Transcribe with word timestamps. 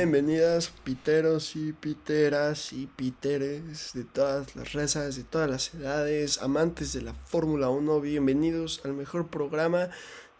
Bienvenidas, 0.00 0.72
piteros 0.82 1.56
y 1.56 1.74
piteras 1.74 2.72
y 2.72 2.86
piteres 2.86 3.90
de 3.92 4.04
todas 4.04 4.56
las 4.56 4.72
razas, 4.72 5.16
de 5.16 5.24
todas 5.24 5.50
las 5.50 5.74
edades, 5.74 6.40
amantes 6.40 6.94
de 6.94 7.02
la 7.02 7.12
Fórmula 7.12 7.68
1. 7.68 8.00
Bienvenidos 8.00 8.80
al 8.84 8.94
mejor 8.94 9.28
programa 9.28 9.90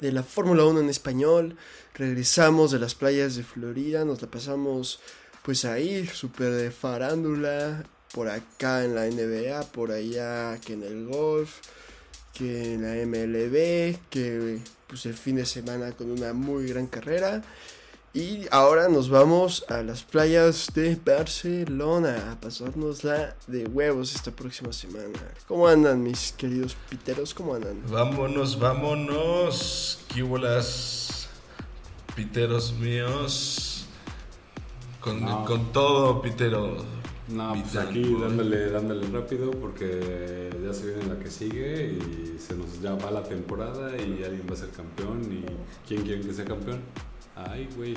de 0.00 0.12
la 0.12 0.22
Fórmula 0.22 0.64
1 0.64 0.80
en 0.80 0.88
español. 0.88 1.58
Regresamos 1.92 2.70
de 2.70 2.78
las 2.78 2.94
playas 2.94 3.36
de 3.36 3.42
Florida, 3.42 4.06
nos 4.06 4.22
la 4.22 4.30
pasamos 4.30 4.98
pues 5.42 5.66
ahí, 5.66 6.06
súper 6.06 6.52
de 6.52 6.70
farándula, 6.70 7.84
por 8.14 8.30
acá 8.30 8.82
en 8.82 8.94
la 8.94 9.04
NBA, 9.04 9.60
por 9.72 9.92
allá 9.92 10.58
que 10.64 10.72
en 10.72 10.84
el 10.84 11.06
golf, 11.06 11.58
que 12.32 12.76
en 12.76 12.80
la 12.80 12.94
MLB, 13.04 13.98
que 14.08 14.58
pues 14.86 15.04
el 15.04 15.14
fin 15.14 15.36
de 15.36 15.44
semana 15.44 15.92
con 15.92 16.10
una 16.10 16.32
muy 16.32 16.66
gran 16.66 16.86
carrera. 16.86 17.42
Y 18.12 18.46
ahora 18.50 18.88
nos 18.88 19.08
vamos 19.08 19.64
a 19.68 19.82
las 19.84 20.02
playas 20.02 20.72
de 20.74 20.96
Barcelona 20.96 22.32
a 22.32 22.40
pasárnosla 22.40 23.36
de 23.46 23.66
huevos 23.66 24.16
esta 24.16 24.32
próxima 24.32 24.72
semana. 24.72 25.20
¿Cómo 25.46 25.68
andan 25.68 26.02
mis 26.02 26.32
queridos 26.32 26.76
piteros? 26.88 27.32
¿Cómo 27.32 27.54
andan? 27.54 27.80
Vámonos, 27.88 28.58
vámonos. 28.58 30.00
¿Qué 30.12 30.24
piteros 32.16 32.72
míos? 32.72 33.86
Con, 35.00 35.20
con 35.44 35.72
todo, 35.72 36.20
pitero. 36.20 36.84
No, 37.28 37.52
pues 37.52 37.76
aquí 37.76 38.16
dándole, 38.20 38.70
dándole 38.70 39.06
rápido 39.06 39.52
porque 39.52 40.50
ya 40.64 40.74
se 40.74 40.86
viene 40.86 41.14
la 41.14 41.18
que 41.20 41.30
sigue 41.30 41.92
y 41.92 42.40
se 42.40 42.56
nos 42.56 42.80
ya 42.80 42.94
va 42.96 43.12
la 43.12 43.22
temporada 43.22 43.92
y 43.96 44.24
alguien 44.24 44.44
va 44.50 44.54
a 44.54 44.56
ser 44.56 44.70
campeón 44.70 45.22
y 45.30 45.44
¿quién 45.86 46.02
quiere 46.02 46.22
que 46.22 46.34
sea 46.34 46.44
campeón? 46.44 46.80
Ay, 47.48 47.68
güey. 47.76 47.94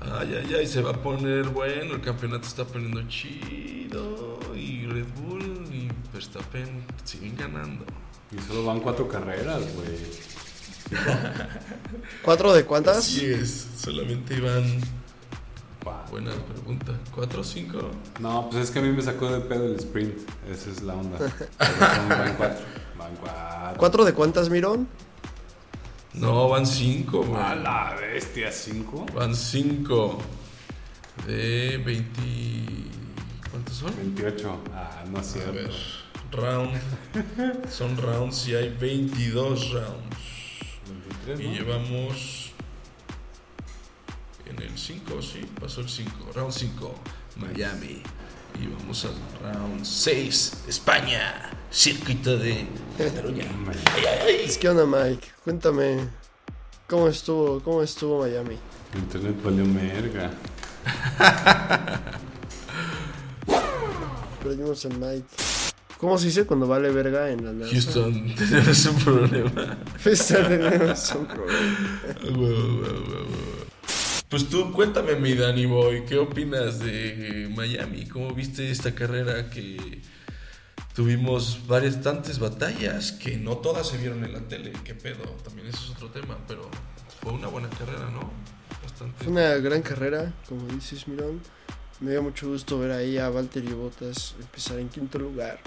Ay, 0.00 0.34
ay, 0.42 0.54
ay, 0.54 0.66
se 0.66 0.80
va 0.80 0.90
a 0.90 1.02
poner 1.02 1.48
bueno, 1.48 1.94
el 1.94 2.00
campeonato 2.00 2.46
está 2.46 2.64
poniendo 2.64 3.02
chido 3.08 4.38
y 4.56 4.86
Red 4.86 5.06
Bull 5.16 5.66
y 5.70 5.88
Verstappen 6.12 6.84
siguen 7.04 7.36
ganando. 7.36 7.84
Y 8.32 8.40
solo 8.40 8.64
van 8.64 8.80
cuatro 8.80 9.06
carreras, 9.08 9.62
güey. 9.74 9.98
¿Cuatro 12.22 12.52
de 12.52 12.64
cuántas? 12.64 12.98
Así 12.98 13.26
es, 13.26 13.68
solamente 13.76 14.34
iban 14.34 14.80
Buena 16.10 16.32
pregunta. 16.32 16.92
¿Cuatro 17.14 17.42
o 17.42 17.44
cinco? 17.44 17.78
No, 18.18 18.48
pues 18.50 18.64
es 18.64 18.70
que 18.72 18.80
a 18.80 18.82
mí 18.82 18.90
me 18.90 19.00
sacó 19.00 19.30
de 19.30 19.40
pedo 19.40 19.66
el 19.66 19.76
sprint. 19.76 20.18
Esa 20.50 20.70
es 20.70 20.82
la 20.82 20.94
onda. 20.94 21.18
van 21.58 22.34
cuatro. 22.36 22.64
Van 22.98 23.16
cuatro. 23.20 23.78
¿Cuatro 23.78 24.04
de 24.04 24.12
cuántas, 24.12 24.50
Mirón? 24.50 24.88
No, 26.14 26.48
van 26.48 26.66
cinco, 26.66 27.22
güey. 27.22 27.40
A 27.40 27.54
la 27.54 27.94
bestia, 27.94 28.50
¿cinco? 28.50 29.06
Van 29.14 29.34
cinco. 29.34 30.18
De 31.26 31.78
20. 31.78 32.20
¿Cuántos 33.50 33.76
son? 33.76 33.96
28. 33.96 34.60
Ah, 34.74 35.04
no 35.10 35.20
es 35.20 35.26
cierto. 35.26 35.50
A 35.50 35.52
ver. 35.52 35.70
Round. 36.32 36.80
son 37.70 37.96
rounds 37.96 38.48
y 38.48 38.54
hay 38.54 38.70
22 38.70 39.70
rounds. 39.72 40.20
23, 41.26 41.40
y 41.40 41.58
llevamos 41.58 42.52
en 44.46 44.62
el 44.62 44.76
5, 44.76 45.22
sí, 45.22 45.40
pasó 45.60 45.80
el 45.80 45.88
5, 45.88 46.10
round 46.34 46.52
5, 46.52 46.94
Miami. 47.36 48.02
Y 48.58 48.66
vamos 48.66 49.04
al 49.04 49.14
round 49.42 49.84
6, 49.84 50.64
España, 50.68 51.50
circuito 51.70 52.36
de 52.36 52.66
Cataluña. 52.98 53.44
Es 54.28 54.58
que 54.58 54.68
onda, 54.68 54.86
Mike, 54.86 55.28
cuéntame, 55.44 56.08
¿cómo 56.88 57.08
estuvo, 57.08 57.60
cómo 57.60 57.82
estuvo 57.82 58.20
Miami? 58.20 58.56
internet 58.94 59.36
valió 59.42 59.64
merga. 59.64 60.30
Perdimos 64.42 64.84
el 64.84 64.98
Mike. 64.98 65.24
¿Cómo 65.98 66.16
se 66.18 66.26
dice 66.26 66.46
cuando 66.46 66.66
vale 66.66 66.90
verga 66.90 67.30
en 67.30 67.44
la 67.44 67.52
NASA? 67.52 67.72
Houston, 67.72 68.34
tenemos 68.38 68.86
un 68.86 68.96
problema. 68.96 69.78
Houston, 70.02 70.48
tenemos 70.48 71.14
un 71.14 71.26
problema. 71.26 72.88
Pues 74.30 74.48
tú 74.48 74.72
cuéntame, 74.72 75.16
mi 75.16 75.34
Danny 75.34 75.66
Boy, 75.66 76.04
¿qué 76.04 76.16
opinas 76.16 76.78
de 76.78 77.52
Miami? 77.52 78.06
¿Cómo 78.06 78.32
viste 78.32 78.70
esta 78.70 78.94
carrera 78.94 79.50
que 79.50 80.02
tuvimos 80.94 81.66
varias 81.66 82.00
tantas 82.00 82.38
batallas 82.38 83.10
que 83.10 83.38
no 83.38 83.56
todas 83.56 83.88
se 83.88 83.98
vieron 83.98 84.24
en 84.24 84.32
la 84.32 84.38
tele? 84.42 84.72
¿Qué 84.84 84.94
pedo? 84.94 85.24
También 85.42 85.66
eso 85.66 85.78
es 85.82 85.90
otro 85.90 86.10
tema, 86.10 86.38
pero 86.46 86.70
fue 87.20 87.32
una 87.32 87.48
buena 87.48 87.68
carrera, 87.70 88.08
¿no? 88.08 88.30
Bastante. 88.84 89.24
Fue 89.24 89.32
una 89.32 89.56
gran 89.56 89.82
carrera, 89.82 90.32
como 90.48 90.64
dices, 90.68 91.08
Mirón. 91.08 91.40
Me 91.98 92.12
dio 92.12 92.22
mucho 92.22 92.46
gusto 92.46 92.78
ver 92.78 92.92
ahí 92.92 93.18
a 93.18 93.30
Valtteri 93.30 93.72
Bottas 93.72 94.36
empezar 94.38 94.78
en 94.78 94.90
quinto 94.90 95.18
lugar. 95.18 95.58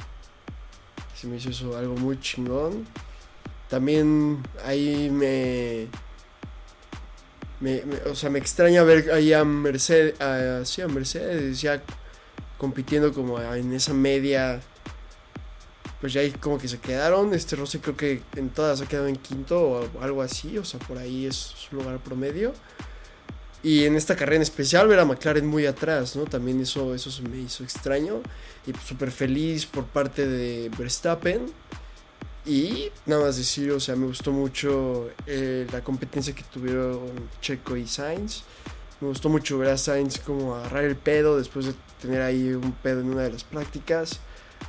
Se 1.14 1.28
me 1.28 1.36
hizo 1.36 1.50
eso 1.50 1.78
algo 1.78 1.98
muy 1.98 2.18
chingón. 2.22 2.88
También 3.68 4.42
ahí 4.64 5.10
me 5.12 5.90
o 8.10 8.16
sea, 8.16 8.30
me 8.30 8.40
extraña 8.40 8.84
ver 8.84 9.12
ahí 9.12 9.34
a 9.34 9.44
Mercedes, 9.46 10.16
sí, 10.68 10.82
a 10.82 10.88
Mercedes 10.88 11.62
ya 11.62 11.82
compitiendo 12.58 13.14
como 13.14 13.42
en 13.42 13.74
esa 13.74 13.94
media. 13.94 14.62
Pues 16.02 16.12
ya 16.12 16.22
ahí 16.22 16.32
como 16.32 16.58
que 16.58 16.68
se 16.68 16.80
quedaron. 16.80 17.34
Este 17.34 17.56
Rossi 17.56 17.80
creo 17.80 17.96
que 17.96 18.22
en 18.36 18.50
todas 18.50 18.82
ha 18.82 18.86
quedado 18.86 19.08
en 19.08 19.16
quinto 19.16 19.62
o 19.62 20.02
algo 20.02 20.22
así. 20.22 20.58
O 20.58 20.66
sea, 20.66 20.80
por 20.82 20.98
ahí 20.98 21.26
es 21.26 21.36
su 21.36 21.76
lugar 21.76 22.00
promedio. 22.00 22.54
Y 23.64 23.86
en 23.86 23.96
esta 23.96 24.18
carrera 24.18 24.36
en 24.36 24.42
especial 24.42 24.88
ver 24.90 25.00
a 25.00 25.06
McLaren 25.06 25.48
muy 25.48 25.66
atrás, 25.66 26.18
¿no? 26.18 26.26
También 26.26 26.60
eso, 26.60 26.94
eso 26.94 27.10
se 27.10 27.22
me 27.22 27.38
hizo 27.38 27.64
extraño. 27.64 28.22
Y 28.68 28.74
pues, 28.74 28.84
súper 28.84 29.12
feliz 29.12 29.66
por 29.66 29.86
parte 29.86 30.28
de 30.28 30.70
Verstappen 30.78 31.46
y 32.46 32.90
nada 33.06 33.26
más 33.26 33.38
decir, 33.38 33.72
o 33.72 33.80
sea, 33.80 33.96
me 33.96 34.06
gustó 34.06 34.32
mucho 34.32 35.10
eh, 35.26 35.66
la 35.72 35.84
competencia 35.84 36.36
que 36.36 36.44
tuvieron 36.44 37.30
Checo 37.42 37.78
y 37.78 37.88
Sainz. 37.88 38.44
Me 39.00 39.08
gustó 39.08 39.30
mucho 39.30 39.58
ver 39.58 39.70
a 39.70 39.78
Sainz 39.78 40.20
como 40.20 40.56
agarrar 40.56 40.84
el 40.84 40.96
pedo 40.96 41.38
después 41.38 41.66
de 41.68 41.74
tener 42.02 42.22
ahí 42.22 42.50
un 42.50 42.74
pedo 42.74 43.00
en 43.02 43.12
una 43.12 43.24
de 43.24 43.32
las 43.32 43.44
prácticas. 43.44 44.20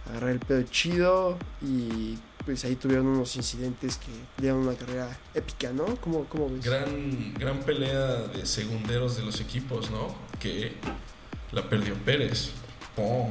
Agarrar 0.09 0.31
el 0.31 0.41
pedo 0.41 0.63
chido 0.65 1.39
y 1.63 2.17
pues 2.45 2.65
ahí 2.65 2.77
tuvieron 2.77 3.07
unos 3.07 3.35
incidentes 3.37 3.97
que 3.97 4.13
dieron 4.41 4.61
una 4.61 4.75
carrera 4.75 5.19
épica, 5.35 5.73
¿no? 5.73 5.97
¿Cómo, 5.97 6.25
cómo 6.27 6.51
ves? 6.51 6.65
Gran, 6.65 7.35
gran 7.35 7.61
pelea 7.61 8.23
de 8.29 8.45
segunderos 8.45 9.17
de 9.17 9.25
los 9.25 9.41
equipos, 9.41 9.91
¿no? 9.91 10.15
Que 10.39 10.75
la 11.53 11.69
perdió 11.69 11.95
Pérez. 11.95 12.51
Oh, 12.97 13.29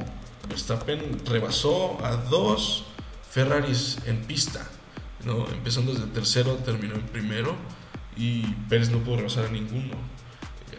Verstappen 0.48 1.24
rebasó 1.24 2.04
a 2.04 2.16
dos 2.16 2.84
Ferraris 3.34 3.98
en 4.06 4.22
pista, 4.22 4.64
¿no? 5.24 5.48
empezando 5.48 5.92
desde 5.92 6.06
tercero, 6.06 6.54
terminó 6.58 6.94
en 6.94 7.02
primero 7.02 7.56
y 8.16 8.42
Pérez 8.68 8.90
no 8.90 8.98
pudo 8.98 9.16
rebasar 9.16 9.46
a 9.46 9.48
ninguno. 9.48 9.96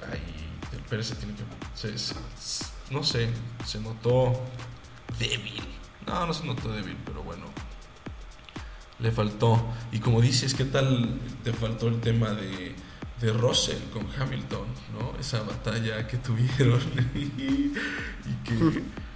Ahí 0.09 0.23
el 0.71 0.79
Pérez 0.83 1.07
se 1.07 1.15
tiene 1.15 1.33
que. 1.33 1.43
no 2.91 3.03
sé, 3.03 3.27
se 3.65 3.81
notó 3.81 4.41
débil. 5.19 5.63
No, 6.07 6.27
no 6.27 6.33
se 6.33 6.45
notó 6.45 6.71
débil, 6.71 6.95
pero 7.03 7.23
bueno. 7.23 7.43
Le 8.99 9.11
faltó. 9.11 9.61
Y 9.91 9.99
como 9.99 10.21
dices, 10.21 10.53
¿qué 10.53 10.63
tal 10.63 11.19
te 11.43 11.51
faltó 11.51 11.89
el 11.89 11.99
tema 11.99 12.29
de, 12.29 12.73
de 13.19 13.33
Russell 13.33 13.83
con 13.91 14.07
Hamilton? 14.17 14.67
¿no? 14.97 15.19
Esa 15.19 15.41
batalla 15.41 16.07
que 16.07 16.15
tuvieron. 16.19 16.79
y 17.15 17.73
que 18.45 18.81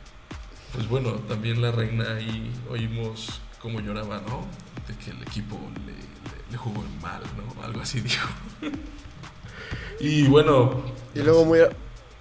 pues 0.74 0.88
bueno, 0.88 1.14
también 1.28 1.62
la 1.62 1.72
reina 1.72 2.16
ahí 2.16 2.52
oímos 2.70 3.42
cómo 3.62 3.80
lloraba, 3.80 4.22
¿no? 4.22 4.46
De 4.88 4.96
que 4.96 5.12
el 5.12 5.22
equipo 5.22 5.60
le, 5.86 6.58
jugó 6.58 6.84
mal, 7.02 7.22
¿no? 7.38 7.64
Algo 7.64 7.82
así 7.82 8.02
dijo. 8.02 8.28
y 10.00 10.28
bueno. 10.28 10.84
Y 11.14 11.20
luego 11.20 11.46
muy 11.46 11.60
a, 11.60 11.70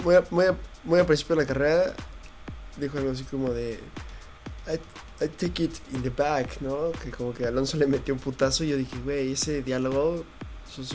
muy, 0.05 0.15
a, 0.17 0.25
muy, 0.31 0.47
muy 0.85 1.03
principio 1.05 1.37
de 1.37 1.43
la 1.43 1.49
carrera 1.49 1.95
dijo 2.81 2.99
algo 2.99 3.11
así 3.11 3.25
como 3.25 3.50
de 3.50 3.81
I, 4.67 5.25
I, 5.25 5.29
take 5.29 5.65
it 5.65 5.75
in 5.93 6.03
the 6.03 6.11
back, 6.11 6.61
¿no? 6.61 6.93
Que 7.03 7.11
como 7.11 7.33
que 7.33 7.47
Alonso 7.47 7.77
le 7.77 7.87
metió 7.87 8.15
un 8.15 8.21
putazo 8.21 8.65
y 8.65 8.69
yo 8.69 8.77
dije, 8.77 8.97
güey, 9.05 9.33
ese 9.33 9.62
diálogo 9.62 10.25
es 10.79 10.95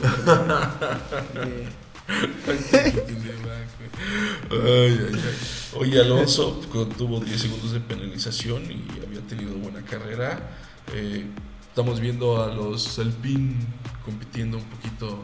Oye, 5.76 6.00
Alonso 6.00 6.60
tuvo 6.96 7.20
10 7.20 7.40
segundos 7.40 7.72
de 7.72 7.80
penalización 7.80 8.64
y 8.64 8.84
había 9.04 9.20
tenido 9.26 9.52
buena 9.54 9.82
carrera. 9.82 10.50
Eh, 10.92 11.24
estamos 11.68 12.00
viendo 12.00 12.42
a 12.42 12.54
los 12.54 12.98
Alpine 12.98 13.56
compitiendo 14.04 14.58
un 14.58 14.64
poquito. 14.64 15.22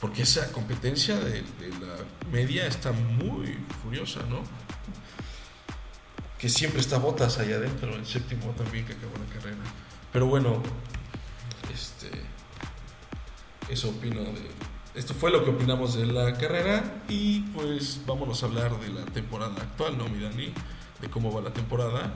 Porque 0.00 0.22
esa 0.22 0.50
competencia 0.52 1.18
de, 1.18 1.42
la 1.80 1.96
media 2.30 2.66
está 2.66 2.92
muy 2.92 3.56
furiosa, 3.82 4.20
¿no? 4.28 4.42
Que 6.38 6.48
siempre 6.50 6.80
está 6.80 6.98
Botas 6.98 7.38
allá 7.38 7.56
adentro, 7.56 7.94
el 7.94 8.04
séptimo 8.04 8.50
también 8.50 8.84
que 8.84 8.92
acabó 8.92 9.14
la 9.16 9.34
carrera. 9.34 9.62
Pero 10.12 10.26
bueno, 10.26 10.62
este, 11.72 12.10
eso 13.72 13.88
opino 13.88 14.20
de, 14.20 14.50
esto 14.94 15.14
fue 15.14 15.30
lo 15.30 15.44
que 15.44 15.50
opinamos 15.50 15.94
de 15.94 16.06
la 16.06 16.34
carrera 16.34 17.02
y 17.08 17.40
pues 17.40 18.00
vámonos 18.06 18.42
a 18.42 18.46
hablar 18.46 18.78
de 18.80 18.88
la 18.88 19.04
temporada 19.06 19.54
actual, 19.56 19.98
¿no, 19.98 20.08
mi 20.08 20.22
Dani? 20.22 20.52
De 21.00 21.10
cómo 21.10 21.32
va 21.32 21.40
la 21.40 21.52
temporada 21.52 22.12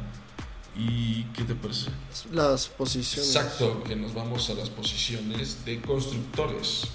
y 0.77 1.25
qué 1.35 1.43
te 1.45 1.55
parece. 1.55 1.91
Las 2.33 2.69
posiciones. 2.69 3.35
Exacto, 3.35 3.83
que 3.83 3.97
nos 3.97 4.15
vamos 4.15 4.49
a 4.51 4.55
las 4.55 4.71
posiciones 4.71 5.65
de 5.65 5.81
constructores. 5.81 6.87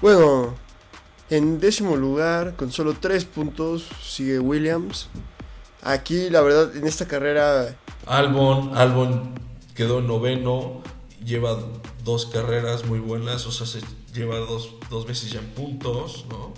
Bueno, 0.00 0.56
en 1.30 1.60
décimo 1.60 1.96
lugar, 1.96 2.56
con 2.56 2.72
solo 2.72 2.94
tres 2.98 3.24
puntos, 3.24 3.86
sigue 4.02 4.40
Williams. 4.40 5.08
Aquí, 5.80 6.28
la 6.28 6.40
verdad, 6.40 6.74
en 6.76 6.86
esta 6.86 7.06
carrera, 7.06 7.76
Albon, 8.06 8.76
Albon 8.76 9.34
quedó 9.74 10.00
noveno, 10.00 10.82
lleva 11.24 11.58
dos 12.04 12.26
carreras 12.26 12.84
muy 12.86 12.98
buenas, 12.98 13.46
o 13.46 13.52
sea, 13.52 13.66
se 13.66 13.80
lleva 14.14 14.38
dos, 14.38 14.74
dos 14.90 15.06
veces 15.06 15.30
ya 15.30 15.40
en 15.40 15.48
puntos, 15.50 16.26
¿no? 16.28 16.52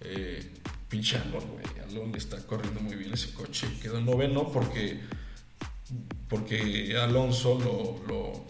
Eh, 0.00 0.54
pinche 0.88 1.18
Albon, 1.18 1.44
güey, 1.48 1.64
Albon 1.88 2.14
está 2.14 2.38
corriendo 2.46 2.80
muy 2.80 2.96
bien 2.96 3.12
ese 3.12 3.32
coche, 3.34 3.68
quedó 3.82 4.00
noveno 4.00 4.50
porque, 4.52 5.00
porque 6.28 6.96
Alonso 6.96 7.58
lo, 7.58 8.06
lo, 8.06 8.46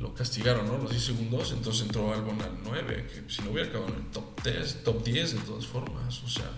lo 0.00 0.14
castigaron, 0.14 0.66
¿no? 0.66 0.78
Los 0.78 0.90
10 0.90 1.04
segundos, 1.04 1.52
entonces 1.52 1.82
entró 1.82 2.12
Albon 2.12 2.40
al 2.40 2.58
9, 2.64 3.08
que 3.12 3.32
si 3.32 3.42
no 3.42 3.50
hubiera 3.50 3.68
acabado 3.68 3.92
en 3.92 4.00
el 4.00 4.10
top 4.10 4.42
10, 4.42 4.84
top 4.84 5.04
10 5.04 5.34
de 5.34 5.40
todas 5.40 5.66
formas, 5.66 6.22
o 6.22 6.28
sea... 6.28 6.50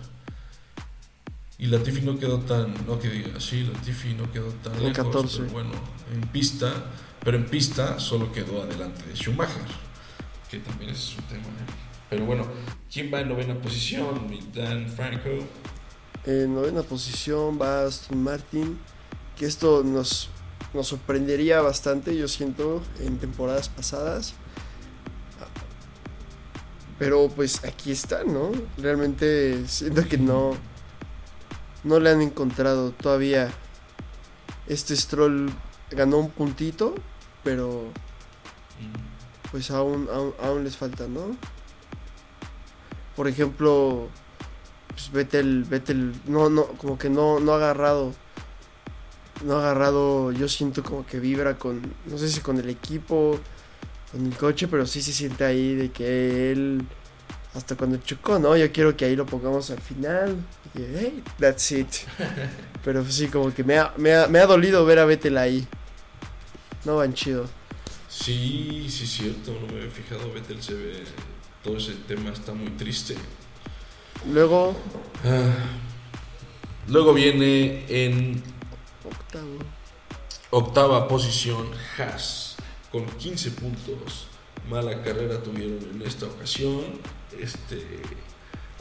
Y 1.56 1.66
Latifi 1.66 2.00
no 2.00 2.19
quedó 2.19 2.40
tan, 2.40 2.75
no 2.84 2.98
que 2.98 3.08
diga, 3.08 3.38
sí, 3.38 3.62
Latifi 3.62 4.14
no 4.14 4.31
quedó 4.32 4.48
tan 4.54 4.72
lejos, 4.75 5.06
14. 5.06 5.38
pero 5.38 5.52
bueno, 5.52 5.70
en 6.12 6.20
pista, 6.28 6.90
pero 7.25 7.38
en 7.38 7.47
pista 7.47 7.99
solo 7.99 8.31
quedó 8.31 8.62
adelante 8.62 9.03
de 9.06 9.15
Schumacher, 9.17 9.62
que 10.50 10.59
también 10.59 10.91
es 10.91 11.17
un 11.17 11.25
tema. 11.25 11.44
¿eh? 11.44 11.73
Pero 12.11 12.26
bueno, 12.26 12.47
¿quién 12.93 13.12
va 13.12 13.21
en 13.21 13.29
novena 13.29 13.55
posición? 13.55 14.29
Dan 14.55 14.88
Franco. 14.88 15.31
en 16.26 16.55
novena 16.55 16.82
posición 16.82 17.59
va 17.61 17.87
Aston 17.87 18.23
Martin. 18.23 18.79
Que 19.37 19.47
esto 19.47 19.82
nos, 19.82 20.29
nos 20.75 20.87
sorprendería 20.87 21.61
bastante, 21.61 22.17
yo 22.17 22.29
siento, 22.29 22.82
en 23.00 23.19
temporadas 23.19 23.69
pasadas. 23.69 24.35
Pero 26.99 27.29
pues 27.29 27.65
aquí 27.65 27.91
está, 27.91 28.23
¿no? 28.23 28.53
Realmente 28.79 29.67
siento 29.67 30.06
que 30.06 30.19
no, 30.19 30.53
no 31.82 31.99
le 31.99 32.11
han 32.11 32.20
encontrado 32.20 32.93
todavía. 32.93 33.50
Este 34.69 34.94
Stroll 34.94 35.50
ganó 35.91 36.19
un 36.19 36.31
puntito, 36.31 36.94
pero 37.44 37.93
Mm, 38.81 39.50
pues 39.50 39.70
aún, 39.70 40.08
aún, 40.12 40.35
aún 40.43 40.64
les 40.64 40.76
falta, 40.76 41.06
¿no? 41.06 41.37
Por 43.17 43.29
ejemplo, 43.29 44.08
pues 44.88 45.12
Vettel, 45.12 45.64
Vettel, 45.64 46.12
no, 46.26 46.49
no, 46.50 46.64
como 46.67 46.99
que 46.99 47.08
no, 47.08 47.38
no 47.38 47.52
ha 47.52 47.56
agarrado, 47.56 48.12
no 49.44 49.56
ha 49.56 49.61
agarrado, 49.61 50.32
yo 50.32 50.49
siento 50.49 50.82
como 50.82 51.06
que 51.06 51.20
vibra 51.20 51.56
con, 51.56 51.82
no 52.06 52.19
sé 52.19 52.29
si 52.29 52.41
con 52.41 52.58
el 52.58 52.69
equipo, 52.69 53.38
con 54.11 54.26
el 54.26 54.37
coche, 54.37 54.67
pero 54.67 54.87
sí 54.87 55.00
se 55.00 55.12
siente 55.12 55.44
ahí 55.44 55.75
de 55.76 55.93
que 55.93 56.50
él, 56.50 56.85
hasta 57.55 57.76
cuando 57.76 57.99
chocó, 57.99 58.41
¿no? 58.41 58.56
Yo 58.56 58.73
quiero 58.73 58.96
que 58.96 59.05
ahí 59.05 59.14
lo 59.14 59.26
pongamos 59.26 59.70
al 59.70 59.81
final, 59.81 60.37
y 60.75 60.82
hey, 60.82 61.23
that's 61.38 61.70
it. 61.70 61.88
Pero 62.85 63.05
sí, 63.05 63.29
como 63.29 63.55
que 63.55 63.62
me 63.62 63.79
ha, 63.79 63.94
me 63.96 64.12
ha, 64.14 64.26
me 64.26 64.41
ha 64.41 64.46
dolido 64.46 64.85
ver 64.85 64.99
a 64.99 65.05
Vettel 65.05 65.38
ahí. 65.38 65.67
No 66.84 66.96
van 66.96 67.14
chido. 67.14 67.46
Sí, 68.08 68.86
sí, 68.88 69.04
es 69.04 69.10
cierto, 69.10 69.52
no 69.60 69.66
me 69.66 69.81
había 69.81 69.90
fijado, 69.90 70.32
Vettel 70.32 70.62
se 70.62 70.75
ve, 70.75 71.04
todo 71.62 71.76
ese 71.78 71.92
tema 72.06 72.31
está 72.31 72.52
muy 72.52 72.69
triste. 72.70 73.16
Luego, 74.31 74.76
Ah, 75.25 75.52
Luego 76.86 77.14
viene 77.14 77.84
en 77.88 78.42
octavo. 79.04 79.58
octava 80.50 81.08
posición 81.08 81.66
Haas 81.98 82.56
con 82.92 83.06
15 83.06 83.52
puntos. 83.52 84.26
Mala 84.69 85.02
carrera 85.02 85.42
tuvieron 85.42 85.78
en 85.94 86.02
esta 86.06 86.26
ocasión. 86.26 86.82
Este, 87.40 87.82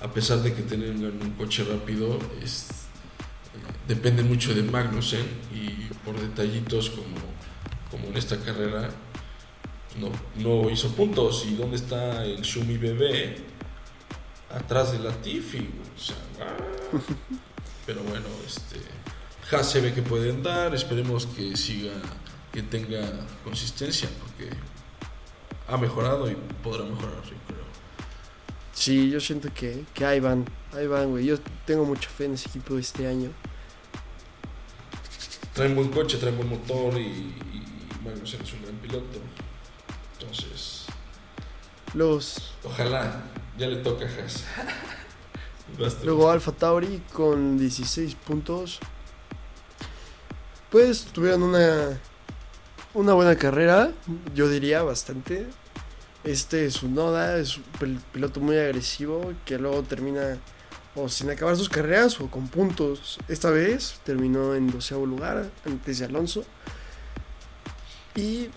a 0.01 0.11
pesar 0.11 0.39
de 0.39 0.53
que 0.53 0.61
tengan 0.63 1.03
un 1.05 1.31
coche 1.37 1.63
rápido, 1.63 2.19
es- 2.41 2.67
eh, 2.69 3.71
depende 3.87 4.21
mucho 4.23 4.53
de 4.53 4.63
Magnussen 4.63 5.25
y 5.55 5.69
por 6.05 6.19
detallitos 6.19 6.89
como, 6.89 7.15
como 7.93 8.07
en 8.07 8.17
esta 8.17 8.39
carrera 8.39 8.89
no, 9.99 10.09
no 10.37 10.69
hizo 10.71 10.89
puntos. 10.95 11.45
¿Y 11.47 11.53
dónde 11.53 11.75
está 11.75 12.25
el 12.25 12.41
Shumi 12.41 12.77
bebé? 12.77 13.37
Atrás 14.49 14.93
de 14.93 14.99
la 14.99 15.11
Tiffy. 15.11 15.69
O 15.95 15.99
sea, 15.99 16.15
ah. 16.41 16.57
Pero 17.85 18.01
bueno, 18.01 18.25
este 18.45 18.77
Haas 19.51 19.69
se 19.69 19.81
ve 19.81 19.93
que 19.93 20.01
puede 20.01 20.31
andar, 20.31 20.73
esperemos 20.73 21.27
que 21.27 21.55
siga, 21.55 21.91
que 22.51 22.63
tenga 22.63 23.01
consistencia, 23.43 24.09
porque 24.19 24.49
ha 25.67 25.77
mejorado 25.77 26.31
y 26.31 26.35
podrá 26.63 26.85
mejorar, 26.85 27.21
yo 27.23 27.35
creo. 27.47 27.63
Sí, 28.73 29.11
yo 29.11 29.19
siento 29.19 29.49
que, 29.53 29.83
que 29.93 30.05
ahí 30.05 30.19
van, 30.19 30.45
ahí 30.71 30.87
van, 30.87 31.11
güey. 31.11 31.25
Yo 31.25 31.37
tengo 31.65 31.85
mucha 31.85 32.09
fe 32.09 32.25
en 32.25 32.33
ese 32.33 32.49
equipo 32.49 32.77
este 32.79 33.05
año. 33.05 33.29
Traen 35.53 35.75
buen 35.75 35.89
coche, 35.89 36.17
traen 36.17 36.37
buen 36.37 36.49
motor 36.49 36.97
y, 36.97 37.03
y 37.03 37.63
Magnussen 38.03 38.41
es 38.41 38.53
un 38.53 38.61
gran 38.63 38.75
piloto. 38.75 39.19
Entonces, 40.19 40.85
Luego, 41.93 42.19
ojalá 42.63 43.23
ya 43.57 43.67
le 43.67 43.77
toca 43.77 44.05
a 44.05 44.07
Haas. 44.09 44.43
Luego 46.03 46.29
Alfa 46.29 46.51
Tauri 46.51 47.01
con 47.13 47.57
16 47.57 48.15
puntos. 48.15 48.79
Pues 50.69 51.05
tuvieron 51.05 51.43
una, 51.43 51.99
una 52.93 53.13
buena 53.13 53.35
carrera, 53.35 53.91
yo 54.33 54.49
diría 54.49 54.81
bastante. 54.83 55.47
Este 56.23 56.65
es 56.65 56.81
un 56.83 56.95
Noda, 56.95 57.37
es 57.37 57.57
un 57.57 57.63
pil- 57.79 57.99
piloto 58.11 58.39
muy 58.39 58.57
agresivo 58.57 59.33
que 59.45 59.57
luego 59.59 59.83
termina 59.83 60.37
o 60.95 61.09
sin 61.09 61.29
acabar 61.29 61.55
sus 61.57 61.69
carreras 61.69 62.19
o 62.21 62.27
con 62.29 62.47
puntos. 62.47 63.19
Esta 63.27 63.49
vez 63.51 63.99
terminó 64.03 64.55
en 64.55 64.71
doceavo 64.71 65.05
lugar 65.05 65.49
antes 65.65 65.99
de 65.99 66.05
Alonso. 66.05 66.43
Y 68.15 68.49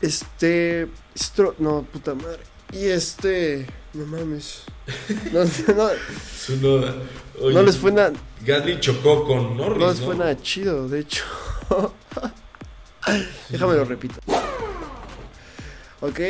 este. 0.00 0.88
Stro- 1.14 1.54
no, 1.58 1.82
puta 1.82 2.14
madre. 2.14 2.40
Y 2.72 2.86
este. 2.86 3.66
No 3.94 4.06
mames. 4.06 4.62
No, 5.32 5.44
no. 5.74 6.80
Oye, 7.42 7.54
no 7.54 7.62
les 7.62 7.76
fue 7.76 7.90
nada. 7.92 8.12
Gasly 8.44 8.80
chocó 8.80 9.24
con 9.26 9.56
Norris. 9.56 9.78
No 9.78 9.90
les 9.90 10.00
fue 10.00 10.16
nada 10.16 10.40
chido, 10.40 10.88
de 10.88 11.00
hecho. 11.00 11.24
Déjame 13.48 13.74
lo 13.74 13.84
repito. 13.84 14.16
Ok. 16.00 16.20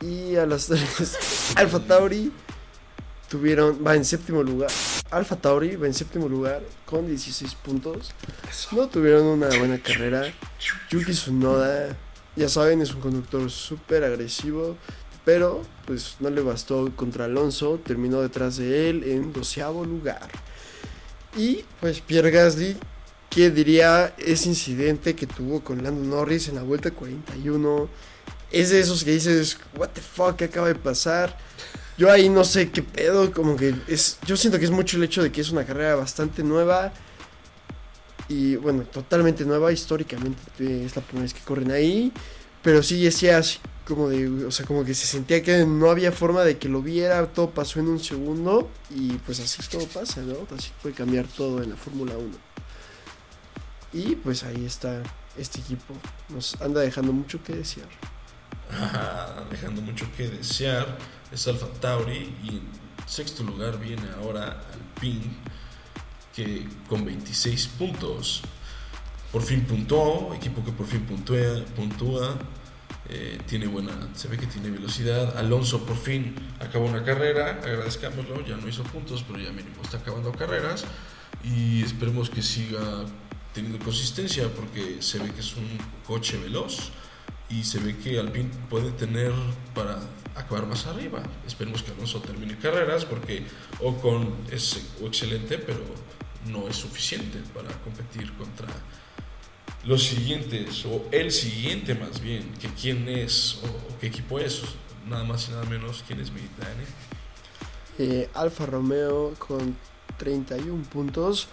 Y 0.00 0.36
a 0.36 0.46
las 0.46 0.66
tres. 0.66 1.52
Alfa 1.56 1.80
Tauri 1.80 2.32
tuvieron. 3.28 3.78
Va 3.86 3.94
en 3.94 4.04
séptimo 4.04 4.42
lugar. 4.42 4.70
Alfa 5.14 5.36
Tauri 5.36 5.76
va 5.76 5.86
en 5.86 5.94
séptimo 5.94 6.28
lugar 6.28 6.62
con 6.86 7.06
16 7.06 7.54
puntos. 7.56 8.10
No 8.72 8.88
tuvieron 8.88 9.24
una 9.26 9.48
buena 9.58 9.78
carrera. 9.78 10.32
Yuki 10.90 11.12
Tsunoda, 11.12 11.96
ya 12.34 12.48
saben, 12.48 12.80
es 12.80 12.92
un 12.92 13.00
conductor 13.00 13.48
súper 13.50 14.02
agresivo. 14.02 14.76
Pero 15.24 15.62
pues 15.86 16.16
no 16.20 16.30
le 16.30 16.42
bastó 16.42 16.90
contra 16.96 17.26
Alonso. 17.26 17.80
Terminó 17.84 18.20
detrás 18.20 18.56
de 18.56 18.90
él 18.90 19.04
en 19.04 19.32
doceavo 19.32 19.84
lugar. 19.84 20.28
Y 21.36 21.64
pues 21.80 22.00
Pierre 22.00 22.30
Gasly, 22.30 22.76
¿qué 23.30 23.50
diría 23.50 24.14
ese 24.18 24.48
incidente 24.48 25.14
que 25.14 25.26
tuvo 25.26 25.62
con 25.62 25.82
Lando 25.82 26.04
Norris 26.04 26.48
en 26.48 26.56
la 26.56 26.62
vuelta 26.62 26.90
41? 26.90 27.88
Es 28.50 28.70
de 28.70 28.80
esos 28.80 29.04
que 29.04 29.12
dices, 29.12 29.58
what 29.76 29.90
the 29.90 30.00
fuck, 30.00 30.36
¿qué 30.36 30.44
acaba 30.44 30.68
de 30.68 30.74
pasar? 30.74 31.36
Yo 31.96 32.10
ahí 32.10 32.28
no 32.28 32.44
sé 32.44 32.70
qué 32.70 32.82
pedo, 32.82 33.32
como 33.32 33.56
que 33.56 33.74
es, 33.86 34.18
yo 34.26 34.36
siento 34.36 34.58
que 34.58 34.64
es 34.64 34.70
mucho 34.70 34.96
el 34.96 35.04
hecho 35.04 35.22
de 35.22 35.30
que 35.30 35.40
es 35.40 35.50
una 35.50 35.64
carrera 35.64 35.94
bastante 35.94 36.42
nueva 36.42 36.92
y 38.28 38.56
bueno, 38.56 38.82
totalmente 38.82 39.44
nueva, 39.44 39.70
históricamente 39.72 40.84
es 40.84 40.96
la 40.96 41.02
primera 41.02 41.22
vez 41.24 41.34
que 41.34 41.40
corren 41.42 41.70
ahí, 41.70 42.12
pero 42.62 42.82
sí 42.82 43.04
decía 43.04 43.38
así 43.38 43.58
como 43.86 44.08
de, 44.08 44.46
o 44.46 44.50
sea, 44.50 44.66
como 44.66 44.84
que 44.84 44.94
se 44.94 45.06
sentía 45.06 45.42
que 45.42 45.66
no 45.66 45.90
había 45.90 46.10
forma 46.10 46.42
de 46.42 46.56
que 46.56 46.68
lo 46.68 46.80
viera, 46.82 47.26
todo 47.26 47.50
pasó 47.50 47.80
en 47.80 47.88
un 47.88 48.00
segundo 48.00 48.70
y 48.90 49.12
pues 49.18 49.40
así 49.40 49.62
todo 49.70 49.86
pasa, 49.86 50.22
¿no? 50.22 50.34
Así 50.56 50.70
puede 50.82 50.94
cambiar 50.94 51.26
todo 51.26 51.62
en 51.62 51.70
la 51.70 51.76
Fórmula 51.76 52.16
1. 52.16 52.28
Y 53.92 54.16
pues 54.16 54.42
ahí 54.42 54.64
está 54.64 55.02
este 55.38 55.60
equipo, 55.60 55.94
nos 56.30 56.60
anda 56.60 56.80
dejando 56.80 57.12
mucho 57.12 57.42
que 57.42 57.54
desear. 57.54 57.88
Dejando 59.50 59.82
mucho 59.82 60.06
que 60.16 60.28
desear. 60.28 60.98
Es 61.32 61.46
Alfa 61.48 61.66
Tauri 61.80 62.34
y 62.44 62.48
en 62.48 62.62
sexto 63.06 63.42
lugar 63.42 63.78
viene 63.78 64.08
ahora 64.20 64.62
Alpine 64.72 65.24
que 66.34 66.66
con 66.88 67.04
26 67.04 67.66
puntos 67.78 68.42
por 69.30 69.42
fin 69.42 69.62
puntuó, 69.62 70.34
equipo 70.34 70.64
que 70.64 70.72
por 70.72 70.86
fin 70.86 71.00
puntúa, 71.02 71.64
puntúa 71.76 72.36
eh, 73.08 73.38
tiene 73.46 73.66
buena, 73.66 73.92
se 74.14 74.28
ve 74.28 74.38
que 74.38 74.46
tiene 74.46 74.70
velocidad. 74.70 75.36
Alonso 75.36 75.84
por 75.84 75.96
fin 75.96 76.34
acabó 76.60 76.86
una 76.86 77.04
carrera, 77.04 77.60
agradezcámoslo, 77.62 78.44
ya 78.46 78.56
no 78.56 78.68
hizo 78.68 78.82
puntos, 78.84 79.24
pero 79.26 79.38
ya 79.38 79.50
mínimo 79.50 79.82
está 79.82 79.98
acabando 79.98 80.32
carreras 80.32 80.84
y 81.42 81.82
esperemos 81.82 82.30
que 82.30 82.42
siga 82.42 83.04
teniendo 83.52 83.78
consistencia 83.84 84.48
porque 84.54 85.02
se 85.02 85.18
ve 85.18 85.30
que 85.30 85.40
es 85.40 85.56
un 85.56 85.68
coche 86.06 86.38
veloz 86.38 86.90
y 87.48 87.64
se 87.64 87.78
ve 87.78 87.96
que 87.96 88.18
Alpine 88.18 88.50
puede 88.68 88.90
tener 88.92 89.32
para 89.74 90.00
acabar 90.34 90.66
más 90.66 90.86
arriba. 90.86 91.22
Esperemos 91.46 91.82
que 91.82 91.92
Alonso 91.92 92.20
termine 92.20 92.56
carreras 92.58 93.04
porque 93.04 93.44
Ocon 93.80 94.34
es 94.50 94.80
excelente, 95.02 95.58
pero 95.58 95.80
no 96.46 96.68
es 96.68 96.76
suficiente 96.76 97.38
para 97.54 97.68
competir 97.82 98.32
contra 98.34 98.68
los 99.84 100.02
siguientes, 100.02 100.84
o 100.86 101.06
el 101.12 101.30
siguiente 101.30 101.94
más 101.94 102.20
bien, 102.20 102.52
que 102.54 102.68
quién 102.68 103.08
es 103.08 103.60
o, 103.62 103.98
qué 104.00 104.06
equipo 104.06 104.38
es, 104.38 104.62
nada 105.08 105.24
más 105.24 105.48
y 105.48 105.52
nada 105.52 105.64
menos 105.64 106.02
quién 106.06 106.20
es 106.20 106.30
Militane. 106.32 106.84
Eh, 107.98 108.28
Alfa 108.34 108.66
Romeo 108.66 109.34
con 109.38 109.76
31 110.16 110.82
puntos. 110.84 111.48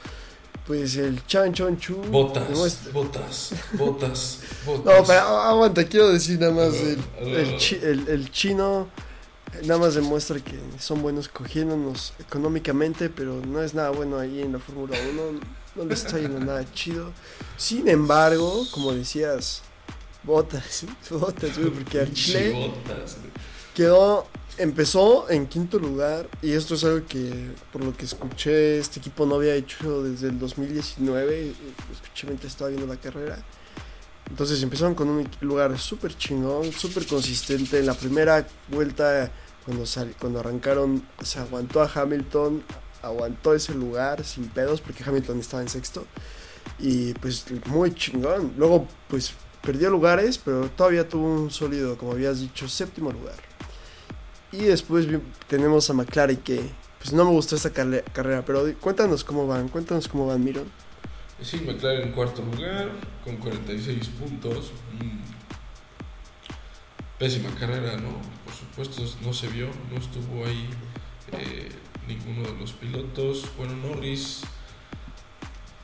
Pues 0.67 0.95
el 0.95 1.25
Chan 1.25 1.53
Chon 1.53 1.77
Chu. 1.77 1.95
Botas, 2.09 2.91
botas, 2.93 3.53
botas, 3.73 4.39
botas. 4.65 4.85
No, 4.85 5.03
pero 5.05 5.19
aguanta, 5.19 5.83
quiero 5.85 6.09
decir 6.09 6.39
nada 6.39 6.53
más. 6.53 6.75
El, 7.19 8.07
el, 8.07 8.31
chino 8.31 8.87
nada 9.63 9.79
más 9.79 9.95
demuestra 9.95 10.39
que 10.39 10.59
son 10.79 11.01
buenos 11.01 11.27
cogiéndonos 11.27 12.13
económicamente, 12.19 13.09
pero 13.09 13.41
no 13.45 13.61
es 13.61 13.73
nada 13.73 13.89
bueno 13.89 14.19
ahí 14.19 14.41
en 14.41 14.53
la 14.53 14.59
Fórmula 14.59 14.97
1. 15.13 15.39
No 15.75 15.85
le 15.85 15.93
está 15.93 16.19
yendo 16.19 16.39
nada 16.39 16.65
chido. 16.73 17.11
Sin 17.57 17.87
embargo, 17.87 18.65
como 18.71 18.93
decías, 18.93 19.63
botas, 20.23 20.85
botas, 21.09 21.57
porque 21.57 21.99
al 21.99 22.13
Chile 22.13 22.71
quedó 23.73 24.27
empezó 24.57 25.29
en 25.29 25.47
quinto 25.47 25.79
lugar 25.79 26.27
y 26.41 26.51
esto 26.53 26.75
es 26.75 26.83
algo 26.83 27.05
que 27.07 27.51
por 27.71 27.83
lo 27.83 27.95
que 27.95 28.05
escuché 28.05 28.79
este 28.79 28.99
equipo 28.99 29.25
no 29.25 29.35
había 29.35 29.55
hecho 29.55 30.03
desde 30.03 30.29
el 30.29 30.39
2019, 30.39 31.53
escuché 31.91 32.27
mientras 32.27 32.51
estaba 32.51 32.69
viendo 32.69 32.87
la 32.87 32.99
carrera. 32.99 33.43
Entonces 34.29 34.63
empezaron 34.63 34.95
con 34.95 35.09
un 35.09 35.29
lugar 35.41 35.77
súper 35.77 36.15
chingón, 36.15 36.71
súper 36.71 37.05
consistente. 37.05 37.79
En 37.79 37.85
la 37.85 37.93
primera 37.93 38.47
vuelta, 38.69 39.29
cuando, 39.65 39.83
cuando 40.19 40.39
arrancaron, 40.39 41.05
se 41.21 41.39
aguantó 41.39 41.81
a 41.81 41.91
Hamilton, 41.93 42.63
aguantó 43.01 43.53
ese 43.53 43.73
lugar 43.73 44.23
sin 44.23 44.47
pedos 44.47 44.79
porque 44.79 45.03
Hamilton 45.03 45.39
estaba 45.39 45.61
en 45.61 45.69
sexto. 45.69 46.05
Y 46.79 47.13
pues 47.15 47.45
muy 47.65 47.93
chingón. 47.93 48.53
Luego 48.57 48.87
pues 49.09 49.33
perdió 49.61 49.89
lugares, 49.89 50.37
pero 50.37 50.69
todavía 50.69 51.07
tuvo 51.07 51.27
un 51.27 51.51
sólido, 51.51 51.97
como 51.97 52.13
habías 52.13 52.39
dicho, 52.39 52.69
séptimo 52.69 53.11
lugar. 53.11 53.50
Y 54.51 54.63
después 54.65 55.07
tenemos 55.47 55.89
a 55.89 55.93
McLaren 55.93 56.37
que 56.37 56.61
pues 56.99 57.13
no 57.13 57.25
me 57.25 57.31
gustó 57.31 57.55
esta 57.55 57.71
carrera, 57.71 58.43
pero 58.45 58.63
cuéntanos 58.79 59.23
cómo 59.23 59.47
van, 59.47 59.69
cuéntanos 59.69 60.07
cómo 60.07 60.27
van, 60.27 60.43
Miron. 60.43 60.65
Sí, 61.41 61.61
McLaren 61.65 62.09
en 62.09 62.11
cuarto 62.11 62.43
lugar 62.43 62.91
con 63.23 63.37
46 63.37 64.07
puntos. 64.09 64.71
Mm. 64.99 65.21
Pésima 67.17 67.49
carrera, 67.55 67.97
¿no? 67.97 68.09
Por 68.45 68.53
supuesto 68.53 69.17
no 69.23 69.33
se 69.33 69.47
vio, 69.47 69.67
no 69.91 69.97
estuvo 69.97 70.45
ahí 70.45 70.69
eh, 71.31 71.69
ninguno 72.07 72.51
de 72.51 72.59
los 72.59 72.73
pilotos. 72.73 73.45
Bueno, 73.57 73.75
Norris... 73.75 74.41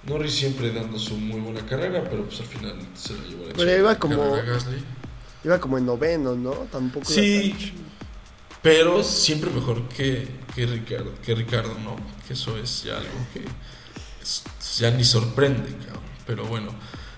Norris 0.04 0.34
siempre 0.36 0.72
dando 0.72 0.98
su 1.00 1.18
muy 1.18 1.42
buena 1.42 1.66
carrera, 1.66 2.04
pero 2.10 2.24
pues 2.24 2.40
al 2.40 2.46
final 2.46 2.76
se 2.94 3.14
la 3.14 3.24
llevó 3.24 3.46
la 3.46 3.54
Pero 3.54 3.78
iba 3.78 3.96
como, 3.96 4.38
iba 5.44 5.60
como 5.60 5.78
en 5.78 5.86
noveno, 5.86 6.36
¿no? 6.36 6.52
Tampoco 6.72 7.06
sí, 7.06 7.54
pero 8.62 9.04
siempre 9.04 9.50
mejor 9.50 9.88
que, 9.90 10.28
que, 10.56 10.66
Ricardo, 10.66 11.14
que 11.24 11.36
Ricardo, 11.36 11.78
¿no? 11.84 11.96
Que 12.28 12.34
eso 12.34 12.58
es 12.58 12.84
ya 12.84 12.98
algo 12.98 13.28
que 13.34 13.42
ya 14.78 14.92
ni 14.92 15.04
sorprende, 15.04 15.70
cabrón. 15.86 16.04
Pero 16.26 16.46
bueno, 16.46 16.74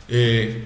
eh, 0.08 0.64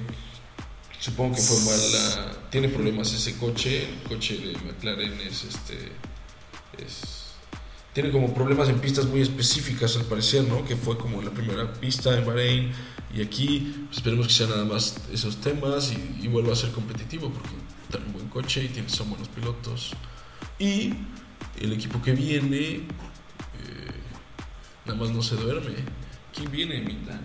supongo 1.00 1.36
que 1.36 1.42
fue 1.42 1.58
mal. 1.60 2.38
tiene 2.50 2.70
problemas 2.70 3.14
ese 3.14 3.38
coche. 3.38 3.90
El 3.90 4.10
coche 4.10 4.38
de 4.38 4.54
McLaren 4.54 5.20
es 5.22 5.44
este. 5.46 5.92
Es, 6.78 7.24
tiene 7.94 8.12
como 8.12 8.34
problemas 8.34 8.70
en 8.70 8.80
pistas 8.80 9.06
muy 9.06 9.22
específicas 9.22 9.96
al 9.96 10.06
parecer, 10.06 10.44
¿no? 10.46 10.66
Que 10.66 10.76
fue 10.76 10.98
como 10.98 11.22
la 11.22 11.32
primera 11.32 11.72
pista 11.74 12.18
en 12.18 12.26
Bahrein. 12.26 12.72
Y 13.14 13.22
aquí 13.22 13.86
pues, 13.86 13.98
esperemos 13.98 14.28
que 14.28 14.34
sea 14.34 14.48
nada 14.48 14.66
más 14.66 14.98
esos 15.12 15.38
temas 15.40 15.92
y, 15.92 16.26
y 16.26 16.28
vuelva 16.28 16.54
a 16.54 16.56
ser 16.56 16.72
competitivo 16.72 17.30
porque 17.30 17.52
tiene 17.92 18.08
un 18.08 18.14
buen 18.14 18.28
coche 18.30 18.64
y 18.64 18.70
tiene, 18.70 18.90
son 18.90 19.10
buenos 19.10 19.28
pilotos. 19.30 19.94
Y 20.60 20.94
el 21.60 21.74
equipo 21.74 22.02
que 22.02 22.14
viene, 22.14 22.60
eh, 22.60 22.84
nada 24.86 25.00
más 25.00 25.10
no 25.12 25.22
se 25.22 25.36
duerme. 25.36 25.76
¿Quién 26.34 26.52
viene, 26.52 26.82
Milán? 26.82 27.22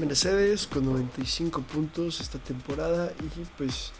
Mercedes 0.00 0.66
con 0.66 0.86
95 0.86 1.62
puntos 1.62 2.20
esta 2.20 2.38
temporada 2.38 3.12
y 3.20 3.44
pues 3.58 3.92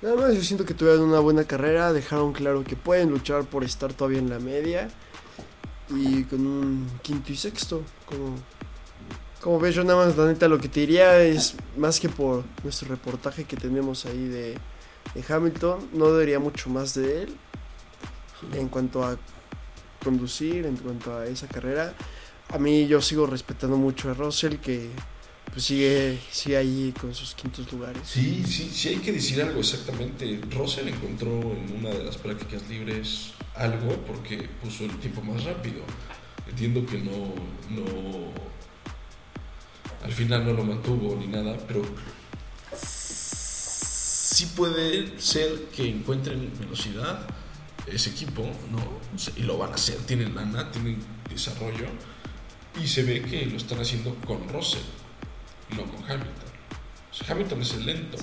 nada 0.00 0.16
más 0.16 0.34
yo 0.34 0.42
siento 0.42 0.64
que 0.64 0.74
tuvieron 0.74 1.02
una 1.02 1.18
buena 1.18 1.44
carrera, 1.44 1.92
dejaron 1.92 2.32
claro 2.32 2.64
que 2.64 2.76
pueden 2.76 3.10
luchar 3.10 3.44
por 3.44 3.64
estar 3.64 3.92
todavía 3.92 4.20
en 4.20 4.30
la 4.30 4.38
media 4.38 4.88
y 5.88 6.22
con 6.24 6.46
un 6.46 6.86
quinto 7.02 7.32
y 7.32 7.36
sexto, 7.36 7.82
como, 8.06 8.36
como 9.40 9.58
ves 9.58 9.74
yo 9.74 9.82
nada 9.82 10.06
más 10.06 10.16
la 10.16 10.26
neta 10.26 10.46
lo 10.46 10.58
que 10.58 10.68
te 10.68 10.80
diría 10.80 11.20
es 11.22 11.56
más 11.76 11.98
que 11.98 12.08
por 12.08 12.44
nuestro 12.62 12.88
reportaje 12.88 13.44
que 13.44 13.56
tenemos 13.56 14.06
ahí 14.06 14.28
de 14.28 14.56
Hamilton 15.28 15.90
no 15.92 16.12
debería 16.12 16.38
mucho 16.38 16.70
más 16.70 16.94
de 16.94 17.22
él 17.22 17.36
en 18.54 18.68
cuanto 18.68 19.04
a 19.04 19.18
conducir, 20.02 20.66
en 20.66 20.76
cuanto 20.76 21.16
a 21.16 21.26
esa 21.26 21.46
carrera. 21.46 21.94
A 22.48 22.58
mí 22.58 22.86
yo 22.86 23.00
sigo 23.00 23.26
respetando 23.26 23.76
mucho 23.76 24.10
a 24.10 24.14
Russell 24.14 24.56
que 24.56 24.90
pues 25.52 25.64
sigue, 25.64 26.18
sigue 26.30 26.56
ahí 26.56 26.94
con 27.00 27.14
sus 27.14 27.34
quintos 27.34 27.70
lugares. 27.72 28.02
Sí, 28.04 28.44
sí, 28.46 28.70
sí 28.72 28.88
hay 28.88 28.96
que 28.98 29.12
decir 29.12 29.42
algo 29.42 29.60
exactamente. 29.60 30.40
Russell 30.50 30.88
encontró 30.88 31.32
en 31.32 31.76
una 31.78 31.90
de 31.90 32.04
las 32.04 32.16
prácticas 32.16 32.68
libres 32.68 33.32
algo 33.56 33.96
porque 34.06 34.48
puso 34.62 34.84
el 34.84 34.96
tiempo 34.98 35.22
más 35.22 35.44
rápido. 35.44 35.82
Entiendo 36.48 36.84
que 36.86 36.98
no, 36.98 37.34
no, 37.70 38.32
al 40.04 40.12
final 40.12 40.44
no 40.44 40.52
lo 40.52 40.64
mantuvo 40.64 41.16
ni 41.16 41.26
nada, 41.26 41.56
pero 41.68 41.82
sí 44.40 44.46
puede 44.56 45.20
ser 45.20 45.66
que 45.76 45.86
encuentren 45.86 46.50
velocidad 46.58 47.26
ese 47.86 48.08
equipo, 48.08 48.42
¿no? 48.70 48.80
Y 49.36 49.42
lo 49.42 49.58
van 49.58 49.72
a 49.72 49.74
hacer, 49.74 49.96
tienen 50.06 50.34
lana, 50.34 50.70
tienen 50.70 50.98
desarrollo 51.28 51.84
y 52.82 52.86
se 52.86 53.02
ve 53.02 53.20
que 53.20 53.44
lo 53.44 53.58
están 53.58 53.80
haciendo 53.80 54.14
con 54.26 54.48
Russell, 54.48 54.80
no 55.76 55.84
con 55.84 56.02
Hamilton. 56.04 56.50
Hamilton 57.28 57.60
es 57.60 57.74
el 57.74 57.84
lento. 57.84 58.16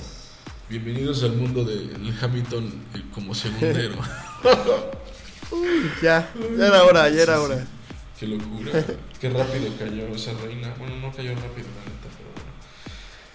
Bienvenidos 0.67 1.21
al 1.21 1.33
mundo 1.33 1.63
del 1.63 2.11
Hamilton 2.19 2.65
eh, 2.95 3.03
como 3.13 3.35
segundero. 3.35 3.97
ya, 6.01 6.33
ya 6.57 6.67
era 6.67 6.83
hora, 6.83 7.09
ya 7.09 7.21
era 7.21 7.41
hora. 7.41 7.67
Qué 8.19 8.25
locura, 8.25 8.71
qué 9.21 9.29
rápido 9.29 9.71
cayó 9.77 10.07
esa 10.07 10.33
reina. 10.33 10.73
Bueno, 10.79 10.95
no 10.99 11.11
cayó 11.11 11.35
rápido, 11.35 11.67
la 11.75 11.85
neta, 11.85 12.09
pero 12.17 12.31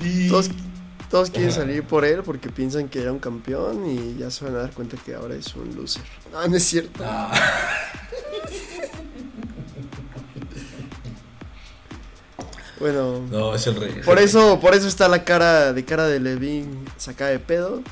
bueno. 0.01 0.51
Y... 0.59 0.72
Todos 1.12 1.28
quieren 1.28 1.52
salir 1.52 1.83
por 1.83 2.07
él 2.07 2.23
porque 2.25 2.49
piensan 2.49 2.88
que 2.88 3.02
era 3.02 3.12
un 3.12 3.19
campeón 3.19 3.87
y 3.87 4.16
ya 4.19 4.31
se 4.31 4.47
van 4.47 4.54
a 4.54 4.61
dar 4.61 4.71
cuenta 4.71 4.97
que 4.97 5.14
ahora 5.14 5.35
es 5.35 5.54
un 5.54 5.76
loser. 5.76 6.02
No, 6.33 6.49
no 6.49 6.57
es 6.57 6.64
cierto. 6.64 7.04
Ah. 7.04 7.31
bueno. 12.81 13.26
No, 13.31 13.54
es 13.54 13.66
el 13.66 13.76
rey. 13.76 14.00
por 14.02 14.19
eso, 14.19 14.59
por 14.59 14.75
eso 14.75 14.88
está 14.88 15.07
la 15.07 15.23
cara 15.23 15.75
de 15.75 15.85
cara 15.85 16.07
de 16.07 16.19
Levin 16.19 16.83
sacada 16.97 17.31
de 17.31 17.40
pedo. 17.40 17.83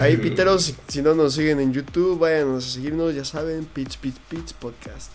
Ahí, 0.00 0.16
piteros, 0.20 0.74
si, 0.88 1.02
no 1.02 1.14
nos 1.14 1.34
siguen 1.34 1.60
en 1.60 1.72
YouTube, 1.72 2.18
vayan 2.18 2.56
a 2.56 2.60
seguirnos, 2.60 3.14
ya 3.14 3.24
saben, 3.24 3.64
Pitch, 3.66 3.96
Pitch, 3.98 4.18
Pitch 4.28 4.54
Podcast. 4.54 5.12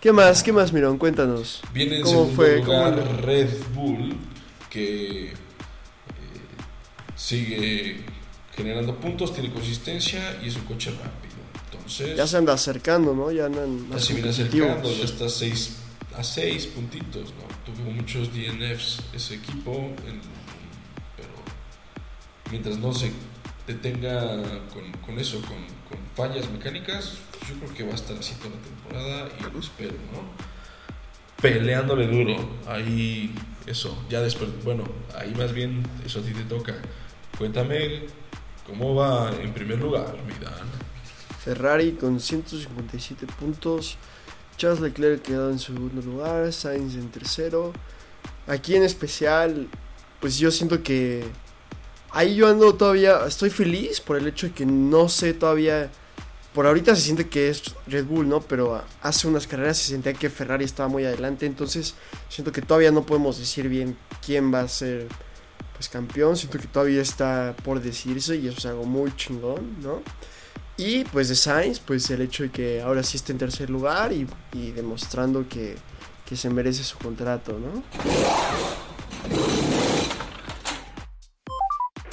¿Qué 0.00 0.12
más? 0.12 0.42
¿Qué 0.42 0.50
más, 0.50 0.72
Mirón? 0.72 0.96
Cuéntanos. 0.96 1.60
Viene 1.74 1.98
en 1.98 2.02
¿Cómo 2.04 2.26
fue? 2.28 2.62
lugar 2.62 3.20
Red 3.20 3.50
Bull, 3.74 4.16
que 4.70 5.34
sigue 7.26 8.04
generando 8.54 8.94
puntos, 8.94 9.34
tiene 9.34 9.52
consistencia 9.52 10.38
y 10.42 10.46
es 10.46 10.54
un 10.54 10.62
coche 10.62 10.90
rápido. 10.90 11.34
Entonces, 11.64 12.16
ya 12.16 12.24
se 12.24 12.36
anda 12.36 12.52
acercando, 12.52 13.14
¿no? 13.14 13.32
Ya 13.32 13.46
andan 13.46 13.90
ya 13.90 13.98
se 13.98 14.14
viene 14.14 14.28
acercando, 14.28 14.94
ya 14.94 15.04
está 15.04 15.28
seis, 15.28 15.78
a 16.16 16.22
6 16.22 16.66
puntitos, 16.68 17.34
¿no? 17.34 17.44
Tuvo 17.66 17.90
muchos 17.90 18.32
DNFs 18.32 19.00
ese 19.12 19.34
equipo, 19.34 19.92
pero 21.16 21.28
mientras 22.52 22.78
no 22.78 22.92
se 22.94 23.10
detenga 23.66 24.64
con, 24.72 24.92
con 25.04 25.18
eso, 25.18 25.40
con, 25.40 25.58
con, 25.88 25.98
fallas 26.14 26.48
mecánicas, 26.50 27.14
yo 27.48 27.56
creo 27.56 27.74
que 27.74 27.82
va 27.82 27.90
a 27.90 27.96
estar 27.96 28.16
así 28.16 28.34
toda 28.36 28.50
la 28.50 28.62
temporada 28.62 29.28
y 29.40 29.52
lo 29.52 29.58
espero, 29.58 29.94
¿no? 30.12 30.22
Peleándole 31.42 32.06
duro, 32.06 32.36
ahí 32.68 33.34
eso, 33.66 34.00
ya 34.08 34.20
después, 34.20 34.48
bueno, 34.64 34.84
ahí 35.18 35.34
más 35.34 35.52
bien 35.52 35.82
eso 36.06 36.20
a 36.20 36.22
ti 36.22 36.32
te 36.32 36.44
toca 36.44 36.76
Cuéntame 37.38 38.06
¿Cómo 38.66 38.96
va 38.96 39.30
en 39.40 39.52
primer 39.54 39.78
lugar, 39.78 40.16
mi 40.26 40.32
Dan? 40.44 40.66
Ferrari 41.44 41.92
con 41.92 42.18
157 42.18 43.26
puntos. 43.38 43.96
Charles 44.56 44.80
Leclerc 44.80 45.22
quedó 45.22 45.50
en 45.50 45.60
segundo 45.60 46.02
lugar. 46.02 46.52
Sainz 46.52 46.94
en 46.94 47.08
tercero. 47.10 47.72
Aquí 48.48 48.74
en 48.74 48.82
especial, 48.82 49.68
pues 50.20 50.38
yo 50.38 50.50
siento 50.50 50.82
que 50.82 51.24
ahí 52.10 52.34
yo 52.34 52.48
ando 52.48 52.74
todavía, 52.74 53.24
estoy 53.26 53.50
feliz 53.50 54.00
por 54.00 54.16
el 54.16 54.26
hecho 54.26 54.48
de 54.48 54.52
que 54.52 54.66
no 54.66 55.08
sé 55.08 55.32
todavía, 55.32 55.90
por 56.52 56.66
ahorita 56.66 56.96
se 56.96 57.02
siente 57.02 57.28
que 57.28 57.50
es 57.50 57.62
Red 57.86 58.06
Bull, 58.06 58.28
¿no? 58.28 58.40
Pero 58.40 58.82
hace 59.02 59.28
unas 59.28 59.46
carreras 59.46 59.78
se 59.78 59.90
sentía 59.90 60.12
que 60.14 60.30
Ferrari 60.30 60.64
estaba 60.64 60.88
muy 60.88 61.04
adelante, 61.04 61.46
entonces 61.46 61.94
siento 62.28 62.50
que 62.50 62.62
todavía 62.62 62.90
no 62.90 63.06
podemos 63.06 63.38
decir 63.38 63.68
bien 63.68 63.96
quién 64.24 64.52
va 64.52 64.60
a 64.60 64.68
ser 64.68 65.06
pues 65.76 65.88
campeón, 65.90 66.36
siento 66.36 66.58
que 66.58 66.66
todavía 66.66 67.02
está 67.02 67.54
por 67.62 67.80
decirse 67.80 68.36
y 68.36 68.48
eso 68.48 68.58
es 68.58 68.66
algo 68.66 68.84
muy 68.84 69.14
chingón, 69.14 69.76
¿no? 69.82 70.02
Y 70.78 71.04
pues 71.04 71.28
de 71.28 71.34
Sainz, 71.34 71.80
pues 71.80 72.10
el 72.10 72.22
hecho 72.22 72.44
de 72.44 72.50
que 72.50 72.80
ahora 72.80 73.02
sí 73.02 73.16
está 73.16 73.32
en 73.32 73.38
tercer 73.38 73.70
lugar 73.70 74.12
y, 74.12 74.26
y 74.52 74.72
demostrando 74.72 75.46
que, 75.48 75.76
que 76.26 76.36
se 76.36 76.50
merece 76.50 76.82
su 76.82 76.98
contrato, 76.98 77.58
¿no? 77.58 77.82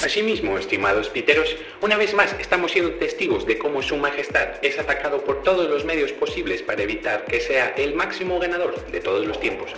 Asimismo, 0.03 0.57
estimados 0.57 1.07
piteros, 1.07 1.55
una 1.81 1.95
vez 1.95 2.13
más 2.13 2.33
estamos 2.37 2.73
siendo 2.73 2.95
testigos 2.95 3.45
de 3.45 3.57
cómo 3.57 3.81
Su 3.81 3.95
Majestad 3.95 4.49
es 4.61 4.77
atacado 4.77 5.23
por 5.23 5.43
todos 5.43 5.69
los 5.69 5.85
medios 5.85 6.11
posibles 6.11 6.61
para 6.61 6.83
evitar 6.83 7.25
que 7.25 7.39
sea 7.39 7.69
el 7.77 7.95
máximo 7.95 8.37
ganador 8.37 8.85
de 8.91 8.99
todos 8.99 9.25
los 9.25 9.39
tiempos. 9.39 9.71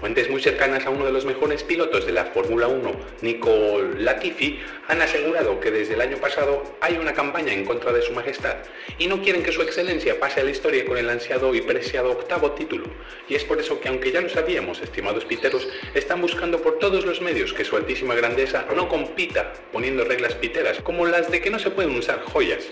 Fuentes 0.00 0.28
muy 0.28 0.42
cercanas 0.42 0.84
a 0.84 0.90
uno 0.90 1.06
de 1.06 1.12
los 1.12 1.24
mejores 1.24 1.62
pilotos 1.62 2.04
de 2.04 2.12
la 2.12 2.26
Fórmula 2.26 2.68
1, 2.68 2.92
Nico 3.22 3.80
Latifi, 3.96 4.60
han 4.88 5.00
asegurado 5.00 5.60
que 5.60 5.70
desde 5.70 5.94
el 5.94 6.00
año 6.00 6.18
pasado 6.18 6.62
hay 6.80 6.98
una 6.98 7.14
campaña 7.14 7.52
en 7.52 7.64
contra 7.64 7.92
de 7.92 8.02
su 8.02 8.12
majestad 8.12 8.56
y 8.98 9.06
no 9.06 9.22
quieren 9.22 9.42
que 9.42 9.52
su 9.52 9.62
excelencia 9.62 10.20
pase 10.20 10.40
a 10.40 10.44
la 10.44 10.50
historia 10.50 10.84
con 10.84 10.98
el 10.98 11.08
ansiado 11.08 11.54
y 11.54 11.62
preciado 11.62 12.10
octavo 12.10 12.52
título. 12.52 12.86
Y 13.28 13.34
es 13.34 13.44
por 13.44 13.58
eso 13.60 13.80
que 13.80 13.88
aunque 13.88 14.12
ya 14.12 14.20
lo 14.20 14.28
sabíamos, 14.28 14.82
estimados 14.82 15.24
piteros, 15.24 15.66
están 15.94 16.20
buscando 16.20 16.60
por 16.60 16.78
todos 16.78 17.06
los 17.06 17.22
medios 17.22 17.54
que 17.54 17.64
su 17.64 17.76
altísima 17.76 18.14
grandeza 18.14 18.66
no 18.74 18.88
compita 18.88 19.52
poniendo 19.72 20.04
reglas 20.04 20.34
piteras 20.34 20.80
como 20.80 21.06
las 21.06 21.30
de 21.30 21.40
que 21.40 21.50
no 21.50 21.58
se 21.58 21.70
pueden 21.70 21.96
usar 21.96 22.22
joyas. 22.24 22.64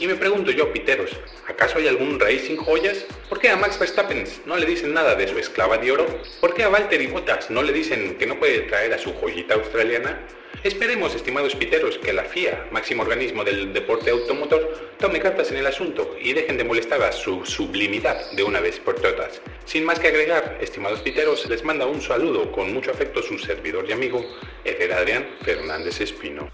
Y 0.00 0.06
me 0.06 0.14
pregunto 0.14 0.50
yo, 0.50 0.72
piteros, 0.72 1.10
¿acaso 1.46 1.76
hay 1.78 1.86
algún 1.86 2.18
rey 2.18 2.38
sin 2.38 2.56
joyas? 2.56 3.04
¿Por 3.28 3.38
qué 3.38 3.50
a 3.50 3.56
Max 3.56 3.78
Verstappen 3.78 4.24
no 4.46 4.56
le 4.56 4.64
dicen 4.64 4.94
nada 4.94 5.14
de 5.14 5.28
su 5.28 5.38
esclava 5.38 5.76
de 5.76 5.92
oro? 5.92 6.06
¿Por 6.40 6.54
qué 6.54 6.62
a 6.62 6.69
Valtteri 6.70 7.08
Bottas 7.08 7.50
no 7.50 7.62
le 7.62 7.72
dicen 7.72 8.16
que 8.16 8.26
no 8.26 8.38
puede 8.38 8.60
traer 8.60 8.94
a 8.94 8.98
su 8.98 9.12
joyita 9.12 9.54
australiana? 9.54 10.20
Esperemos, 10.62 11.14
estimados 11.14 11.56
piteros, 11.56 11.98
que 11.98 12.12
la 12.12 12.24
FIA, 12.24 12.66
máximo 12.70 13.02
organismo 13.02 13.44
del 13.44 13.72
deporte 13.72 14.10
automotor, 14.10 14.94
tome 14.98 15.18
cartas 15.18 15.50
en 15.50 15.56
el 15.56 15.66
asunto 15.66 16.16
y 16.20 16.32
dejen 16.32 16.58
de 16.58 16.64
molestar 16.64 17.02
a 17.02 17.12
su 17.12 17.46
sublimidad 17.46 18.30
de 18.32 18.42
una 18.42 18.60
vez 18.60 18.78
por 18.78 18.96
todas. 18.96 19.40
Sin 19.64 19.84
más 19.84 19.98
que 19.98 20.08
agregar, 20.08 20.58
estimados 20.60 21.00
piteros, 21.00 21.48
les 21.48 21.64
manda 21.64 21.86
un 21.86 22.02
saludo 22.02 22.52
con 22.52 22.72
mucho 22.74 22.90
afecto 22.90 23.22
su 23.22 23.38
servidor 23.38 23.86
y 23.88 23.92
amigo, 23.92 24.24
Eder 24.64 24.92
Adrián 24.92 25.26
Fernández 25.42 26.00
Espino. 26.00 26.50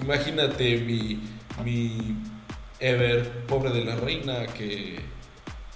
Imagínate 0.00 0.78
mi, 0.78 1.20
mi 1.64 2.16
Ever, 2.80 3.28
pobre 3.46 3.70
de 3.70 3.84
la 3.84 3.94
reina, 3.94 4.46
que, 4.48 4.98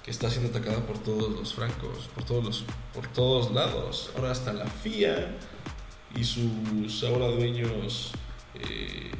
que 0.06 0.12
está 0.12 0.30
siendo 0.30 0.50
atacada 0.50 0.78
por 0.86 0.98
todos 0.98 1.32
los 1.32 1.52
francos, 1.52 2.08
por 2.14 2.22
todos, 2.24 2.44
los, 2.44 2.64
por 2.94 3.08
todos 3.08 3.50
lados. 3.52 4.12
Ahora 4.14 4.30
hasta 4.30 4.52
la 4.52 4.64
FIA 4.64 5.34
y 6.14 6.22
sus 6.22 7.02
ahora 7.02 7.26
dueños 7.26 8.12
eh, 8.54 9.10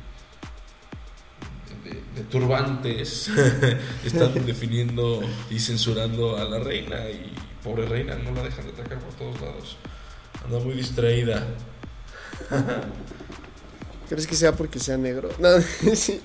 de, 1.83 1.91
de 2.15 2.29
turbantes 2.31 3.29
están 4.05 4.47
definiendo 4.47 5.23
y 5.51 5.59
censurando 5.59 6.37
a 6.37 6.45
la 6.45 6.61
reina 6.61 7.11
y 7.11 7.35
pobre 7.65 7.87
reina 7.87 8.15
no 8.15 8.31
la 8.31 8.45
dejan 8.45 8.67
de 8.67 8.71
atacar 8.71 9.01
por 9.01 9.13
todos 9.15 9.41
lados. 9.41 9.77
Anda 10.45 10.61
muy 10.61 10.75
distraída. 10.75 11.49
¿Crees 14.09 14.29
que 14.29 14.37
sea 14.37 14.53
porque 14.53 14.79
sea 14.79 14.97
negro? 14.97 15.31
No, 15.41 15.61
sí. 15.97 16.21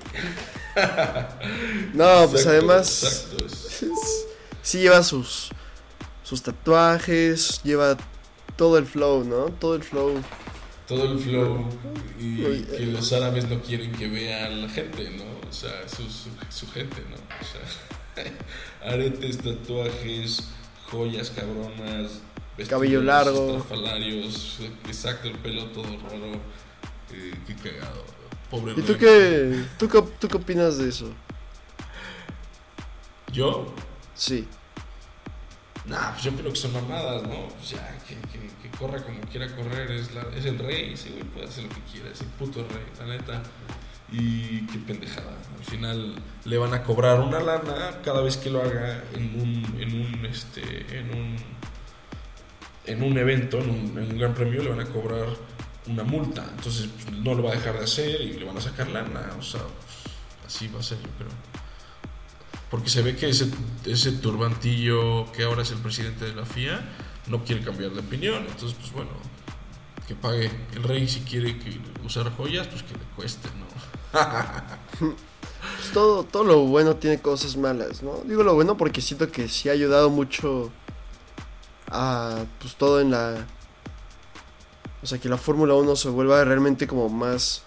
No, 1.94 2.28
pues 2.30 2.46
Exacto, 2.46 2.50
además 2.50 3.02
exacto, 3.02 4.31
sí 4.62 4.78
lleva 4.78 5.02
sus 5.02 5.50
sus 6.22 6.42
tatuajes, 6.42 7.62
lleva 7.62 7.96
todo 8.56 8.78
el 8.78 8.86
flow, 8.86 9.24
¿no? 9.24 9.46
Todo 9.46 9.74
el 9.74 9.82
flow. 9.82 10.22
todo 10.86 11.12
el 11.12 11.18
flow 11.18 11.68
y 12.18 12.44
Uy, 12.44 12.62
que 12.64 12.86
los 12.86 13.12
árabes 13.12 13.48
no 13.48 13.60
quieren 13.60 13.92
que 13.92 14.08
vean 14.08 14.62
la 14.62 14.68
gente, 14.68 15.10
¿no? 15.10 15.24
O 15.48 15.52
sea, 15.52 15.88
su, 15.88 16.02
su, 16.04 16.30
su 16.48 16.70
gente, 16.70 17.02
¿no? 17.10 17.16
O 17.16 17.44
sea, 17.44 18.24
aretes, 18.92 19.38
tatuajes, 19.38 20.48
joyas 20.90 21.30
cabronas, 21.30 22.20
vestidos 22.56 22.68
Cabello 22.68 23.02
largo. 23.02 23.66
exacto, 24.88 25.28
el 25.28 25.38
pelo 25.38 25.66
todo 25.66 25.84
raro, 25.84 26.32
eh, 27.12 27.34
qué 27.46 27.54
cagado. 27.56 28.04
Pobre 28.50 28.74
¿Y 28.76 28.82
tú 28.82 28.96
qué, 28.98 29.64
tú 29.78 29.88
qué, 29.88 30.02
tú 30.20 30.28
qué 30.28 30.36
opinas 30.36 30.76
de 30.78 30.88
eso? 30.88 31.10
¿Yo? 33.32 33.74
Sí. 34.14 34.46
Nah, 35.84 36.12
pues 36.12 36.22
yo 36.22 36.32
creo 36.32 36.52
que 36.52 36.58
son 36.58 36.72
mamadas, 36.72 37.22
¿no? 37.24 37.48
Pues 37.48 37.70
ya, 37.70 37.98
que, 38.06 38.16
corra 38.78 39.02
como 39.02 39.20
quiera 39.22 39.54
correr, 39.54 39.90
es, 39.90 40.14
la, 40.14 40.22
es 40.36 40.44
el 40.44 40.58
rey, 40.58 40.92
ese 40.92 41.10
güey 41.10 41.24
puede 41.24 41.46
hacer 41.46 41.64
lo 41.64 41.70
que 41.70 41.80
quiera, 41.92 42.10
es 42.10 42.20
el 42.20 42.28
puto 42.28 42.66
rey, 42.68 42.84
la 42.98 43.06
neta. 43.06 43.42
Y 44.12 44.66
qué 44.66 44.78
pendejada. 44.78 45.38
Al 45.58 45.64
final 45.64 46.14
le 46.44 46.58
van 46.58 46.74
a 46.74 46.82
cobrar 46.82 47.20
una 47.20 47.40
lana 47.40 48.00
cada 48.04 48.20
vez 48.20 48.36
que 48.36 48.50
lo 48.50 48.62
haga 48.62 49.02
en 49.14 49.40
un, 49.40 49.80
en 49.80 50.00
un, 50.00 50.26
este, 50.26 50.98
en 50.98 51.10
un, 51.10 51.36
en 52.84 53.02
un 53.02 53.18
evento, 53.18 53.58
en 53.58 53.70
un, 53.70 53.98
en 53.98 54.12
un 54.12 54.18
gran 54.18 54.34
premio, 54.34 54.62
le 54.62 54.70
van 54.70 54.80
a 54.80 54.86
cobrar 54.86 55.28
una 55.88 56.04
multa. 56.04 56.44
Entonces 56.56 56.88
pues, 56.88 57.18
no 57.18 57.34
lo 57.34 57.42
va 57.42 57.52
a 57.52 57.54
dejar 57.54 57.78
de 57.78 57.84
hacer 57.84 58.20
y 58.20 58.34
le 58.34 58.44
van 58.44 58.56
a 58.56 58.60
sacar 58.60 58.88
lana. 58.88 59.32
O 59.38 59.42
sea, 59.42 59.62
pues, 59.62 60.14
así 60.46 60.68
va 60.68 60.80
a 60.80 60.82
ser, 60.82 60.98
yo 60.98 61.08
creo. 61.18 61.51
Porque 62.72 62.88
se 62.88 63.02
ve 63.02 63.14
que 63.14 63.28
ese, 63.28 63.50
ese 63.84 64.12
turbantillo 64.12 65.30
que 65.32 65.44
ahora 65.44 65.60
es 65.60 65.70
el 65.72 65.78
presidente 65.78 66.24
de 66.24 66.34
la 66.34 66.46
FIA 66.46 66.80
no 67.26 67.44
quiere 67.44 67.62
cambiar 67.62 67.90
de 67.90 68.00
opinión. 68.00 68.46
Entonces, 68.48 68.74
pues 68.80 68.90
bueno, 68.92 69.10
que 70.08 70.14
pague 70.14 70.50
el 70.74 70.82
rey 70.82 71.06
si 71.06 71.20
quiere 71.20 71.54
usar 72.02 72.34
joyas, 72.34 72.66
pues 72.68 72.82
que 72.82 72.94
le 72.94 73.04
cueste, 73.14 73.48
¿no? 73.58 73.66
Pues 75.76 75.92
todo, 75.92 76.24
todo 76.24 76.44
lo 76.44 76.60
bueno 76.60 76.96
tiene 76.96 77.20
cosas 77.20 77.56
malas, 77.56 78.02
¿no? 78.02 78.22
Digo 78.24 78.42
lo 78.42 78.54
bueno 78.54 78.76
porque 78.76 79.00
siento 79.00 79.30
que 79.30 79.48
sí 79.48 79.68
ha 79.68 79.72
ayudado 79.72 80.10
mucho 80.10 80.72
a 81.88 82.46
pues 82.58 82.74
todo 82.74 83.00
en 83.00 83.12
la 83.12 83.46
o 85.02 85.06
sea 85.06 85.18
que 85.18 85.28
la 85.28 85.36
Fórmula 85.36 85.74
1 85.74 85.94
se 85.94 86.08
vuelva 86.08 86.42
realmente 86.44 86.88
como 86.88 87.08
más 87.08 87.62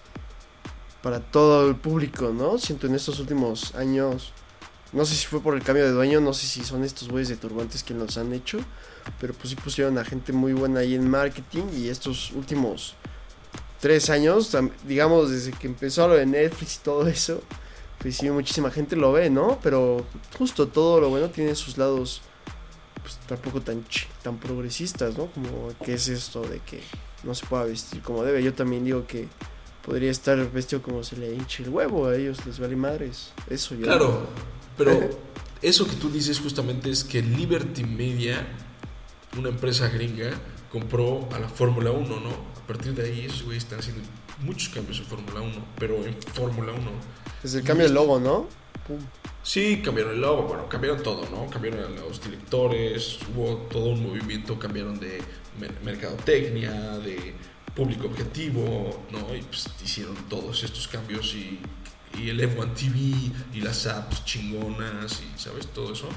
para 1.01 1.19
todo 1.21 1.69
el 1.69 1.75
público, 1.75 2.33
¿no? 2.33 2.57
Siento 2.57 2.87
en 2.87 2.95
estos 2.95 3.19
últimos 3.19 3.75
años 3.75 4.33
no 4.95 5.05
sé 5.05 5.13
si 5.13 5.27
fue 5.27 5.41
por 5.41 5.55
el 5.55 5.61
cambio 5.61 5.83
de 5.83 5.91
dueño, 5.91 6.21
no 6.21 6.33
sé 6.33 6.47
si 6.47 6.63
son 6.63 6.83
estos 6.83 7.09
güeyes 7.09 7.27
de 7.27 7.35
turbantes 7.35 7.83
que 7.83 7.93
los 7.93 8.17
han 8.17 8.33
hecho, 8.33 8.59
pero 9.19 9.33
pues 9.33 9.49
sí 9.49 9.55
pusieron 9.55 9.97
a 9.97 10.05
gente 10.05 10.31
muy 10.31 10.53
buena 10.53 10.79
ahí 10.79 10.95
en 10.95 11.09
marketing 11.09 11.63
y 11.75 11.89
estos 11.89 12.31
últimos 12.31 12.95
tres 13.81 14.09
años, 14.09 14.55
digamos 14.87 15.29
desde 15.29 15.51
que 15.51 15.67
empezó 15.67 16.07
lo 16.07 16.15
de 16.15 16.25
Netflix 16.25 16.77
y 16.77 16.79
todo 16.79 17.07
eso, 17.07 17.43
pues 17.99 18.15
sí, 18.15 18.29
muchísima 18.29 18.71
gente 18.71 18.95
lo 18.95 19.11
ve, 19.11 19.29
¿no? 19.29 19.59
Pero 19.61 20.05
justo 20.37 20.67
todo 20.67 21.01
lo 21.01 21.09
bueno 21.09 21.29
tiene 21.29 21.55
sus 21.55 21.77
lados, 21.77 22.21
pues 23.01 23.17
tampoco 23.27 23.61
tan, 23.61 23.83
tan 24.23 24.37
progresistas, 24.37 25.17
¿no? 25.17 25.27
Como 25.27 25.73
que 25.83 25.95
es 25.95 26.07
esto 26.07 26.41
de 26.41 26.59
que 26.59 26.81
no 27.23 27.35
se 27.35 27.45
pueda 27.45 27.65
vestir 27.65 28.01
como 28.01 28.23
debe. 28.23 28.41
Yo 28.41 28.53
también 28.53 28.85
digo 28.85 29.05
que 29.05 29.27
podría 29.83 30.11
estar 30.11 30.37
vestido 30.51 30.81
como 30.81 31.03
se 31.03 31.17
le 31.17 31.33
hinche 31.33 31.63
el 31.63 31.69
huevo, 31.69 32.07
a 32.07 32.15
ellos 32.15 32.45
les 32.45 32.59
vale 32.59 32.75
madres. 32.75 33.31
Eso 33.49 33.75
yo. 33.75 33.83
Claro, 33.83 34.27
pero 34.77 35.09
eso 35.61 35.87
que 35.87 35.95
tú 35.95 36.09
dices 36.09 36.39
justamente 36.39 36.89
es 36.89 37.03
que 37.03 37.21
Liberty 37.21 37.83
Media, 37.83 38.45
una 39.37 39.49
empresa 39.49 39.87
gringa, 39.89 40.31
compró 40.71 41.27
a 41.33 41.39
la 41.39 41.47
Fórmula 41.49 41.91
1, 41.91 42.19
¿no? 42.19 42.29
A 42.29 42.67
partir 42.67 42.93
de 42.93 43.03
ahí 43.05 43.25
esos 43.25 43.43
güeyes 43.43 43.63
están 43.63 43.79
haciendo 43.79 44.01
muchos 44.41 44.69
cambios 44.69 44.99
en 44.99 45.05
Fórmula 45.05 45.41
1, 45.41 45.53
pero 45.79 46.03
en 46.05 46.15
Fórmula 46.33 46.71
1. 46.73 46.81
Desde 47.43 47.59
el 47.59 47.63
cambio 47.65 47.85
del 47.85 47.93
logo, 47.95 48.19
¿no? 48.19 48.47
Pum. 48.87 48.99
Sí, 49.43 49.81
cambiaron 49.83 50.13
el 50.15 50.21
logo, 50.21 50.43
bueno, 50.43 50.67
cambiaron 50.67 51.01
todo, 51.03 51.27
¿no? 51.29 51.47
Cambiaron 51.49 51.83
a 51.85 51.89
los 52.01 52.21
directores, 52.23 53.19
hubo 53.33 53.57
todo 53.69 53.85
un 53.89 54.03
movimiento, 54.03 54.57
cambiaron 54.57 54.99
de 54.99 55.19
mer- 55.59 55.75
mercadotecnia, 55.83 56.71
de 56.97 57.33
público 57.75 58.07
objetivo, 58.07 59.05
¿no? 59.11 59.35
Y 59.35 59.41
pues 59.43 59.67
hicieron 59.83 60.15
todos 60.29 60.63
estos 60.63 60.87
cambios 60.87 61.33
y, 61.35 61.59
y 62.17 62.29
el 62.29 62.39
F1 62.39 62.73
TV 62.73 63.31
y 63.53 63.61
las 63.61 63.85
apps 63.87 64.25
chingonas 64.25 65.21
y, 65.21 65.39
¿sabes? 65.39 65.67
Todo 65.67 65.93
eso. 65.93 66.09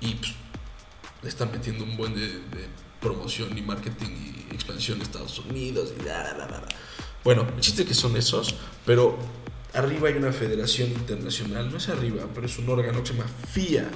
Y 0.00 0.14
pues 0.14 0.34
le 1.22 1.28
están 1.28 1.50
metiendo 1.52 1.84
un 1.84 1.96
buen 1.96 2.14
de, 2.14 2.26
de 2.26 2.68
promoción 3.00 3.56
y 3.56 3.62
marketing 3.62 4.10
y 4.10 4.54
expansión 4.54 5.00
a 5.00 5.02
Estados 5.02 5.38
Unidos 5.38 5.92
y. 5.98 6.04
Bueno, 7.24 7.46
el 7.54 7.60
chiste 7.60 7.84
que 7.84 7.94
son 7.94 8.16
esos, 8.16 8.54
pero 8.86 9.18
arriba 9.74 10.08
hay 10.08 10.14
una 10.14 10.32
federación 10.32 10.90
internacional, 10.90 11.70
no 11.70 11.76
es 11.76 11.88
arriba, 11.88 12.24
pero 12.34 12.46
es 12.46 12.58
un 12.58 12.68
órgano 12.68 13.00
que 13.02 13.08
se 13.08 13.14
llama 13.14 13.28
FIA. 13.52 13.90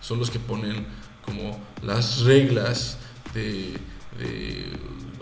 Son 0.00 0.18
los 0.18 0.30
que 0.30 0.38
ponen 0.38 0.86
como 1.24 1.60
las 1.82 2.20
reglas 2.20 2.98
de, 3.34 3.74
de 4.18 4.72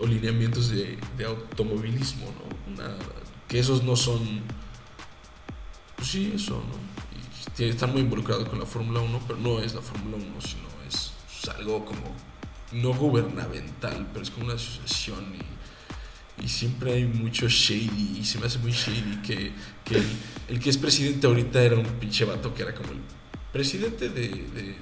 lineamientos 0.07 0.69
de, 0.69 0.97
de 1.17 1.25
automovilismo, 1.25 2.25
¿no? 2.25 2.85
Que 3.47 3.59
esos 3.59 3.83
no 3.83 3.95
son, 3.95 4.41
pues 5.95 6.09
sí, 6.09 6.33
eso, 6.35 6.55
¿no? 6.55 6.75
Y 7.17 7.51
tiene- 7.55 7.71
están 7.73 7.91
muy 7.91 8.01
involucrados 8.01 8.47
con 8.49 8.59
la 8.59 8.65
Fórmula 8.65 8.99
1, 8.99 9.21
pero 9.27 9.39
no 9.39 9.59
es 9.59 9.73
la 9.73 9.81
Fórmula 9.81 10.17
1, 10.17 10.41
sino 10.41 10.63
es, 10.87 11.11
es 11.41 11.49
algo 11.49 11.85
como 11.85 12.01
no 12.71 12.93
gubernamental, 12.93 14.07
pero 14.11 14.23
es 14.23 14.31
como 14.31 14.45
una 14.45 14.55
asociación 14.55 15.33
y, 15.35 16.43
y 16.45 16.49
siempre 16.49 16.93
hay 16.93 17.05
mucho 17.05 17.47
shady 17.47 18.17
y 18.19 18.25
se 18.25 18.39
me 18.39 18.47
hace 18.47 18.57
muy 18.59 18.71
shady 18.71 19.21
que, 19.25 19.51
que 19.85 20.01
el, 20.49 20.59
que 20.59 20.69
es 20.69 20.77
presidente 20.77 21.27
ahorita 21.27 21.61
era 21.63 21.75
un 21.77 21.85
pinche 21.85 22.25
vato 22.25 22.53
que 22.53 22.63
era 22.63 22.73
como 22.75 22.91
el 22.91 22.99
presidente 23.53 24.09
de, 24.09 24.27
de, 24.29 24.75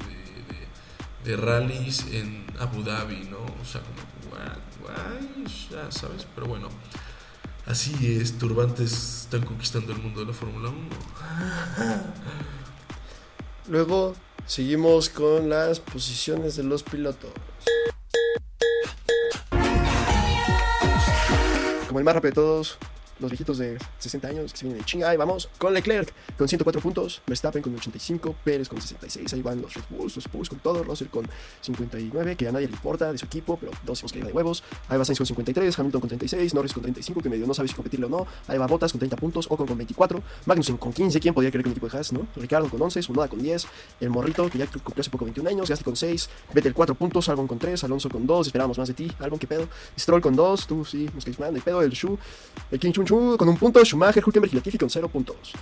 de, 1.23 1.38
rallies 1.38 2.06
en 2.12 2.45
Abu 2.60 2.82
Dhabi, 2.84 3.28
¿no? 3.30 3.38
O 3.62 3.65
sea, 3.65 3.82
como, 3.82 4.34
what, 4.34 4.58
why? 4.82 5.43
Ya 5.69 5.91
sabes, 5.91 6.26
pero 6.34 6.47
bueno. 6.47 6.69
Así 7.65 8.17
es, 8.19 8.38
turbantes 8.38 9.21
están 9.21 9.45
conquistando 9.45 9.93
el 9.93 9.99
mundo 9.99 10.19
de 10.19 10.26
la 10.28 10.34
Fórmula 10.34 10.69
1. 10.69 10.78
Luego 13.69 14.15
seguimos 14.45 15.08
con 15.10 15.49
las 15.49 15.80
posiciones 15.80 16.58
de 16.58 16.63
los 16.63 16.84
pilotos. 16.84 17.32
Como 21.88 21.99
el 21.99 22.06
más 22.06 22.15
rápido 22.15 22.32
de 22.32 22.36
todos, 22.36 22.78
los 23.24 23.32
viejitos 23.32 23.58
de 23.58 23.78
60 24.00 24.28
años 24.28 24.52
que 24.52 24.58
se 24.58 24.66
vienen 24.66 24.82
de 24.82 24.86
chinga. 24.86 25.10
Ahí 25.10 25.18
vamos 25.18 25.50
con 25.58 25.74
Leclerc 25.74 26.14
con 26.38 26.48
104 26.48 26.82
puntos, 26.82 27.22
Verstappen 27.26 27.62
con 27.62 27.74
85, 27.76 28.36
Pérez 28.44 28.70
con 28.70 28.80
66. 28.80 29.34
Ahí 29.34 29.42
van 29.42 29.62
los 29.62 29.74
Red 29.74 29.84
Bulls, 29.90 30.16
los 30.16 30.32
Bulls 30.32 30.50
con 30.50 30.60
todo, 30.60 30.84
Russell 30.84 31.08
con 31.08 31.28
59, 31.62 32.36
que 32.36 32.48
a 32.48 32.52
nadie 32.52 32.68
le 32.68 32.74
importa 32.74 33.12
de 33.12 33.18
su 33.18 33.26
equipo, 33.26 33.58
pero 33.58 33.72
dos 33.86 34.00
hemos 34.02 34.12
caído 34.12 34.28
de 34.28 34.34
huevos. 34.34 34.64
Ahí 34.90 34.98
va 34.98 35.06
Sainz 35.06 35.18
con 35.18 35.26
53, 35.26 35.80
Hamilton 35.80 36.02
con 36.02 36.08
36, 36.10 36.54
Norris 36.54 36.74
con 36.74 36.84
35, 36.84 37.22
que 37.22 37.30
medio 37.30 37.48
no 37.48 37.54
sabe 37.54 37.68
si 37.68 37.74
competirle 37.74 38.06
o 38.06 38.10
no. 38.10 38.28
Ahí 38.48 38.58
va 38.58 38.68
Bottas 38.68 38.92
con 38.92 39.00
30 39.00 39.18
puntos, 39.18 39.48
Ocon 39.50 39.68
con 39.68 39.78
24, 39.78 40.22
Magnussen 40.46 40.78
con 40.78 40.94
15, 40.94 41.20
¿quién 41.20 41.34
podría 41.34 41.52
creer 41.52 41.64
que 41.64 41.70
un 41.70 41.74
equipo 41.74 41.88
de 41.88 41.98
Haas, 41.98 42.12
no? 42.12 42.28
Ricardo 42.36 42.70
con 42.70 42.82
11, 42.82 43.02
Sunoda 43.02 43.28
con 43.28 43.42
10, 43.42 43.68
el 44.02 44.10
Morrito, 44.10 44.50
que 44.50 44.58
ya 44.58 44.68
cumplió 44.68 45.02
hace 45.02 45.10
poco 45.10 45.26
21 45.26 45.50
años, 45.50 45.70
Gasly 45.70 45.84
con 45.84 45.96
6, 45.96 46.30
Vettel 46.54 46.74
4 46.74 46.96
puntos, 46.96 47.30
Albon 47.30 47.48
con 47.48 47.60
3, 47.60 47.84
Alonso 47.84 48.10
con 48.10 48.28
2, 48.28 48.48
esperábamos 48.48 48.78
más 48.78 48.88
de 48.88 48.94
ti, 48.94 49.12
Albon, 49.20 49.40
qué 49.40 49.48
pedo, 49.48 49.68
Stroll 49.98 50.22
con 50.22 50.36
2, 50.36 50.68
tú 50.68 50.84
sí, 50.86 51.10
nos 51.14 51.24
caes 51.24 51.40
mal, 51.40 51.54
de 51.54 51.62
pedo, 51.62 51.82
el 51.82 51.92
Shu, 51.92 52.18
el 52.72 52.80
King 52.80 52.92
Chun 52.92 53.06
Chu 53.13 53.38
con 53.38 53.47
un 53.47 53.58
punto, 53.58 53.84
Schumacher, 53.84 54.23
Hülkenberg 54.23 54.54
y 54.54 54.56
Latifi 54.56 54.78
con 54.78 54.89
0 54.89 55.08
puntos. 55.08 55.54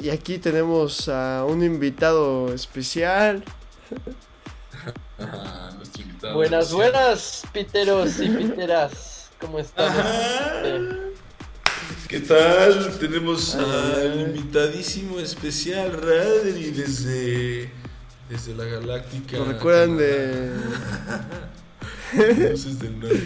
Y 0.00 0.10
aquí 0.10 0.38
tenemos 0.38 1.08
a 1.08 1.44
un 1.44 1.62
invitado 1.62 2.52
especial. 2.52 3.44
Ah, 5.20 5.72
invitado 5.98 6.36
Buenas, 6.36 6.66
especial. 6.66 6.92
buenas, 6.92 7.42
piteros 7.52 8.20
y 8.20 8.28
piteras. 8.28 9.30
¿Cómo 9.40 9.58
están? 9.58 11.07
¿Qué 12.08 12.20
tal? 12.20 12.98
Tenemos 12.98 13.54
al 13.54 14.18
invitadísimo 14.18 15.20
especial 15.20 15.92
Radri 15.92 16.70
desde, 16.70 17.70
desde 18.30 18.54
la 18.54 18.64
galáctica. 18.64 19.36
¿Lo 19.36 19.44
recuerdan 19.44 19.98
de 19.98 20.50
Luces 22.50 22.78
del 22.78 22.98
Norte. 22.98 23.18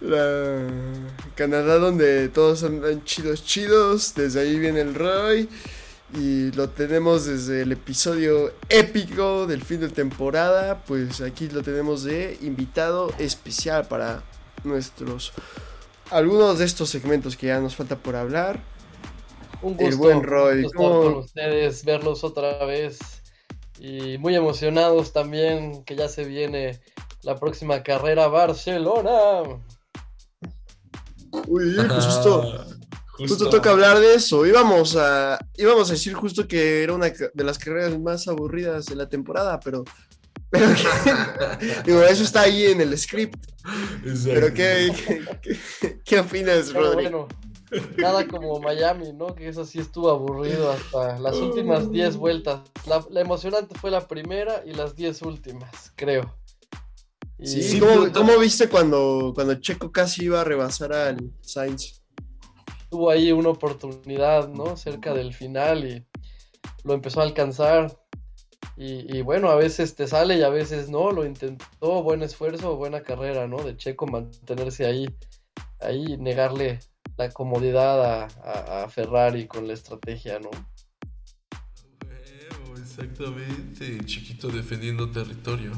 la 0.00 0.60
Canadá 1.34 1.78
donde 1.78 2.28
todos 2.28 2.62
andan 2.62 3.02
chidos 3.02 3.44
chidos? 3.44 4.14
Desde 4.14 4.42
ahí 4.42 4.60
viene 4.60 4.82
el 4.82 4.94
Roy. 4.94 5.48
Y 6.14 6.52
lo 6.52 6.68
tenemos 6.68 7.24
desde 7.24 7.62
el 7.62 7.72
episodio 7.72 8.54
épico 8.68 9.48
del 9.48 9.64
fin 9.64 9.80
de 9.80 9.88
temporada. 9.88 10.84
Pues 10.84 11.20
aquí 11.20 11.48
lo 11.48 11.64
tenemos 11.64 12.04
de 12.04 12.38
invitado 12.42 13.12
especial 13.18 13.88
para 13.88 14.22
nuestros... 14.62 15.32
Algunos 16.10 16.58
de 16.58 16.64
estos 16.64 16.88
segmentos 16.88 17.36
que 17.36 17.48
ya 17.48 17.60
nos 17.60 17.76
falta 17.76 17.96
por 17.96 18.16
hablar. 18.16 18.60
un 19.62 19.72
El 19.78 19.86
gusto, 19.86 19.98
buen 19.98 20.22
Roy, 20.22 20.56
un 20.58 20.62
gusto 20.64 20.76
¿cómo- 20.78 20.94
estar 21.00 21.12
con 21.12 21.22
ustedes, 21.24 21.84
verlos 21.84 22.24
otra 22.24 22.64
vez. 22.64 22.98
Y 23.80 24.18
muy 24.18 24.34
emocionados 24.34 25.12
también 25.12 25.84
que 25.84 25.94
ya 25.96 26.08
se 26.08 26.24
viene 26.24 26.80
la 27.22 27.36
próxima 27.36 27.82
carrera 27.82 28.24
a 28.24 28.28
Barcelona. 28.28 29.42
Uy, 31.46 31.74
pues 31.76 32.04
justo... 32.06 32.42
Ah, 32.58 32.64
Justo 33.18 33.50
toca 33.50 33.70
hablar 33.72 33.98
de 33.98 34.14
eso. 34.14 34.46
Íbamos 34.46 34.94
a, 34.94 35.40
íbamos 35.56 35.88
a 35.90 35.94
decir 35.94 36.14
justo 36.14 36.46
que 36.46 36.84
era 36.84 36.94
una 36.94 37.06
de 37.08 37.42
las 37.44 37.58
carreras 37.58 37.98
más 37.98 38.28
aburridas 38.28 38.86
de 38.86 38.94
la 38.94 39.08
temporada, 39.08 39.58
pero. 39.58 39.82
Pero 40.50 40.66
digo, 41.86 42.02
eso 42.02 42.22
está 42.22 42.42
ahí 42.42 42.66
en 42.66 42.80
el 42.80 42.96
script. 42.98 43.36
Exacto. 44.04 44.30
Pero 44.32 44.54
¿qué, 44.54 44.92
qué, 45.42 45.58
qué- 45.80 46.00
qué 46.04 46.20
opinas, 46.20 46.70
Pero 46.72 46.92
Rodri? 46.92 47.02
bueno, 47.08 47.28
nada 47.98 48.26
como 48.26 48.58
Miami, 48.60 49.12
¿no? 49.12 49.34
Que 49.34 49.48
eso 49.48 49.64
sí 49.64 49.78
estuvo 49.78 50.10
aburrido 50.10 50.70
hasta 50.70 51.18
las 51.18 51.36
últimas 51.36 51.90
10 51.90 52.16
vueltas. 52.16 52.60
La, 52.86 53.04
la 53.10 53.20
emocionante 53.20 53.78
fue 53.78 53.90
la 53.90 54.06
primera 54.08 54.62
y 54.64 54.72
las 54.72 54.96
10 54.96 55.20
últimas, 55.22 55.92
creo. 55.96 56.34
Y 57.38 57.46
Sí, 57.46 57.62
Sí, 57.62 57.78
¿cómo, 57.80 58.02
pero- 58.04 58.12
cómo 58.12 58.38
viste 58.38 58.68
cuando, 58.68 59.32
cuando 59.34 59.54
Checo 59.56 59.92
casi 59.92 60.24
iba 60.24 60.40
a 60.40 60.44
rebasar 60.44 60.92
al 60.92 61.30
Sainz? 61.42 62.02
tuvo 62.90 63.10
ahí 63.10 63.30
una 63.32 63.50
oportunidad, 63.50 64.48
¿no? 64.48 64.74
Cerca 64.78 65.12
del 65.12 65.34
final 65.34 65.86
y 65.86 66.06
lo 66.84 66.94
empezó 66.94 67.20
a 67.20 67.24
alcanzar. 67.24 67.94
Y, 68.80 69.22
bueno, 69.22 69.50
a 69.50 69.56
veces 69.56 69.96
te 69.96 70.06
sale 70.06 70.38
y 70.38 70.42
a 70.42 70.50
veces 70.50 70.88
no, 70.88 71.10
lo 71.10 71.26
intentó, 71.26 72.02
buen 72.04 72.22
esfuerzo, 72.22 72.76
buena 72.76 73.02
carrera, 73.02 73.48
¿no? 73.48 73.60
De 73.64 73.76
Checo 73.76 74.06
mantenerse 74.06 74.86
ahí, 74.86 75.08
ahí 75.80 76.16
negarle 76.16 76.78
la 77.16 77.28
comodidad 77.30 78.04
a, 78.04 78.28
a- 78.44 78.84
a 78.84 78.88
Ferrari 78.88 79.48
con 79.48 79.66
la 79.66 79.74
estrategia, 79.74 80.38
¿no? 80.38 80.50
Exactamente, 82.76 83.98
chiquito 84.06 84.48
defendiendo 84.48 85.10
territorio. 85.10 85.72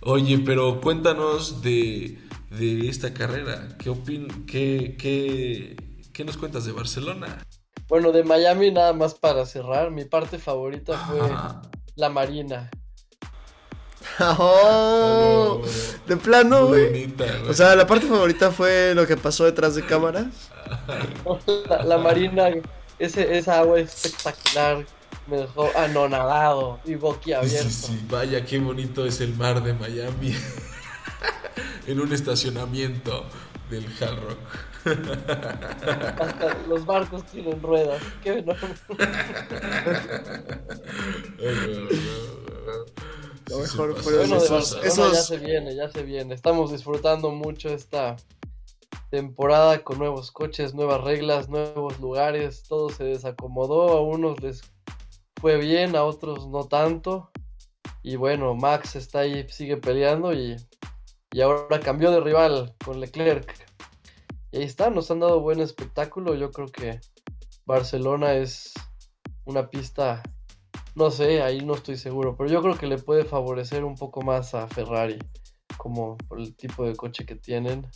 Oye, 0.00 0.38
pero 0.38 0.80
cuéntanos 0.82 1.62
de, 1.62 2.18
de 2.50 2.88
esta 2.88 3.14
carrera. 3.14 3.76
¿Qué, 3.78 3.88
opin 3.88 4.28
qué, 4.46 4.96
qué, 4.98 5.76
qué 6.12 6.24
nos 6.24 6.36
cuentas 6.36 6.66
de 6.66 6.72
Barcelona? 6.72 7.42
Bueno, 7.88 8.12
de 8.12 8.24
Miami 8.24 8.70
nada 8.70 8.92
más 8.92 9.14
para 9.14 9.44
cerrar, 9.46 9.90
mi 9.90 10.04
parte 10.04 10.38
favorita 10.38 10.96
fue 10.98 11.20
Ajá. 11.20 11.62
la 11.96 12.08
Marina. 12.08 12.70
¡Oh! 14.20 15.62
De 16.06 16.16
plano, 16.16 16.66
güey. 16.68 16.86
bonita, 16.86 17.24
güey. 17.24 17.50
O 17.50 17.54
sea, 17.54 17.74
la 17.74 17.86
parte 17.86 18.06
favorita 18.06 18.50
fue 18.50 18.94
lo 18.94 19.06
que 19.06 19.16
pasó 19.16 19.44
detrás 19.44 19.74
de 19.74 19.84
cámaras. 19.84 20.26
La, 21.68 21.84
la 21.84 21.98
Marina, 21.98 22.48
ese, 22.98 23.36
esa 23.36 23.58
agua 23.58 23.78
espectacular, 23.80 24.86
me 25.26 25.36
dejó 25.38 25.70
anonadado 25.76 26.80
y 26.86 26.94
boquiabierto. 26.94 27.68
sí, 27.68 27.88
sí. 27.88 28.06
Vaya, 28.08 28.44
qué 28.46 28.58
bonito 28.58 29.04
es 29.04 29.20
el 29.20 29.34
mar 29.34 29.62
de 29.62 29.74
Miami. 29.74 30.34
en 31.86 32.00
un 32.00 32.12
estacionamiento 32.12 33.24
del 33.70 33.84
Hard 34.00 34.22
Rock. 34.22 34.38
Hasta 34.84 36.56
los 36.68 36.84
barcos 36.86 37.24
tienen 37.26 37.60
ruedas. 37.62 38.02
Qué 38.22 38.38
enorme. 38.38 38.68
Lo 43.50 43.58
mejor 43.58 44.02
Bueno, 44.02 44.18
de 44.18 44.24
esos- 44.24 44.50
Barcelona 44.50 44.88
esos- 44.88 45.12
ya 45.12 45.22
se 45.22 45.38
viene, 45.38 45.74
ya 45.76 45.90
se 45.90 46.02
viene. 46.02 46.34
Estamos 46.34 46.72
disfrutando 46.72 47.30
mucho 47.30 47.68
esta 47.68 48.16
temporada 49.10 49.82
con 49.84 49.98
nuevos 49.98 50.30
coches, 50.32 50.74
nuevas 50.74 51.02
reglas, 51.02 51.48
nuevos 51.48 52.00
lugares. 52.00 52.64
Todo 52.68 52.88
se 52.88 53.04
desacomodó. 53.04 53.90
A 53.90 54.00
unos 54.00 54.40
les 54.42 54.62
fue 55.40 55.56
bien, 55.58 55.94
a 55.96 56.04
otros 56.04 56.48
no 56.48 56.64
tanto. 56.64 57.30
Y 58.02 58.16
bueno, 58.16 58.54
Max 58.54 58.96
está 58.96 59.20
ahí, 59.20 59.46
sigue 59.48 59.76
peleando 59.76 60.32
y, 60.32 60.56
y 61.32 61.40
ahora 61.40 61.80
cambió 61.80 62.10
de 62.10 62.20
rival 62.20 62.74
con 62.84 63.00
Leclerc. 63.00 63.63
Y 64.54 64.58
ahí 64.58 64.62
está, 64.62 64.88
nos 64.88 65.10
han 65.10 65.18
dado 65.18 65.40
buen 65.40 65.58
espectáculo. 65.58 66.36
Yo 66.36 66.52
creo 66.52 66.68
que 66.68 67.00
Barcelona 67.66 68.34
es 68.34 68.72
una 69.44 69.68
pista 69.68 70.22
no 70.94 71.10
sé, 71.10 71.42
ahí 71.42 71.64
no 71.64 71.74
estoy 71.74 71.96
seguro, 71.96 72.36
pero 72.36 72.48
yo 72.48 72.62
creo 72.62 72.76
que 72.78 72.86
le 72.86 72.98
puede 72.98 73.24
favorecer 73.24 73.84
un 73.84 73.96
poco 73.96 74.22
más 74.22 74.54
a 74.54 74.68
Ferrari, 74.68 75.18
como 75.76 76.16
por 76.28 76.38
el 76.38 76.54
tipo 76.54 76.86
de 76.86 76.94
coche 76.94 77.26
que 77.26 77.34
tienen. 77.34 77.88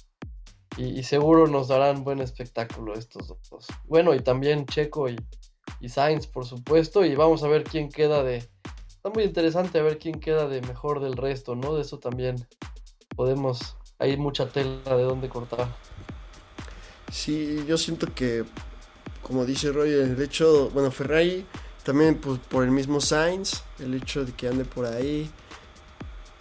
Y, 0.77 0.99
y 0.99 1.05
seguro 1.05 1.47
nos 1.47 1.69
darán 1.69 2.03
buen 2.03 2.19
espectáculo 2.21 2.95
estos 2.95 3.29
dos. 3.29 3.69
Bueno, 3.85 4.15
y 4.15 4.21
también 4.21 4.67
Checo 4.67 5.09
y, 5.09 5.17
y 5.81 5.89
Sainz, 5.89 6.27
por 6.27 6.45
supuesto, 6.45 7.05
y 7.05 7.15
vamos 7.15 7.45
a 7.45 7.49
ver 7.49 7.63
quién 7.63 7.89
queda 7.89 8.25
de, 8.25 8.39
está 8.89 9.11
muy 9.15 9.23
interesante 9.23 9.79
a 9.79 9.83
ver 9.85 10.01
quién 10.01 10.19
queda 10.19 10.49
de 10.49 10.61
mejor 10.63 11.01
del 11.01 11.17
resto, 11.17 11.55
¿no? 11.55 11.77
De 11.77 11.83
eso 11.83 12.01
también 12.01 12.35
podemos, 13.15 13.77
hay 14.01 14.17
mucha 14.17 14.49
tela 14.49 14.97
de 14.97 15.05
dónde 15.05 15.29
cortar. 15.29 15.69
Sí, 17.11 17.65
yo 17.67 17.79
siento 17.79 18.13
que, 18.15 18.45
como 19.23 19.45
dice 19.45 19.73
Roy, 19.73 19.91
el 19.91 20.21
hecho, 20.21 20.71
bueno, 20.71 20.91
Ferrari 20.91 21.45
también 21.85 22.17
pues, 22.17 22.39
por 22.39 22.65
el 22.65 22.71
mismo 22.71 23.01
Sainz, 23.01 23.63
el 23.79 23.95
hecho 23.95 24.25
de 24.25 24.33
que 24.33 24.49
ande 24.49 24.65
por 24.65 24.85
ahí, 24.85 25.31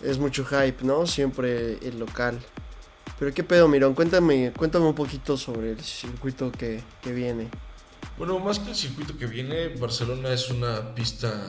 es 0.01 0.17
mucho 0.17 0.45
hype, 0.45 0.83
¿no? 0.83 1.07
Siempre 1.07 1.77
el 1.87 1.99
local. 1.99 2.39
Pero 3.17 3.33
qué 3.33 3.43
pedo, 3.43 3.67
Mirón, 3.67 3.93
cuéntame, 3.93 4.51
cuéntame 4.55 4.85
un 4.85 4.93
poquito 4.93 5.37
sobre 5.37 5.71
el 5.71 5.79
circuito 5.79 6.51
que, 6.51 6.83
que 7.01 7.13
viene. 7.13 7.47
Bueno, 8.17 8.39
más 8.39 8.59
que 8.59 8.69
el 8.69 8.75
circuito 8.75 9.17
que 9.17 9.25
viene, 9.25 9.69
Barcelona 9.69 10.29
es 10.33 10.49
una 10.49 10.93
pista 10.93 11.47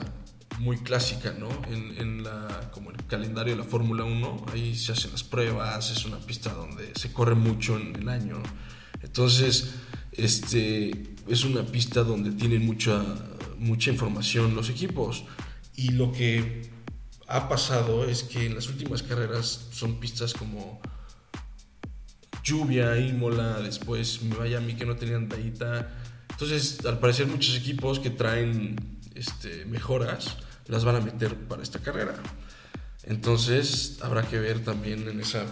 muy 0.59 0.77
clásica, 0.77 1.33
¿no? 1.33 1.49
En, 1.67 2.23
la, 2.23 2.69
como 2.71 2.91
el 2.91 3.05
calendario 3.05 3.55
de 3.55 3.63
la 3.63 3.67
Fórmula 3.67 4.03
1, 4.03 4.45
ahí 4.53 4.75
se 4.75 4.91
hacen 4.91 5.11
las 5.11 5.23
pruebas, 5.23 5.89
es 5.91 6.05
una 6.05 6.19
pista 6.19 6.53
donde 6.53 6.93
se 6.95 7.11
corre 7.13 7.35
mucho 7.35 7.77
en 7.77 7.95
el 7.95 8.09
año. 8.09 8.41
Entonces, 9.01 9.75
este, 10.11 11.15
es 11.27 11.43
una 11.43 11.63
pista 11.63 12.03
donde 12.03 12.31
tienen 12.31 12.65
mucha, 12.65 13.03
mucha 13.57 13.91
información 13.91 14.55
los 14.55 14.69
equipos. 14.69 15.23
Y 15.75 15.91
lo 15.91 16.11
que 16.11 16.69
ha 17.27 17.47
pasado 17.47 18.05
es 18.05 18.23
que 18.23 18.45
en 18.45 18.55
las 18.55 18.67
últimas 18.67 19.03
carreras 19.03 19.67
son 19.71 19.99
pistas 19.99 20.33
como 20.33 20.81
lluvia, 22.43 22.97
Imola, 22.97 23.59
después 23.59 24.21
Miami 24.23 24.73
que 24.73 24.85
no 24.85 24.95
tenían 24.95 25.29
tallita. 25.29 25.95
Entonces, 26.29 26.83
al 26.85 26.99
parecer 26.99 27.27
muchos 27.27 27.55
equipos 27.55 27.99
que 27.99 28.09
traen 28.09 28.75
este, 29.15 29.65
mejoras 29.65 30.37
las 30.67 30.85
van 30.85 30.95
a 30.95 31.01
meter 31.01 31.35
para 31.35 31.63
esta 31.63 31.79
carrera. 31.79 32.15
Entonces, 33.03 33.99
habrá 34.01 34.23
que 34.23 34.39
ver 34.39 34.63
también 34.63 35.07
en 35.07 35.19
esa 35.19 35.45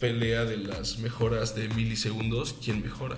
pelea 0.00 0.44
de 0.44 0.56
las 0.56 0.98
mejoras 0.98 1.54
de 1.54 1.68
milisegundos 1.68 2.54
quién 2.64 2.82
mejora. 2.82 3.16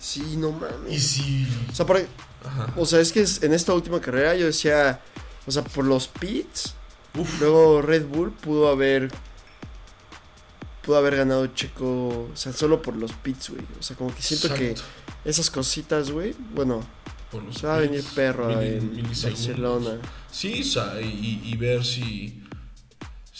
Sí, 0.00 0.36
no 0.36 0.50
mames. 0.50 0.92
Y 0.92 0.98
si... 1.00 1.46
O 1.70 1.74
sea, 1.74 1.86
por- 1.86 2.04
o 2.76 2.84
sea, 2.86 2.98
es 3.00 3.12
que 3.12 3.24
en 3.46 3.52
esta 3.52 3.72
última 3.72 4.00
carrera 4.00 4.34
yo 4.34 4.46
decía, 4.46 5.00
o 5.46 5.50
sea, 5.52 5.62
por 5.62 5.84
los 5.84 6.08
pits, 6.08 6.74
Uf, 7.16 7.40
luego 7.40 7.82
Red 7.82 8.06
Bull 8.06 8.32
pudo 8.32 8.68
haber 8.68 9.10
pudo 10.82 10.96
haber 10.96 11.14
ganado 11.16 11.46
Checo, 11.48 12.08
o 12.08 12.30
sea, 12.34 12.52
solo 12.52 12.82
por 12.82 12.96
los 12.96 13.12
pits, 13.12 13.50
güey. 13.50 13.62
O 13.78 13.82
sea, 13.82 13.96
como 13.96 14.12
que 14.12 14.20
siento 14.22 14.52
que 14.54 14.74
esas 15.24 15.48
cositas, 15.50 16.10
güey, 16.10 16.34
bueno, 16.54 16.80
Por 17.30 17.44
los 17.44 17.56
se 17.58 17.66
va 17.68 17.76
a 17.76 17.78
venir 17.78 18.02
perro 18.16 18.48
mili- 18.50 18.98
en. 18.98 19.02
Barcelona. 19.22 19.98
Sí, 20.32 20.62
o 20.62 20.64
sea, 20.64 21.00
y, 21.00 21.42
y 21.44 21.56
ver 21.56 21.84
si, 21.84 22.41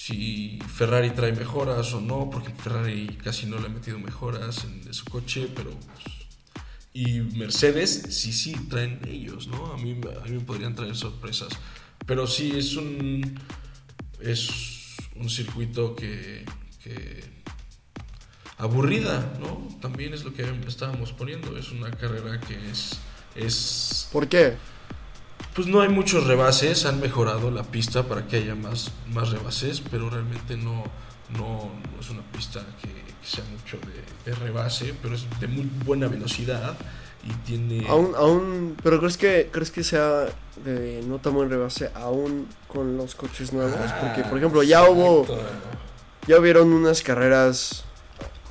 si 0.02 0.58
Ferrari 0.66 1.10
trae 1.10 1.30
mejoras 1.30 1.94
o 1.94 2.00
no, 2.00 2.28
porque 2.28 2.52
Ferrari 2.52 3.06
casi 3.22 3.46
no 3.46 3.56
le 3.60 3.66
ha 3.66 3.68
metido 3.68 4.00
mejoras 4.00 4.64
en, 4.64 4.92
su 4.92 5.04
coche, 5.04 5.48
pero... 5.54 5.70
pues, 5.70 6.26
y 6.92 7.20
Mercedes, 7.20 8.02
sí, 8.10 8.32
sí, 8.32 8.52
traen 8.68 8.98
ellos, 9.06 9.46
¿no? 9.46 9.72
A 9.72 9.76
mí, 9.76 9.92
a 9.92 10.24
mí 10.24 10.32
me 10.32 10.40
podrían 10.40 10.74
traer 10.74 10.96
sorpresas. 10.96 11.50
Pero 12.04 12.26
sí, 12.26 12.50
es 12.56 12.74
un, 12.74 13.38
es 14.20 14.96
un 15.14 15.30
circuito 15.30 15.94
que, 15.94 16.44
que 16.82 17.22
aburrida, 18.58 19.38
¿no? 19.40 19.68
También 19.80 20.14
es 20.14 20.24
lo 20.24 20.34
que 20.34 20.42
estábamos 20.66 21.12
poniendo. 21.12 21.56
Es 21.56 21.70
una 21.70 21.92
carrera 21.92 22.40
que 22.40 22.56
es, 22.68 22.98
es 23.36 24.08
¿Por 24.10 24.28
qué? 24.28 24.56
Pues 25.54 25.66
no 25.66 25.80
hay 25.80 25.88
muchos 25.88 26.26
rebases, 26.26 26.86
han 26.86 27.00
mejorado 27.00 27.50
la 27.50 27.62
pista 27.62 28.04
para 28.04 28.26
que 28.26 28.36
haya 28.36 28.54
más, 28.54 28.90
más 29.12 29.30
rebases, 29.30 29.82
pero 29.90 30.08
realmente 30.08 30.56
no, 30.56 30.84
no, 31.36 31.70
no 31.94 32.00
es 32.00 32.10
una 32.10 32.22
pista 32.32 32.64
que, 32.80 32.88
que 32.88 33.26
sea 33.26 33.44
mucho 33.50 33.78
de, 33.86 34.30
de 34.30 34.36
rebase, 34.36 34.94
pero 35.02 35.14
es 35.14 35.26
de 35.40 35.48
muy 35.48 35.68
buena 35.84 36.08
velocidad 36.08 36.76
y 37.24 37.32
tiene... 37.46 37.86
Aún, 37.88 38.12
aún, 38.16 38.76
pero 38.82 38.98
crees 38.98 39.16
que, 39.16 39.48
crees 39.52 39.70
que 39.70 39.84
sea 39.84 40.26
de 40.64 41.02
no 41.06 41.18
tan 41.18 41.34
buen 41.34 41.50
rebase 41.50 41.90
aún 41.94 42.48
con 42.68 42.96
los 42.96 43.14
coches 43.14 43.52
nuevos, 43.52 43.92
porque 44.00 44.22
por 44.24 44.38
ejemplo 44.38 44.62
ya 44.62 44.88
hubo, 44.88 45.22
Exacto. 45.22 45.44
ya 46.26 46.38
hubieron 46.38 46.72
unas 46.72 47.02
carreras, 47.02 47.84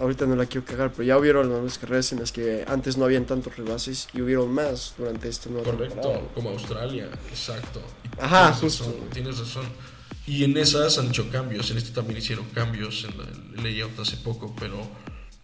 ahorita 0.02 0.26
no 0.26 0.36
la 0.36 0.46
quiero 0.48 0.66
cagar, 0.66 0.92
pero 0.92 1.04
ya 1.04 1.18
hubieron 1.18 1.52
unas 1.52 1.78
carreras 1.78 2.12
en 2.12 2.20
las 2.20 2.32
que 2.32 2.66
antes 2.68 2.98
no 2.98 3.06
habían 3.06 3.26
tantos 3.26 3.56
rebases 3.56 4.08
y 4.14 4.22
hubieron 4.22 4.52
más 4.54 4.96
durante 4.98 5.30
esta 5.30 5.50
nueva 5.50 5.66
Correcto, 5.66 5.96
temporada. 5.96 6.22
como 6.34 6.50
Australia, 6.50 7.10
exacto. 7.30 7.82
Y 8.18 8.22
Ajá, 8.22 8.52
tienes 8.52 8.60
justo. 8.62 8.84
razón, 8.86 9.10
tienes 9.14 9.38
razón. 9.40 9.66
Y 10.28 10.44
en 10.44 10.58
esas 10.58 10.98
han 10.98 11.08
hecho 11.08 11.30
cambios, 11.30 11.72
en 11.72 11.78
esto 11.78 11.94
también 11.94 12.18
hicieron 12.20 12.46
cambios 12.54 13.06
en 13.06 13.58
el 13.58 13.64
layout 13.64 14.00
hace 14.00 14.18
poco, 14.18 14.56
pero... 14.60 14.78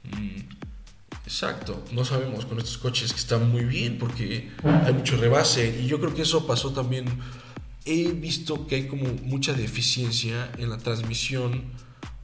mm, 0.03 0.39
exacto, 1.25 1.83
no 1.91 2.05
sabemos 2.05 2.45
con 2.45 2.57
estos 2.59 2.77
coches 2.77 3.11
que 3.13 3.19
están 3.19 3.49
muy 3.51 3.65
bien 3.65 3.97
porque 3.97 4.51
hay 4.63 4.93
mucho 4.93 5.17
rebase 5.17 5.79
y 5.81 5.87
yo 5.87 5.99
creo 5.99 6.13
que 6.13 6.23
eso 6.23 6.45
pasó 6.47 6.71
también... 6.73 7.05
He 7.89 8.11
visto 8.11 8.67
que 8.67 8.75
hay 8.75 8.87
como 8.87 9.05
mucha 9.23 9.53
deficiencia 9.53 10.51
en 10.57 10.69
la 10.69 10.77
transmisión 10.77 11.63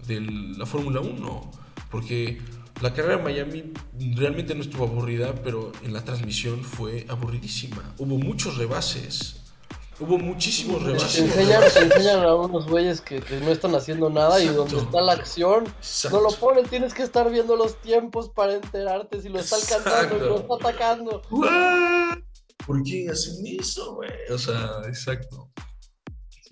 de 0.06 0.20
la 0.20 0.66
Fórmula 0.66 1.00
1, 1.00 1.52
porque 1.94 2.40
la 2.82 2.92
carrera 2.92 3.18
de 3.18 3.24
Miami 3.24 3.72
realmente 4.16 4.56
no 4.56 4.62
estuvo 4.64 4.86
aburrida, 4.86 5.36
pero 5.44 5.72
en 5.84 5.94
la 5.94 6.04
transmisión 6.04 6.64
fue 6.64 7.06
aburridísima. 7.08 7.94
Hubo 8.00 8.18
muchos 8.18 8.58
rebases. 8.58 9.36
Hubo 10.00 10.18
muchísimos 10.18 10.80
Te 10.80 10.86
rebases. 10.88 11.20
enseñan, 11.22 11.62
te 11.72 11.80
enseñan 11.82 12.24
a 12.24 12.34
unos 12.34 12.68
güeyes 12.68 13.00
que, 13.00 13.22
que 13.22 13.40
no 13.42 13.52
están 13.52 13.76
haciendo 13.76 14.10
nada 14.10 14.42
y 14.44 14.48
donde 14.48 14.80
está 14.80 15.02
la 15.02 15.14
acción 15.14 15.68
Exacto. 15.68 16.18
no 16.18 16.24
lo 16.24 16.36
ponen, 16.36 16.66
tienes 16.66 16.96
que 16.96 17.04
estar 17.04 17.30
viendo 17.30 17.56
los 17.56 17.80
tiempos 17.82 18.30
para 18.30 18.56
enterarte 18.56 19.22
si 19.22 19.30
lo 19.30 19.40
está 19.40 19.58
alcanzando 19.58 20.18
y 20.18 20.20
lo 20.20 20.40
está 20.40 20.56
atacando. 20.56 21.22
¿What? 21.30 22.18
¿Por 22.66 22.82
qué 22.82 23.08
hacen 23.08 23.36
eso, 23.60 23.94
güey? 23.94 24.10
O 24.32 24.38
sea, 24.40 24.82
exacto. 24.88 25.52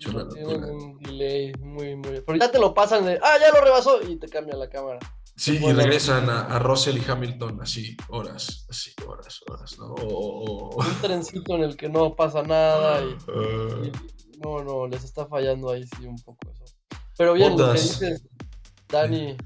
Locura. 0.06 0.66
un 0.72 0.98
delay 1.00 1.52
muy, 1.60 1.96
muy. 1.96 2.20
Porque 2.20 2.40
ya 2.40 2.50
te 2.50 2.60
lo 2.60 2.74
pasan 2.74 3.04
de, 3.04 3.18
ah, 3.22 3.38
ya 3.40 3.50
lo 3.52 3.60
rebasó 3.60 4.02
y 4.08 4.16
te 4.16 4.28
cambia 4.28 4.56
la 4.56 4.68
cámara. 4.68 5.00
Sí, 5.44 5.58
y 5.60 5.72
regresan 5.72 6.30
a, 6.30 6.42
a 6.42 6.58
Russell 6.60 6.98
y 6.98 7.04
Hamilton 7.10 7.60
así, 7.62 7.96
horas, 8.10 8.64
así, 8.70 8.92
horas, 9.06 9.40
horas, 9.50 9.76
¿no? 9.76 9.86
O, 9.86 10.06
o- 10.06 10.70
o- 10.76 10.76
Un 10.76 11.00
trencito 11.00 11.56
en 11.56 11.64
el 11.64 11.76
que 11.76 11.88
no 11.88 12.14
pasa 12.14 12.42
nada 12.44 13.02
y, 13.02 13.16
Ah. 13.28 13.82
y- 13.86 14.38
no, 14.38 14.62
no, 14.62 14.86
les 14.86 15.02
está 15.02 15.26
fallando 15.26 15.70
ahí 15.70 15.84
sí 15.96 16.06
un 16.06 16.14
poco 16.20 16.48
eso. 16.48 16.64
Pero 17.18 17.32
bien, 17.32 17.50
lo 17.50 17.56
que 17.56 17.62
Bottas. 17.64 17.82
dices, 17.82 18.22
Dani, 18.88 19.36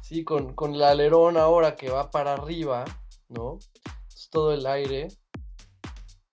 sí, 0.00 0.22
con, 0.22 0.54
con 0.54 0.74
el 0.74 0.82
alerón 0.84 1.36
ahora 1.36 1.74
que 1.74 1.90
va 1.90 2.08
para 2.10 2.34
arriba, 2.34 2.84
¿no? 3.28 3.58
Entonces, 3.84 4.28
todo 4.30 4.52
el 4.52 4.64
aire 4.66 5.08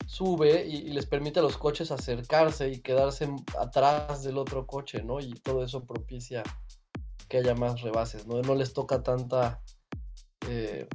sube 0.06 0.66
y, 0.68 0.76
y 0.78 0.90
les 0.92 1.06
permite 1.08 1.40
a 1.40 1.44
los 1.44 1.58
coches 1.58 1.90
acercarse 1.92 2.70
y 2.70 2.82
quedarse 2.82 3.28
atrás 3.60 4.24
del 4.24 4.38
otro 4.38 4.68
coche, 4.68 5.04
¿no? 5.04 5.20
Y 5.20 5.32
todo 5.34 5.64
eso 5.64 5.84
propicia 5.86 6.44
que 7.30 7.38
haya 7.38 7.56
más 7.56 7.82
rebases, 7.82 8.28
¿no? 8.28 8.42
No 8.42 8.56
les 8.56 8.74
toca 8.74 9.04
tanta 9.04 9.62
eh, 10.48 10.88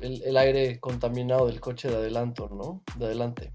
el, 0.00 0.22
el 0.22 0.36
aire 0.36 0.80
contaminado 0.80 1.46
del 1.46 1.60
coche 1.60 1.88
de 1.88 1.96
adelanto, 1.96 2.48
¿no? 2.50 2.82
De 2.96 3.06
adelante. 3.06 3.54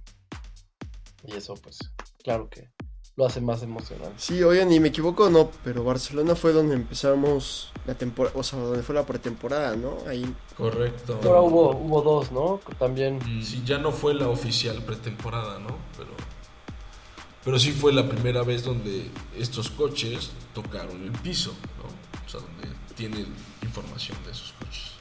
Y 1.26 1.36
eso, 1.36 1.54
pues, 1.56 1.80
claro 2.24 2.50
que 2.50 2.72
lo 3.16 3.26
hace 3.26 3.42
más 3.42 3.62
emocionante. 3.62 4.16
Sí, 4.18 4.42
oigan, 4.42 4.72
y 4.72 4.80
me 4.80 4.88
equivoco 4.88 5.30
no, 5.30 5.52
pero 5.64 5.84
Barcelona 5.84 6.36
fue 6.36 6.52
donde 6.52 6.76
empezamos 6.76 7.72
la 7.86 7.94
temporada, 7.94 8.36
o 8.38 8.44
sea, 8.44 8.60
donde 8.60 8.82
fue 8.82 8.96
la 8.96 9.06
pretemporada, 9.06 9.76
¿no? 9.76 9.98
Ahí, 10.08 10.26
Correcto. 10.58 11.20
Ahora 11.24 11.42
hubo, 11.42 11.76
hubo 11.76 12.02
dos, 12.02 12.32
¿no? 12.32 12.60
También. 12.80 13.20
Sí, 13.44 13.62
ya 13.66 13.78
no 13.78 13.92
fue 13.92 14.14
la 14.16 14.30
oficial 14.30 14.82
pretemporada, 14.84 15.60
¿no? 15.60 15.78
Pero, 15.96 16.10
pero 17.44 17.60
sí 17.60 17.72
fue 17.72 17.94
la 17.94 18.08
primera 18.10 18.42
vez 18.42 18.64
donde 18.64 19.10
estos 19.38 19.70
coches 19.70 20.32
tocaron 20.56 21.04
el 21.04 21.12
piso, 21.12 21.54
sea, 22.40 22.48
donde 22.48 22.68
tienen 22.96 23.28
información 23.62 24.18
de 24.26 24.32
esos 24.32 24.54
coches. 24.60 24.92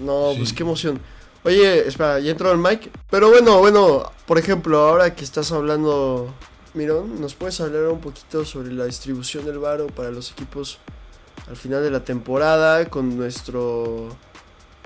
no, 0.00 0.32
Sí. 0.32 0.38
pues 0.38 0.52
qué 0.52 0.62
emoción. 0.62 1.00
Oye, 1.42 1.86
espera, 1.88 2.20
ya 2.20 2.30
entró 2.32 2.52
el 2.52 2.58
mic. 2.58 2.90
Pero 3.10 3.30
bueno, 3.30 3.58
bueno, 3.58 4.10
por 4.26 4.38
ejemplo, 4.38 4.78
ahora 4.78 5.14
que 5.14 5.24
estás 5.24 5.50
hablando, 5.52 6.32
Mirón, 6.74 7.20
¿nos 7.20 7.34
puedes 7.34 7.60
hablar 7.60 7.86
un 7.88 8.00
poquito 8.00 8.44
sobre 8.44 8.72
la 8.72 8.84
distribución 8.84 9.44
del 9.44 9.58
varo 9.58 9.86
para 9.88 10.10
los 10.10 10.30
equipos 10.32 10.78
al 11.48 11.56
final 11.56 11.82
de 11.82 11.90
la 11.90 12.04
temporada 12.04 12.88
con 12.88 13.16
nuestro... 13.16 14.08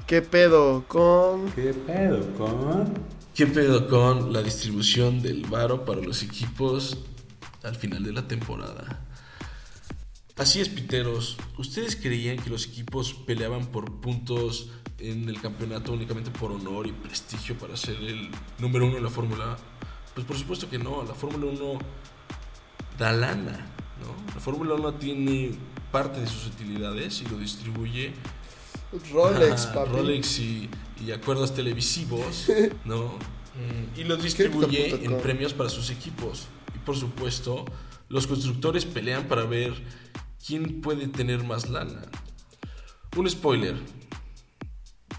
¿Qué 0.07 0.23
pedo 0.23 0.85
con... 0.87 1.51
¿Qué 1.53 1.75
pedo 1.75 2.21
con? 2.37 2.95
¿Qué 3.35 3.47
pedo 3.47 3.89
con 3.89 4.33
la 4.33 4.43
distribución 4.43 5.21
del 5.23 5.45
varo 5.47 5.85
para 5.85 6.01
los 6.01 6.23
equipos 6.23 6.99
al 7.63 7.75
final 7.75 8.03
de 8.05 8.13
la 8.13 8.29
temporada? 8.29 9.04
Así 10.37 10.61
es, 10.61 10.69
Piteros. 10.69 11.37
¿Ustedes 11.59 11.95
creían 11.97 12.39
que 12.39 12.51
los 12.51 12.67
equipos 12.67 13.15
peleaban 13.15 13.67
por 13.67 13.93
puntos 14.01 14.71
en 14.99 15.29
el 15.29 15.41
campeonato 15.41 15.93
únicamente 15.93 16.31
por 16.31 16.51
honor 16.51 16.87
y 16.89 16.93
prestigio 16.93 17.57
para 17.57 17.77
ser 17.77 17.97
el 17.97 18.31
número 18.59 18.87
uno 18.87 18.97
en 18.97 19.05
la 19.05 19.11
Fórmula? 19.11 19.57
Pues 20.15 20.27
por 20.27 20.37
supuesto 20.37 20.69
que 20.69 20.79
no, 20.79 21.05
la 21.05 21.15
Fórmula 21.15 21.47
1 21.47 21.79
da 22.99 23.13
lana, 23.13 23.67
¿no? 24.01 24.35
La 24.35 24.41
Fórmula 24.41 24.75
1 24.75 24.95
tiene 24.95 25.53
parte 25.93 26.21
de 26.21 26.27
sus 26.27 26.47
utilidades 26.47 27.23
y 27.23 27.27
lo 27.27 27.39
distribuye 27.39 28.13
Rolex, 29.13 29.67
a 29.67 29.75
papi. 29.75 29.91
Rolex 29.93 30.39
y, 30.41 30.69
y 31.05 31.13
acuerdos 31.13 31.55
televisivos, 31.55 32.49
¿no? 32.85 33.19
Mm, 33.55 34.01
Y 34.01 34.05
los 34.05 34.21
distribuye 34.23 35.05
en 35.05 35.17
premios 35.21 35.53
para 35.55 35.69
sus 35.71 35.91
equipos. 35.91 36.47
Y 36.75 36.79
por 36.79 36.97
supuesto, 36.97 37.65
los 38.09 38.27
constructores 38.27 38.85
pelean 38.85 39.25
para 39.29 39.45
ver 39.45 39.73
quién 40.45 40.81
puede 40.81 41.09
tener 41.09 41.43
más 41.45 41.69
lana. 41.69 42.03
Un 43.17 43.29
spoiler. 43.29 43.77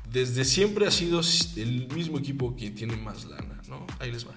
Desde 0.10 0.46
siempre 0.46 0.88
ha 0.88 0.92
sido 0.92 1.22
el 1.58 1.88
mismo 1.94 2.20
equipo 2.20 2.56
que 2.56 2.72
tiene 2.72 2.96
más 2.96 3.26
lana, 3.26 3.62
¿no? 3.68 3.86
Ahí 4.00 4.12
les 4.12 4.26
va. 4.28 4.34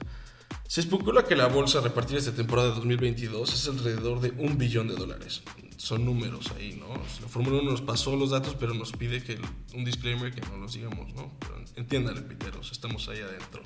Se 0.67 0.81
especula 0.81 1.25
que 1.25 1.37
la 1.37 1.47
bolsa 1.47 1.79
a 1.79 1.83
repartir 1.83 2.19
esta 2.19 2.33
temporada 2.33 2.69
de 2.69 2.75
2022 2.75 3.55
es 3.55 3.69
alrededor 3.69 4.21
de 4.21 4.31
un 4.33 4.59
billón 4.59 4.89
de 4.89 4.97
dólares. 4.97 5.43
Son 5.77 6.05
números 6.05 6.51
ahí, 6.57 6.75
¿no? 6.79 6.89
La 6.89 7.29
Fórmula 7.29 7.61
1 7.63 7.71
nos 7.71 7.81
pasó 7.81 8.17
los 8.17 8.31
datos, 8.31 8.57
pero 8.59 8.75
nos 8.75 8.93
pide 8.93 9.23
que 9.23 9.39
un 9.75 9.85
disclaimer 9.85 10.35
que 10.35 10.41
no 10.43 10.57
los 10.57 10.75
digamos, 10.75 11.15
¿no? 11.15 11.33
Pero 11.39 11.65
entiéndanle, 11.77 12.23
piteros, 12.23 12.73
estamos 12.73 13.09
ahí 13.09 13.21
adentro. 13.21 13.63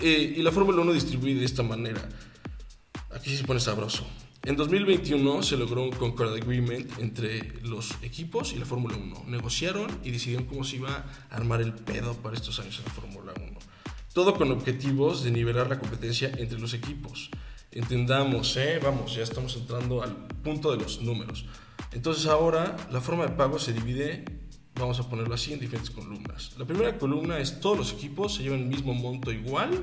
Eh, 0.00 0.34
y 0.38 0.42
la 0.42 0.50
Fórmula 0.50 0.80
1 0.80 0.92
distribuye 0.92 1.34
de 1.34 1.44
esta 1.44 1.62
manera. 1.62 2.08
Aquí 3.14 3.36
se 3.36 3.44
pone 3.44 3.60
sabroso. 3.60 4.06
En 4.46 4.54
2021 4.54 5.42
se 5.42 5.56
logró 5.56 5.82
un 5.82 5.90
Concord 5.90 6.32
Agreement 6.32 7.00
entre 7.00 7.60
los 7.62 8.00
equipos 8.02 8.52
y 8.52 8.58
la 8.58 8.64
Fórmula 8.64 8.96
1. 8.96 9.24
Negociaron 9.26 9.90
y 10.04 10.12
decidieron 10.12 10.46
cómo 10.46 10.62
se 10.62 10.76
iba 10.76 11.04
a 11.28 11.34
armar 11.34 11.60
el 11.60 11.72
pedo 11.74 12.14
para 12.14 12.36
estos 12.36 12.60
años 12.60 12.78
en 12.78 12.84
la 12.84 12.90
Fórmula 12.92 13.32
1. 13.36 13.58
Todo 14.14 14.36
con 14.36 14.52
objetivos 14.52 15.24
de 15.24 15.32
nivelar 15.32 15.68
la 15.68 15.80
competencia 15.80 16.30
entre 16.38 16.60
los 16.60 16.74
equipos. 16.74 17.28
Entendamos, 17.72 18.56
¿eh? 18.56 18.78
vamos, 18.80 19.16
ya 19.16 19.24
estamos 19.24 19.56
entrando 19.56 20.00
al 20.04 20.14
punto 20.14 20.70
de 20.70 20.80
los 20.80 21.02
números. 21.02 21.44
Entonces 21.90 22.26
ahora 22.26 22.76
la 22.92 23.00
forma 23.00 23.26
de 23.26 23.32
pago 23.32 23.58
se 23.58 23.72
divide, 23.72 24.24
vamos 24.76 25.00
a 25.00 25.10
ponerlo 25.10 25.34
así, 25.34 25.54
en 25.54 25.58
diferentes 25.58 25.90
columnas. 25.90 26.54
La 26.56 26.64
primera 26.64 26.96
columna 26.98 27.40
es 27.40 27.58
todos 27.58 27.76
los 27.76 27.92
equipos 27.94 28.36
se 28.36 28.44
llevan 28.44 28.60
el 28.60 28.66
mismo 28.66 28.94
monto 28.94 29.32
igual 29.32 29.82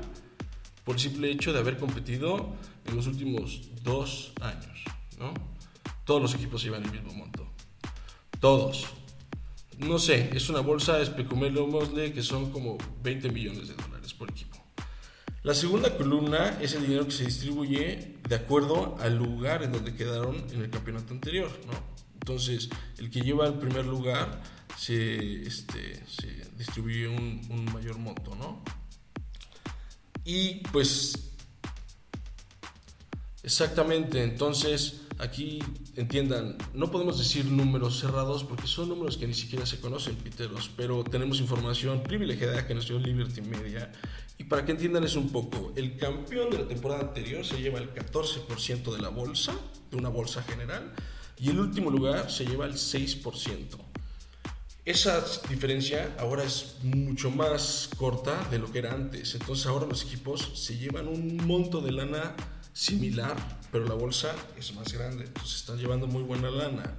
por 0.84 0.96
el 0.96 1.00
simple 1.00 1.30
hecho 1.30 1.52
de 1.52 1.58
haber 1.58 1.78
competido 1.78 2.54
en 2.86 2.96
los 2.96 3.06
últimos 3.06 3.62
dos 3.82 4.32
años, 4.40 4.84
¿no? 5.18 5.32
Todos 6.04 6.20
los 6.20 6.34
equipos 6.34 6.62
llevan 6.62 6.84
el 6.84 6.92
mismo 6.92 7.12
monto. 7.14 7.48
Todos. 8.38 8.86
No 9.78 9.98
sé, 9.98 10.30
es 10.34 10.48
una 10.50 10.60
bolsa, 10.60 11.00
especulémosle 11.00 12.12
que 12.12 12.22
son 12.22 12.50
como 12.50 12.76
20 13.02 13.30
millones 13.30 13.68
de 13.68 13.74
dólares 13.74 14.12
por 14.12 14.30
equipo. 14.30 14.56
La 15.42 15.54
segunda 15.54 15.96
columna 15.96 16.58
es 16.60 16.74
el 16.74 16.82
dinero 16.82 17.06
que 17.06 17.12
se 17.12 17.24
distribuye 17.24 18.16
de 18.28 18.34
acuerdo 18.34 18.96
al 19.00 19.16
lugar 19.16 19.62
en 19.62 19.72
donde 19.72 19.94
quedaron 19.94 20.36
en 20.52 20.62
el 20.62 20.70
campeonato 20.70 21.12
anterior, 21.12 21.50
¿no? 21.66 21.72
Entonces, 22.14 22.70
el 22.98 23.10
que 23.10 23.20
lleva 23.20 23.46
el 23.46 23.54
primer 23.54 23.84
lugar 23.84 24.42
se, 24.78 25.42
este, 25.42 26.02
se 26.06 26.28
distribuye 26.56 27.08
un, 27.08 27.42
un 27.50 27.64
mayor 27.72 27.98
monto, 27.98 28.34
¿no? 28.36 28.62
Y 30.24 30.56
pues 30.72 31.24
Exactamente, 33.44 34.22
entonces 34.22 35.02
aquí 35.18 35.58
entiendan, 35.96 36.56
no 36.72 36.90
podemos 36.90 37.18
decir 37.18 37.44
números 37.44 38.00
cerrados 38.00 38.42
porque 38.42 38.66
son 38.66 38.88
números 38.88 39.18
que 39.18 39.26
ni 39.26 39.34
siquiera 39.34 39.66
se 39.66 39.78
conocen, 39.80 40.16
piteros, 40.16 40.70
pero 40.74 41.04
tenemos 41.04 41.40
información 41.40 42.02
privilegiada 42.02 42.66
que 42.66 42.74
nos 42.74 42.88
dio 42.88 42.98
Liberty 42.98 43.42
Media. 43.42 43.92
Y 44.38 44.44
para 44.44 44.64
que 44.64 44.72
entiendan 44.72 45.04
es 45.04 45.14
un 45.14 45.28
poco, 45.28 45.74
el 45.76 45.98
campeón 45.98 46.48
de 46.48 46.60
la 46.60 46.66
temporada 46.66 47.02
anterior 47.02 47.44
se 47.44 47.60
lleva 47.60 47.78
el 47.80 47.92
14% 47.92 48.94
de 48.94 49.02
la 49.02 49.10
bolsa, 49.10 49.54
de 49.90 49.96
una 49.98 50.08
bolsa 50.08 50.42
general, 50.42 50.94
y 51.38 51.50
el 51.50 51.60
último 51.60 51.90
lugar 51.90 52.30
se 52.30 52.46
lleva 52.46 52.64
el 52.64 52.72
6%. 52.72 53.76
Esa 54.84 55.24
diferencia 55.48 56.14
ahora 56.18 56.44
es 56.44 56.76
mucho 56.82 57.30
más 57.30 57.88
corta 57.96 58.44
de 58.50 58.58
lo 58.58 58.70
que 58.70 58.80
era 58.80 58.92
antes. 58.92 59.34
Entonces 59.34 59.64
ahora 59.64 59.86
los 59.86 60.02
equipos 60.02 60.52
se 60.54 60.76
llevan 60.76 61.08
un 61.08 61.38
monto 61.46 61.80
de 61.80 61.90
lana 61.90 62.36
similar, 62.74 63.34
pero 63.72 63.86
la 63.86 63.94
bolsa 63.94 64.34
es 64.58 64.74
más 64.74 64.92
grande. 64.92 65.24
Entonces 65.24 65.56
están 65.56 65.78
llevando 65.78 66.06
muy 66.06 66.22
buena 66.22 66.50
lana. 66.50 66.98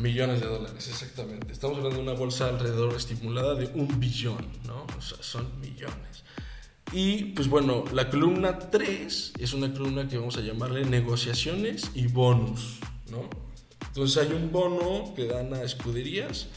Millones 0.00 0.40
de 0.40 0.46
dólares, 0.46 0.88
exactamente. 0.88 1.52
Estamos 1.52 1.76
hablando 1.76 1.98
de 1.98 2.02
una 2.02 2.14
bolsa 2.14 2.48
alrededor 2.48 2.96
estimulada 2.96 3.54
de 3.54 3.66
un 3.66 4.00
billón, 4.00 4.44
¿no? 4.66 4.88
O 4.98 5.00
sea, 5.00 5.18
son 5.20 5.60
millones. 5.60 6.24
Y 6.90 7.26
pues 7.26 7.46
bueno, 7.48 7.84
la 7.92 8.10
columna 8.10 8.58
3 8.58 9.34
es 9.38 9.52
una 9.52 9.72
columna 9.72 10.08
que 10.08 10.18
vamos 10.18 10.36
a 10.36 10.40
llamarle 10.40 10.84
negociaciones 10.84 11.92
y 11.94 12.08
bonus, 12.08 12.80
Entonces 13.88 14.16
hay 14.16 14.34
un 14.34 14.52
bono 14.52 15.14
que 15.14 15.26
dan 15.26 15.54
a 15.54 15.62
escuderías 15.62 16.48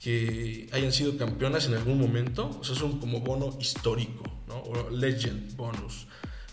que 0.00 0.68
hayan 0.72 0.92
sido 0.92 1.16
campeonas 1.16 1.66
en 1.66 1.74
algún 1.74 1.98
momento, 1.98 2.56
o 2.60 2.64
sea, 2.64 2.76
es 2.76 2.82
un 2.82 3.00
como 3.00 3.20
bono 3.20 3.56
histórico, 3.60 4.22
¿no? 4.46 4.58
O 4.62 4.90
legend 4.90 5.56
bonus. 5.56 6.06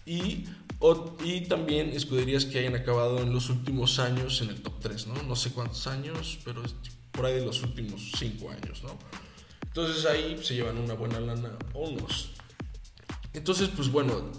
Y, 0.05 0.45
también 1.47 1.89
escuderías 1.91 2.45
que 2.45 2.59
hayan 2.59 2.75
acabado 2.75 3.19
en 3.19 3.31
los 3.31 3.49
últimos 3.49 3.99
años 3.99 4.41
en 4.41 4.49
el 4.49 4.61
top 4.61 4.73
3, 4.81 5.07
¿no? 5.07 5.23
No 5.23 5.35
sé 5.35 5.51
cuántos 5.51 5.87
años, 5.87 6.39
pero 6.43 6.61
por 7.11 7.25
ahí 7.25 7.35
de 7.35 7.45
los 7.45 7.61
últimos 7.63 8.11
5 8.17 8.49
años. 8.49 8.81
Entonces 9.61 10.05
ahí 10.05 10.37
se 10.43 10.55
llevan 10.55 10.77
una 10.77 10.93
buena 10.93 11.19
lana 11.19 11.51
bonus. 11.71 12.31
Entonces, 13.33 13.69
pues 13.75 13.89
bueno, 13.89 14.31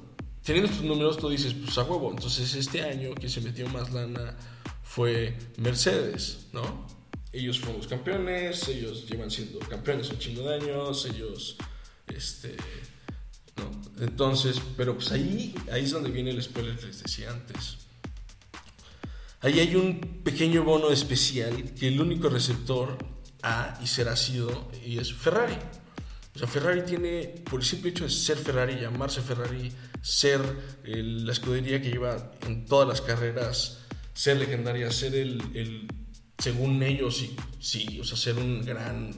teniendo 0.42 0.70
estos 0.70 0.84
números, 0.84 1.16
tú 1.16 1.28
dices, 1.28 1.54
pues 1.54 1.78
a 1.78 1.82
huevo. 1.84 2.10
Entonces, 2.10 2.54
este 2.54 2.82
año 2.82 3.14
quien 3.14 3.30
se 3.30 3.40
metió 3.40 3.68
más 3.68 3.92
lana 3.92 4.36
fue 4.94 5.36
Mercedes, 5.56 6.46
¿no? 6.52 6.86
Ellos 7.32 7.58
fueron 7.58 7.78
los 7.78 7.88
campeones, 7.88 8.68
ellos 8.68 9.06
llevan 9.08 9.28
siendo 9.30 9.58
campeones 9.58 10.08
un 10.10 10.18
chingo 10.18 10.48
de 10.48 10.54
años, 10.54 11.04
ellos, 11.12 11.56
este, 12.06 12.56
¿no? 13.56 13.70
Entonces, 14.04 14.60
pero 14.76 14.94
pues 14.94 15.10
ahí, 15.10 15.52
ahí 15.72 15.82
es 15.82 15.90
donde 15.90 16.10
viene 16.10 16.30
el 16.30 16.40
spoiler 16.40 16.76
que 16.78 16.86
les 16.86 17.02
decía 17.02 17.30
antes. 17.30 17.78
Ahí 19.40 19.58
hay 19.58 19.74
un 19.74 20.00
pequeño 20.22 20.62
bono 20.64 20.90
especial 20.90 21.74
que 21.74 21.88
el 21.88 22.00
único 22.00 22.28
receptor 22.28 22.96
ha 23.42 23.78
y 23.82 23.86
será 23.88 24.16
sido 24.16 24.70
y 24.86 24.98
es 24.98 25.12
Ferrari. 25.12 25.56
O 26.34 26.38
sea, 26.38 26.48
Ferrari 26.48 26.82
tiene, 26.82 27.42
por 27.48 27.60
el 27.60 27.66
simple 27.66 27.90
hecho 27.90 28.04
de 28.04 28.10
ser 28.10 28.38
Ferrari, 28.38 28.80
llamarse 28.80 29.20
Ferrari, 29.20 29.70
ser 30.02 30.40
el- 30.84 31.26
la 31.26 31.32
escudería 31.32 31.80
que 31.82 31.90
lleva 31.90 32.32
en 32.46 32.64
todas 32.64 32.88
las 32.88 33.00
carreras, 33.00 33.80
ser 34.14 34.36
legendaria, 34.38 34.90
ser 34.90 35.14
el, 35.14 35.40
el- 35.54 35.88
según 36.38 36.82
ellos, 36.82 37.16
sí, 37.18 37.36
sí, 37.60 37.98
o 38.00 38.04
sea, 38.04 38.16
ser 38.16 38.36
un 38.36 38.64
gran 38.64 39.12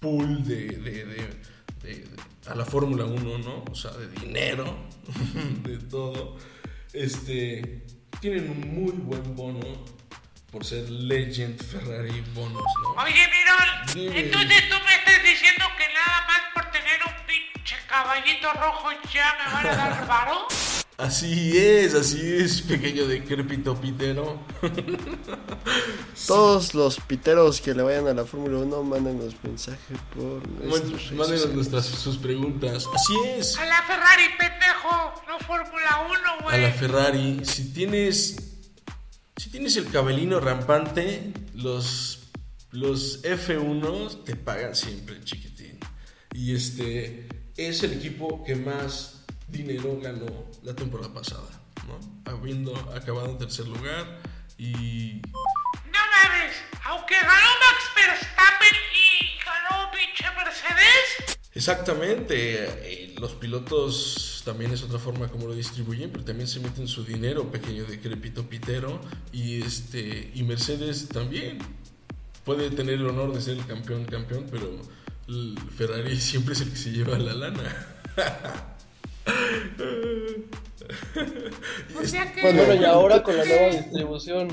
pool 0.00 0.44
de, 0.44 0.66
de- 0.68 1.04
de- 1.04 1.38
de- 1.82 2.08
a 2.46 2.54
la 2.54 2.64
Fórmula 2.64 3.04
1, 3.04 3.38
¿no? 3.38 3.64
O 3.70 3.74
sea, 3.74 3.90
de 3.92 4.08
dinero, 4.20 4.76
de 5.64 5.78
todo. 5.78 6.36
Este, 6.92 7.84
tienen 8.20 8.50
un 8.50 8.60
muy 8.74 8.92
buen 8.92 9.36
bono 9.36 9.60
por 10.50 10.64
ser 10.64 10.88
Legend 10.88 11.62
Ferrari 11.62 12.22
bonos, 12.34 12.62
¿no? 12.82 13.02
Oye, 13.02 13.12
Mirón, 13.28 13.94
Dime. 13.94 14.20
entonces 14.20 14.68
tú 14.70 14.76
me 14.86 14.94
estás 14.94 15.22
diciendo 15.22 15.64
que 15.76 15.84
nada 15.92 16.26
más 16.26 16.40
por 16.54 16.70
tener 16.72 16.98
un 17.06 17.26
pinche 17.26 17.76
caballito 17.86 18.50
rojo 18.54 18.88
ya 19.12 19.36
me 19.38 19.52
van 19.52 19.66
a 19.66 19.76
dar 19.76 20.06
varo? 20.06 20.46
Así 20.98 21.56
es, 21.56 21.94
así 21.94 22.20
es, 22.20 22.60
pequeño 22.62 23.06
decrépito 23.06 23.80
pitero. 23.80 24.40
Todos 26.26 26.74
los 26.74 26.98
piteros 26.98 27.60
que 27.60 27.72
le 27.72 27.84
vayan 27.84 28.08
a 28.08 28.14
la 28.14 28.24
Fórmula 28.24 28.58
1, 28.58 28.82
mándenos 28.82 29.32
mensaje 29.44 29.94
por 30.12 30.42
Mándenos 31.14 31.54
nuestras 31.54 31.86
sus 31.86 32.18
preguntas. 32.18 32.84
Así 32.92 33.14
es. 33.28 33.56
A 33.58 33.64
la 33.66 33.80
Ferrari, 33.84 34.24
pendejo, 34.36 35.22
no 35.28 35.38
Fórmula 35.46 36.04
1, 36.08 36.30
A 36.30 36.42
güey. 36.42 36.62
la 36.62 36.72
Ferrari, 36.72 37.40
si 37.44 37.72
tienes 37.72 38.36
si 39.36 39.50
tienes 39.50 39.76
el 39.76 39.88
cabelino 39.92 40.40
rampante, 40.40 41.32
los 41.54 42.28
los 42.72 43.22
F1 43.22 44.24
te 44.24 44.34
pagan 44.34 44.74
siempre, 44.74 45.22
chiquitín. 45.22 45.78
Y 46.34 46.56
este 46.56 47.28
es 47.56 47.84
el 47.84 47.92
equipo 47.92 48.42
que 48.42 48.56
más 48.56 49.17
dinero 49.48 49.98
ganó 50.00 50.26
la 50.62 50.74
temporada 50.74 51.12
pasada, 51.12 51.48
¿no? 51.86 51.98
Habiendo 52.30 52.74
acabado 52.94 53.30
en 53.30 53.38
tercer 53.38 53.66
lugar 53.66 54.20
y 54.58 55.20
No 55.86 55.98
mames, 56.12 56.54
aunque 56.84 57.14
ganó 57.14 57.30
Max 57.30 57.90
Verstappen 57.96 58.76
y 58.94 59.44
ganó 59.44 59.90
pinche 59.90 60.24
Mercedes. 60.36 61.38
Exactamente, 61.54 63.04
eh, 63.04 63.14
los 63.18 63.32
pilotos 63.32 64.42
también 64.44 64.72
es 64.72 64.82
otra 64.82 64.98
forma 64.98 65.28
como 65.28 65.46
lo 65.46 65.54
distribuyen, 65.54 66.10
pero 66.10 66.24
también 66.24 66.48
se 66.48 66.60
meten 66.60 66.86
su 66.86 67.04
dinero, 67.04 67.50
pequeño 67.50 67.84
decrépito 67.84 68.48
pitero, 68.48 69.00
y 69.32 69.62
este 69.62 70.30
y 70.34 70.42
Mercedes 70.42 71.08
también 71.08 71.58
puede 72.44 72.70
tener 72.70 72.94
el 72.94 73.06
honor 73.06 73.34
de 73.34 73.40
ser 73.40 73.58
el 73.58 73.66
campeón 73.66 74.04
campeón, 74.04 74.46
pero 74.50 74.80
el 75.28 75.58
Ferrari 75.76 76.16
siempre 76.20 76.54
es 76.54 76.60
el 76.60 76.70
que 76.70 76.76
se 76.76 76.90
lleva 76.90 77.18
la 77.18 77.34
lana. 77.34 77.86
O 82.00 82.04
sea 82.04 82.32
que. 82.32 82.42
Bueno, 82.42 82.74
y 82.74 82.84
ahora 82.84 83.22
con 83.22 83.36
la 83.36 83.44
nueva 83.44 83.68
distribución 83.68 84.48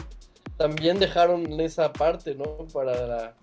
también 0.57 0.99
dejaron 0.99 1.59
esa 1.59 1.91
parte, 1.91 2.33
¿no? 2.33 2.65
Para 2.73 3.05
la 3.05 3.35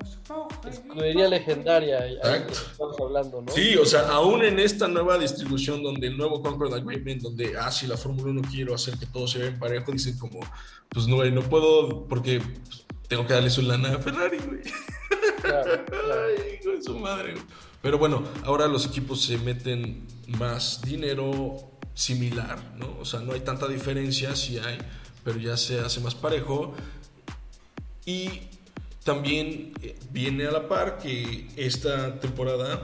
escudería 0.68 1.28
legendaria. 1.28 2.06
Estamos 2.06 2.96
hablando, 3.00 3.42
¿no? 3.42 3.52
Sí, 3.52 3.76
o 3.76 3.84
sea, 3.84 4.08
aún 4.08 4.42
en 4.42 4.58
esta 4.58 4.88
nueva 4.88 5.18
distribución 5.18 5.82
donde 5.82 6.06
el 6.06 6.16
nuevo 6.16 6.42
Concord 6.42 6.72
Agreement, 6.72 7.22
donde, 7.22 7.54
ah, 7.58 7.70
si 7.70 7.86
la 7.86 7.96
Fórmula 7.96 8.30
1 8.30 8.42
quiero 8.50 8.74
hacer 8.74 8.96
que 8.96 9.06
todo 9.06 9.26
se 9.26 9.40
vea 9.40 9.48
en 9.48 9.58
parejo, 9.58 9.92
dicen 9.92 10.18
como, 10.18 10.40
pues 10.88 11.06
no, 11.06 11.22
no 11.22 11.42
puedo 11.42 12.06
porque 12.06 12.40
pues, 12.40 12.86
tengo 13.08 13.26
que 13.26 13.34
darle 13.34 13.50
su 13.50 13.60
lana 13.62 13.94
a 13.94 13.98
Ferrari, 13.98 14.38
güey. 14.38 14.62
Claro, 15.42 15.84
claro. 15.84 16.24
Ay, 16.38 16.58
hijo 16.60 16.70
de 16.70 16.82
su 16.82 16.98
madre. 16.98 17.32
güey. 17.32 17.44
Pero 17.82 17.98
bueno, 17.98 18.22
ahora 18.44 18.68
los 18.68 18.86
equipos 18.86 19.22
se 19.22 19.36
meten 19.38 20.06
más 20.28 20.80
dinero 20.82 21.72
similar, 21.94 22.74
¿no? 22.76 22.98
O 23.00 23.04
sea, 23.04 23.20
no 23.20 23.32
hay 23.32 23.40
tanta 23.40 23.68
diferencia, 23.68 24.34
sí 24.34 24.58
hay, 24.58 24.78
pero 25.24 25.38
ya 25.38 25.56
se 25.56 25.80
hace 25.80 26.00
más 26.00 26.14
parejo. 26.14 26.74
Y 28.04 28.28
también 29.04 29.72
eh, 29.82 29.98
viene 30.10 30.46
a 30.46 30.50
la 30.50 30.68
par 30.68 30.98
que 30.98 31.48
esta 31.56 32.18
temporada 32.20 32.82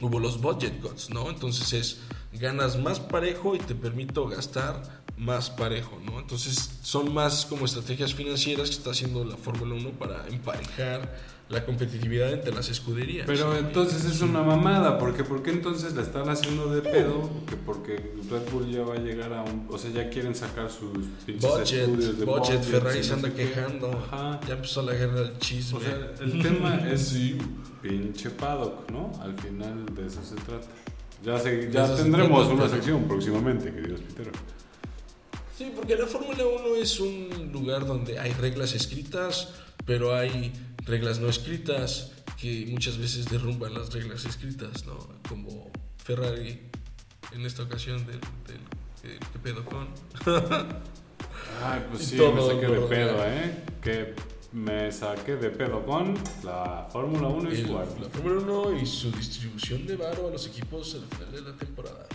hubo 0.00 0.18
los 0.18 0.40
budget 0.40 0.80
cuts, 0.80 1.10
¿no? 1.10 1.30
Entonces 1.30 1.72
es 1.72 2.00
ganas 2.32 2.78
más 2.78 2.98
parejo 3.00 3.54
y 3.54 3.58
te 3.58 3.74
permito 3.74 4.26
gastar 4.26 5.02
más 5.16 5.50
parejo, 5.50 6.00
¿no? 6.04 6.18
Entonces 6.18 6.70
son 6.82 7.12
más 7.12 7.46
como 7.46 7.64
estrategias 7.64 8.14
financieras 8.14 8.70
que 8.70 8.76
está 8.76 8.90
haciendo 8.90 9.24
la 9.24 9.36
Fórmula 9.36 9.74
1 9.74 9.90
para 9.90 10.26
emparejar 10.28 11.14
la 11.48 11.64
competitividad 11.66 12.32
entre 12.32 12.52
las 12.54 12.68
escuderías. 12.70 13.26
Pero 13.26 13.56
entonces 13.56 14.04
es 14.06 14.20
una 14.22 14.42
mamada, 14.42 14.98
porque 14.98 15.22
¿por 15.22 15.42
qué 15.42 15.50
entonces 15.50 15.92
la 15.94 16.00
están 16.02 16.28
haciendo 16.30 16.72
de 16.74 16.80
pedo? 16.80 17.28
Que 17.46 17.56
porque 17.56 17.96
Red 18.30 18.50
Bull 18.50 18.70
ya 18.70 18.82
va 18.82 18.94
a 18.94 18.98
llegar 18.98 19.32
a 19.34 19.42
un... 19.42 19.66
O 19.68 19.76
sea, 19.76 19.90
ya 19.90 20.08
quieren 20.08 20.34
sacar 20.34 20.70
sus 20.70 20.92
pinches 21.26 21.50
Budget, 21.50 21.80
estudios 21.88 22.18
de 22.18 22.24
budget, 22.24 22.46
budgets 22.56 22.66
Ferrari 22.68 23.04
se 23.04 23.12
anda 23.12 23.30
quejando. 23.34 23.90
Ajá. 23.90 24.40
Ya 24.48 24.54
empezó 24.54 24.80
la 24.82 24.94
guerra 24.94 25.20
del 25.20 25.38
chisme. 25.38 25.78
O 25.78 25.82
sea, 25.82 26.12
el 26.20 26.42
tema 26.42 26.88
es 26.90 27.08
Sí. 27.08 27.36
pinche 27.82 28.30
paddock, 28.30 28.90
¿no? 28.90 29.12
Al 29.20 29.34
final 29.38 29.84
de 29.94 30.06
eso 30.06 30.22
se 30.24 30.36
trata. 30.36 30.66
Ya, 31.22 31.38
se- 31.38 31.70
ya 31.70 31.86
se 31.86 32.02
tendremos 32.02 32.48
una 32.48 32.68
sección 32.68 33.04
próximamente, 33.04 33.70
queridos 33.72 34.00
Pitero. 34.00 34.30
Sí, 35.56 35.70
porque 35.76 35.96
la 35.96 36.06
Fórmula 36.06 36.44
1 36.46 36.76
es 36.76 36.98
un 36.98 37.50
lugar 37.52 37.86
donde 37.86 38.18
hay 38.18 38.32
reglas 38.32 38.72
escritas, 38.74 39.50
pero 39.84 40.14
hay 40.16 40.52
reglas 40.84 41.18
no 41.20 41.28
escritas 41.28 42.12
que 42.40 42.66
muchas 42.70 42.98
veces 42.98 43.26
derrumban 43.30 43.74
las 43.74 43.92
reglas 43.92 44.24
escritas, 44.24 44.84
¿no? 44.86 44.98
Como 45.28 45.70
Ferrari 46.04 46.60
en 47.32 47.46
esta 47.46 47.62
ocasión 47.62 48.04
del, 48.06 48.20
del, 48.20 48.60
del 49.02 49.18
¿qué 49.18 49.38
pedo 49.42 49.64
con. 49.64 49.88
Ay, 51.64 51.84
pues 51.90 52.04
sí, 52.06 52.16
todo 52.16 52.32
me 52.32 52.42
saqué 52.54 52.66
de 52.72 52.80
pedo. 52.86 53.16
¿eh? 53.24 53.64
Que 53.80 54.14
me 54.52 54.90
saqué 54.92 55.36
de 55.36 55.50
pedo 55.50 55.84
con 55.86 56.14
la 56.44 56.88
Fórmula 56.92 57.28
1 57.28 57.50
y 57.52 57.54
El- 57.60 57.66
su 57.66 57.72
la. 57.74 57.84
Fórmula 58.10 58.40
1 58.68 58.78
y 58.80 58.86
su 58.86 59.10
distribución 59.12 59.86
de 59.86 59.96
varo 59.96 60.28
a 60.28 60.30
los 60.30 60.46
equipos 60.46 60.94
al 60.94 61.06
final 61.16 61.32
de 61.32 61.40
la 61.50 61.56
temporada. 61.56 62.06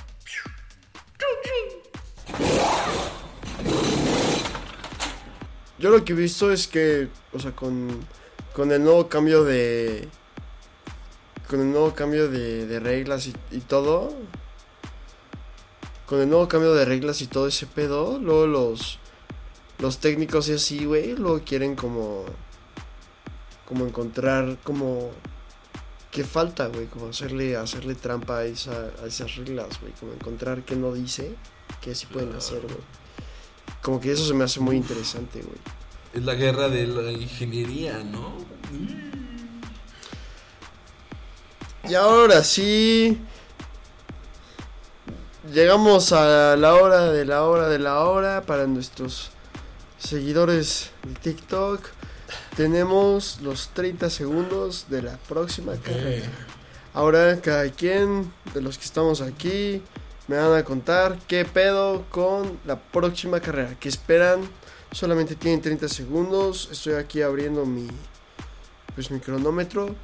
Yo 5.79 5.89
lo 5.91 6.03
que 6.03 6.13
he 6.13 6.15
visto 6.15 6.51
es 6.51 6.67
que, 6.67 7.07
o 7.33 7.39
sea, 7.39 7.51
con, 7.51 7.99
con 8.57 8.71
el 8.71 8.83
nuevo 8.83 9.07
cambio 9.07 9.43
de. 9.43 10.09
Con 11.47 11.61
el 11.61 11.71
nuevo 11.71 11.93
cambio 11.93 12.27
de, 12.27 12.65
de 12.65 12.79
reglas 12.79 13.27
y, 13.27 13.35
y 13.51 13.59
todo. 13.59 14.15
Con 16.07 16.21
el 16.21 16.27
nuevo 16.27 16.47
cambio 16.47 16.73
de 16.73 16.83
reglas 16.83 17.21
y 17.21 17.27
todo 17.27 17.47
ese 17.47 17.67
pedo, 17.67 18.17
luego 18.17 18.47
los. 18.47 18.97
Los 19.77 19.99
técnicos 19.99 20.49
y 20.49 20.53
así, 20.53 20.85
güey, 20.85 21.15
luego 21.15 21.41
quieren 21.45 21.75
como. 21.75 22.25
Como 23.67 23.85
encontrar 23.85 24.57
como. 24.63 25.11
¿Qué 26.09 26.23
falta, 26.23 26.65
güey? 26.65 26.87
Como 26.87 27.09
hacerle, 27.09 27.55
hacerle 27.57 27.93
trampa 27.93 28.39
a, 28.39 28.45
esa, 28.45 28.91
a 29.03 29.05
esas 29.05 29.35
reglas, 29.35 29.79
güey. 29.79 29.93
Como 29.99 30.13
encontrar 30.13 30.63
qué 30.63 30.75
no 30.75 30.93
dice, 30.93 31.35
que 31.79 31.93
sí 31.93 32.07
pueden 32.07 32.33
hacer, 32.33 32.61
güey. 32.63 32.81
Como 33.83 33.99
que 33.99 34.11
eso 34.11 34.25
se 34.25 34.33
me 34.33 34.45
hace 34.45 34.59
muy 34.61 34.77
interesante, 34.77 35.41
güey. 35.41 35.59
Es 36.17 36.25
la 36.25 36.33
guerra 36.33 36.67
de 36.67 36.87
la 36.87 37.11
ingeniería, 37.11 37.99
¿no? 38.03 38.33
Y 41.87 41.93
ahora 41.93 42.43
sí. 42.43 43.21
Llegamos 45.53 46.13
a 46.13 46.55
la 46.55 46.73
hora 46.73 47.11
de 47.11 47.23
la 47.23 47.43
hora 47.43 47.69
de 47.69 47.77
la 47.77 47.99
hora 47.99 48.41
para 48.41 48.65
nuestros 48.65 49.29
seguidores 49.99 50.89
de 51.03 51.13
TikTok. 51.13 51.85
Tenemos 52.55 53.37
los 53.43 53.69
30 53.75 54.09
segundos 54.09 54.87
de 54.89 55.03
la 55.03 55.17
próxima 55.29 55.75
carrera. 55.75 56.31
Ahora 56.95 57.39
cada 57.41 57.69
quien 57.69 58.33
de 58.55 58.61
los 58.61 58.79
que 58.79 58.85
estamos 58.85 59.21
aquí 59.21 59.83
me 60.27 60.37
van 60.37 60.57
a 60.57 60.63
contar 60.63 61.19
qué 61.27 61.45
pedo 61.45 62.05
con 62.09 62.57
la 62.65 62.79
próxima 62.79 63.39
carrera. 63.39 63.75
¿Qué 63.79 63.87
esperan? 63.87 64.49
Solamente 64.91 65.35
tienen 65.35 65.61
30 65.61 65.87
segundos. 65.87 66.69
Estoy 66.71 66.93
aquí 66.93 67.21
abriendo 67.21 67.65
mi 67.65 67.87
pues 68.95 69.11
mi 69.11 69.19
cronómetro. 69.19 69.95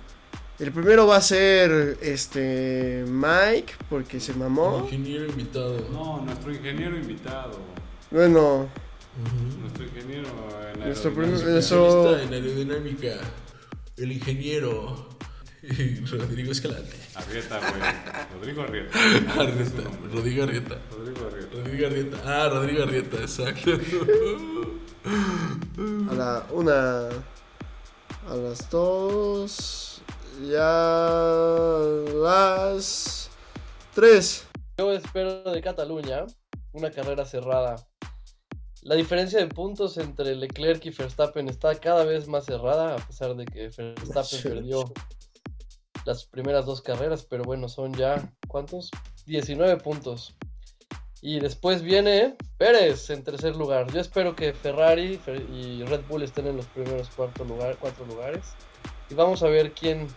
El 0.60 0.72
primero 0.72 1.08
va 1.08 1.18
a 1.18 1.22
ser 1.22 1.98
este 2.02 3.04
Mike 3.08 3.74
porque 3.90 4.20
se 4.20 4.34
mamó. 4.34 4.82
Ingeniero 4.86 5.26
invitado. 5.26 5.88
No, 5.92 6.22
nuestro 6.24 6.54
ingeniero 6.54 6.96
invitado. 6.96 7.60
Bueno, 8.12 8.70
Nuestro 9.62 9.86
ingeniero 9.86 10.28
en 10.74 10.80
Nuestro 10.80 11.10
aerodinámica. 11.12 11.44
primer- 11.44 11.58
Eso- 11.58 11.88
Especialista 12.20 12.24
en 12.24 12.34
aerodinámica. 12.46 13.16
El 13.98 14.12
ingeniero. 14.12 15.10
Rodrigo 16.12 16.52
Escalante. 16.52 16.96
Arrieta, 17.16 17.58
güey. 17.60 17.82
Rodrigo 18.36 18.62
Arrieta. 18.64 19.00
Arrieta. 19.40 19.84
Rodrigo 20.14 20.44
Arrieta. 20.44 20.78
Rodrigo 20.92 21.28
Arrieta. 21.28 21.56
Rodrigo 21.56 21.88
Arrieta. 21.88 22.18
Ah, 22.26 22.50
Rodrigo 22.50 22.84
Arrieta, 22.84 23.18
exacto. 23.18 23.72
a 25.06 26.14
la 26.14 26.45
una, 26.51 27.10
a 28.30 28.36
las 28.36 28.70
dos, 28.70 30.01
ya 30.49 31.78
las 32.16 33.30
tres. 33.93 34.47
Yo 34.78 34.91
espero 34.93 35.43
de 35.43 35.62
Cataluña 35.62 36.26
una 36.74 36.91
carrera 36.91 37.26
cerrada. 37.26 37.76
La 38.82 38.95
diferencia 38.95 39.39
de 39.39 39.47
puntos 39.47 39.97
entre 39.97 40.36
Leclerc 40.36 40.86
y 40.86 40.89
Verstappen 40.89 41.47
está 41.47 41.76
cada 41.76 42.04
vez 42.04 42.28
más 42.28 42.45
cerrada, 42.45 42.95
a 42.95 43.08
pesar 43.08 43.36
de 43.36 43.45
que 43.45 43.70
Verstappen 43.70 44.41
perdió 44.43 44.91
las 46.06 46.26
primeras 46.26 46.66
dos 46.66 46.82
carreras, 46.82 47.26
pero 47.30 47.43
bueno, 47.43 47.70
son 47.70 47.93
ya, 47.93 48.34
¿cuántos? 48.47 48.91
19 49.26 49.78
puntos. 49.78 50.36
Y 51.26 51.39
después 51.39 51.82
viene 51.82 52.36
Pérez 52.57 53.09
en 53.09 53.24
tercer 53.24 53.55
lugar. 53.55 53.89
Yo 53.93 54.01
espero 54.01 54.36
que 54.36 54.51
Ferrari 54.51 55.17
Fer- 55.26 55.49
y 55.49 55.82
Red 55.86 56.01
Bull 56.09 56.21
estén 56.24 56.47
en 56.47 56.57
los 56.57 56.65
primeros 56.65 57.07
cuarto 57.15 57.45
lugar, 57.45 57.78
cuatro 57.80 58.05
lugares. 58.05 58.41
Y 59.09 59.13
vamos 59.13 59.41
a 59.41 59.47
ver 59.47 59.71
quién. 59.71 60.07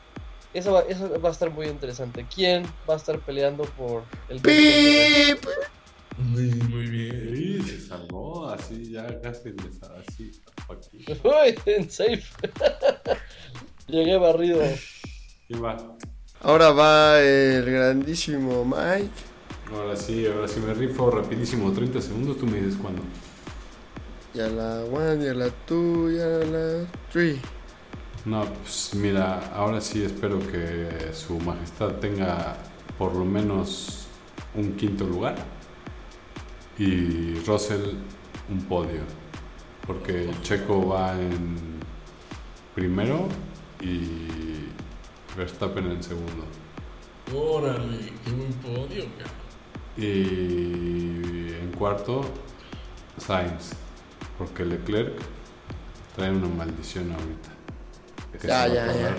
Eso 0.52 0.72
va, 0.72 0.80
eso 0.80 1.08
va 1.20 1.28
a 1.28 1.32
estar 1.32 1.48
muy 1.50 1.66
interesante. 1.68 2.26
¿Quién 2.34 2.64
va 2.90 2.94
a 2.94 2.96
estar 2.96 3.20
peleando 3.20 3.62
por 3.76 4.02
el 4.28 4.40
¡Pip! 4.40 5.46
Muy, 6.18 6.42
muy 6.68 6.86
bien. 6.88 7.36
Sí, 7.36 7.62
se 7.62 7.86
salvó 7.86 8.48
así, 8.48 8.90
ya 8.90 9.06
casi 9.20 9.50
les 9.50 9.80
así. 9.84 10.32
Aquí. 10.68 11.04
Uy, 11.22 11.54
en 11.66 11.88
safe. 11.88 12.24
Llegué 13.86 14.16
barrido. 14.16 14.60
¿Quién 15.46 15.62
va? 15.64 15.76
Ahora 16.40 16.70
va 16.70 17.20
el 17.20 17.64
grandísimo 17.64 18.64
Mike. 18.64 19.35
Ahora 19.72 19.96
sí, 19.96 20.26
ahora 20.26 20.48
sí 20.48 20.60
me 20.60 20.74
rifo 20.74 21.10
rapidísimo, 21.10 21.72
30 21.72 22.00
segundos, 22.00 22.38
tú 22.38 22.46
me 22.46 22.58
dices 22.60 22.76
cuándo. 22.80 23.02
Y 24.34 24.40
a 24.40 24.48
la 24.48 24.84
one, 24.84 25.24
y 25.24 25.28
a 25.28 25.34
la 25.34 25.50
two, 25.50 26.10
y 26.10 26.18
a 26.20 26.26
la 26.26 26.86
three. 27.10 27.40
No, 28.24 28.44
pues 28.44 28.94
mira, 28.94 29.52
ahora 29.54 29.80
sí 29.80 30.02
espero 30.04 30.38
que 30.40 31.12
su 31.12 31.38
majestad 31.38 31.92
tenga 32.00 32.56
por 32.98 33.14
lo 33.14 33.24
menos 33.24 34.06
un 34.54 34.76
quinto 34.76 35.06
lugar 35.06 35.36
y 36.78 37.34
Russell 37.46 37.94
un 38.50 38.64
podio, 38.68 39.02
porque 39.86 40.30
Checo 40.42 40.88
va 40.88 41.12
en 41.20 41.56
primero 42.74 43.28
y 43.80 44.68
Verstappen 45.36 45.90
en 45.90 46.02
segundo. 46.02 46.44
Órale, 47.34 48.12
qué 48.24 48.30
buen 48.32 48.52
podio, 48.54 49.04
cabrón. 49.18 49.45
Y 49.96 51.52
en 51.54 51.72
cuarto, 51.78 52.22
Sainz, 53.18 53.70
porque 54.38 54.64
Leclerc 54.64 55.14
trae 56.14 56.30
una 56.30 56.48
maldición 56.48 57.12
ahorita. 57.12 57.50
Que 58.40 58.48
Ya, 58.48 58.68
ya, 58.68 58.86
ya. 58.92 59.16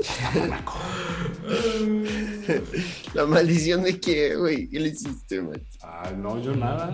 La 3.14 3.26
maldición 3.26 3.82
de 3.82 4.00
que, 4.00 4.34
güey, 4.36 4.68
¿qué 4.68 4.80
le 4.80 4.88
hiciste, 4.88 5.42
man? 5.42 5.62
Ah, 5.82 6.10
no, 6.16 6.40
yo 6.40 6.54
nada. 6.54 6.92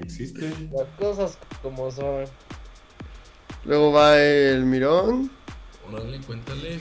Existe. 0.00 0.52
Las 0.72 0.86
cosas 0.98 1.38
como 1.62 1.90
son. 1.90 2.24
Luego 3.64 3.92
va 3.92 4.18
el 4.18 4.64
mirón 4.64 5.30
Órale, 5.86 6.18
cuéntale. 6.20 6.78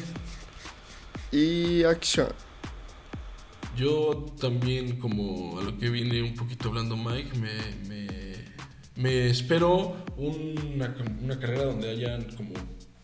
y 1.32 1.84
acción. 1.84 2.30
Yo 3.80 4.26
también, 4.42 5.00
como 5.00 5.58
a 5.58 5.64
lo 5.64 5.78
que 5.78 5.90
viene 5.90 6.22
un 6.22 6.36
poquito 6.36 6.68
hablando 6.68 6.98
Mike, 6.98 7.38
me, 7.38 7.88
me, 7.88 8.08
me 8.98 9.28
espero 9.30 9.96
una, 10.18 10.94
una 11.22 11.40
carrera 11.40 11.64
donde 11.64 11.90
hayan 11.90 12.26
como 12.36 12.52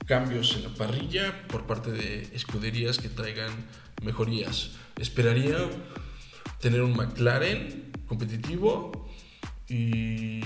cambios 0.06 0.54
en 0.58 0.64
la 0.64 0.74
parrilla 0.74 1.48
por 1.48 1.66
parte 1.66 1.92
de 1.92 2.24
escuderías 2.34 2.98
que 2.98 3.08
traigan 3.08 3.52
mejorías. 4.04 4.72
Esperaría 5.00 5.58
tener 6.60 6.82
un 6.82 6.92
McLaren 6.92 7.94
competitivo 8.06 9.08
y, 9.70 10.42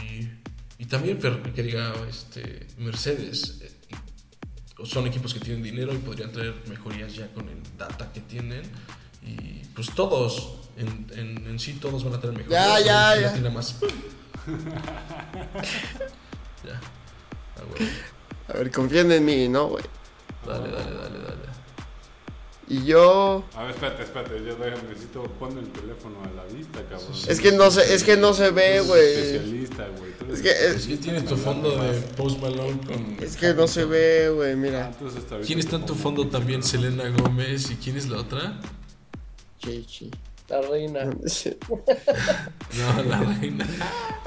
y 0.77 0.85
también 0.87 1.17
que 1.55 1.63
diga 1.63 1.91
este, 2.07 2.67
Mercedes. 2.77 3.61
Eh, 3.63 3.95
Son 4.85 5.07
equipos 5.07 5.33
que 5.33 5.39
tienen 5.39 5.63
dinero 5.63 5.91
y 5.91 5.97
podrían 5.97 6.31
traer 6.31 6.53
mejorías 6.69 7.15
ya 7.15 7.33
con 7.33 7.49
el 7.49 7.63
data 7.79 8.13
que 8.13 8.21
tienen. 8.21 8.61
Y 9.21 9.65
pues 9.75 9.91
todos, 9.93 10.53
en, 10.77 11.07
en, 11.15 11.47
en 11.47 11.59
sí 11.59 11.73
todos 11.73 12.03
van 12.03 12.13
a 12.15 12.19
tener 12.19 12.37
mejorías. 12.37 12.79
Ya, 12.85 13.15
ya, 13.15 13.21
ya. 13.21 13.33
tiene 13.33 13.49
más. 13.49 13.75
ya. 16.65 16.79
Ah, 17.57 17.63
bueno. 17.69 17.91
A 18.47 18.53
ver, 18.53 18.71
confíen 18.71 19.11
en 19.11 19.25
mí, 19.25 19.47
¿no, 19.47 19.67
güey? 19.67 19.83
Dale, 20.45 20.69
dale, 20.71 20.91
dale, 20.95 21.19
dale. 21.19 21.49
Y 22.67 22.85
yo... 22.85 23.43
A 23.55 23.63
ver, 23.63 23.71
espérate, 23.71 24.03
espérate. 24.03 24.43
Yo 24.45 24.55
necesito 24.91 25.23
poner 25.23 25.57
el 25.57 25.69
teléfono 25.71 26.17
a 26.23 26.29
la 26.35 26.43
vista, 26.55 26.81
cabrón. 26.83 27.11
Es 27.27 27.39
que 27.41 27.51
no 27.51 27.71
se, 27.71 27.95
es 27.95 28.03
que 28.03 28.15
no 28.15 28.33
se 28.35 28.51
ve, 28.51 28.81
güey. 28.81 29.01
Especialista, 29.15 29.87
güey. 29.97 30.13
Es 30.31 30.41
que, 30.41 30.49
Es 30.51 30.61
es, 30.75 30.87
que 30.87 30.97
tienes 30.97 31.25
tu 31.25 31.35
fondo 31.35 31.71
de 31.81 31.99
Post 32.15 32.39
Malone 32.39 32.79
con... 32.85 33.17
es 33.19 33.35
que 33.37 33.55
no 33.55 33.67
se 33.67 33.85
ve, 33.85 34.29
güey, 34.29 34.53
Ah, 34.53 34.55
mira. 34.55 34.85
ahorita 35.01 35.39
¿Quién 35.47 35.57
está 35.57 35.77
en 35.77 35.85
tu 35.87 35.95
fondo 35.95 36.27
también? 36.27 36.61
Selena 36.61 37.09
Gómez. 37.09 37.71
¿Y 37.71 37.75
quién 37.75 37.97
es 37.97 38.07
la 38.07 38.19
otra? 38.19 38.59
Chi, 39.59 39.85
chi. 39.85 40.11
La 40.49 40.61
reina. 40.61 41.01
No, 42.77 43.03
la 43.03 43.19
reina. 43.19 43.65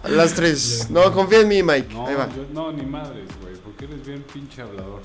A 0.03 0.09
las 0.09 0.35
tres. 0.35 0.89
No, 0.91 1.13
confía 1.13 1.41
en 1.41 1.49
mí, 1.49 1.63
Mike. 1.63 1.93
No, 1.93 2.07
Ahí 2.07 2.15
va. 2.15 2.29
yo, 2.35 2.45
no, 2.53 2.73
ni 2.73 2.85
madres, 2.85 3.27
güey. 3.41 3.55
Porque 3.57 3.85
eres 3.87 4.05
bien 4.07 4.25
pinche 4.33 4.63
hablador. 4.63 5.03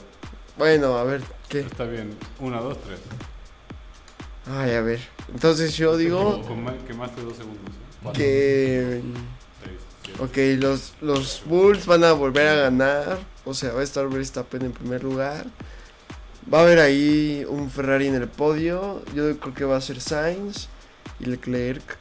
Bueno, 0.57 0.97
a 0.97 1.03
ver, 1.03 1.21
¿qué? 1.49 1.59
Está 1.61 1.85
bien. 1.85 2.15
Una, 2.39 2.59
dos, 2.59 2.77
tres. 2.81 2.99
Ay, 4.49 4.71
a 4.71 4.81
ver. 4.81 4.99
Entonces 5.33 5.75
yo 5.75 5.97
digo 5.97 6.41
que 6.87 6.93
más 6.93 7.15
de 7.15 7.23
dos 7.23 7.37
segundos. 7.37 7.61
¿eh? 8.05 8.11
Que... 8.13 9.01
seis, 9.63 9.79
siete. 10.03 10.23
Ok, 10.23 10.61
los, 10.61 10.93
los 11.01 11.43
Bulls 11.45 11.85
van 11.85 12.03
a 12.03 12.13
volver 12.13 12.47
a 12.47 12.55
ganar. 12.55 13.19
O 13.45 13.53
sea, 13.53 13.73
va 13.73 13.81
a 13.81 13.83
estar 13.83 14.07
Verstappen 14.07 14.63
en 14.63 14.71
primer 14.71 15.03
lugar. 15.03 15.45
Va 16.51 16.59
a 16.59 16.61
haber 16.61 16.79
ahí 16.79 17.45
un 17.49 17.69
Ferrari 17.69 18.07
en 18.07 18.15
el 18.15 18.27
podio. 18.27 19.03
Yo 19.13 19.37
creo 19.39 19.53
que 19.53 19.65
va 19.65 19.77
a 19.77 19.81
ser 19.81 19.99
Sainz 19.99 20.69
y 21.19 21.25
Leclerc. 21.25 21.97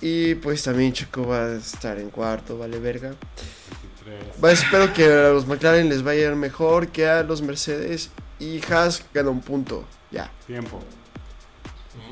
Y 0.00 0.36
pues 0.36 0.62
también 0.62 0.92
Checo 0.92 1.26
va 1.26 1.46
a 1.46 1.56
estar 1.56 1.98
en 1.98 2.10
cuarto, 2.10 2.56
vale 2.56 2.78
verga. 2.78 3.14
23. 4.04 4.44
Va, 4.44 4.52
espero 4.52 4.92
que 4.92 5.04
a 5.04 5.30
los 5.30 5.46
McLaren 5.46 5.88
les 5.88 6.02
vaya 6.02 6.28
a 6.28 6.30
ir 6.30 6.36
mejor 6.36 6.88
que 6.88 7.08
a 7.08 7.24
los 7.24 7.42
Mercedes. 7.42 8.10
Y 8.38 8.60
Haas 8.70 9.02
gana 9.12 9.30
un 9.30 9.40
punto. 9.40 9.84
Ya. 10.12 10.30
Tiempo. 10.46 10.80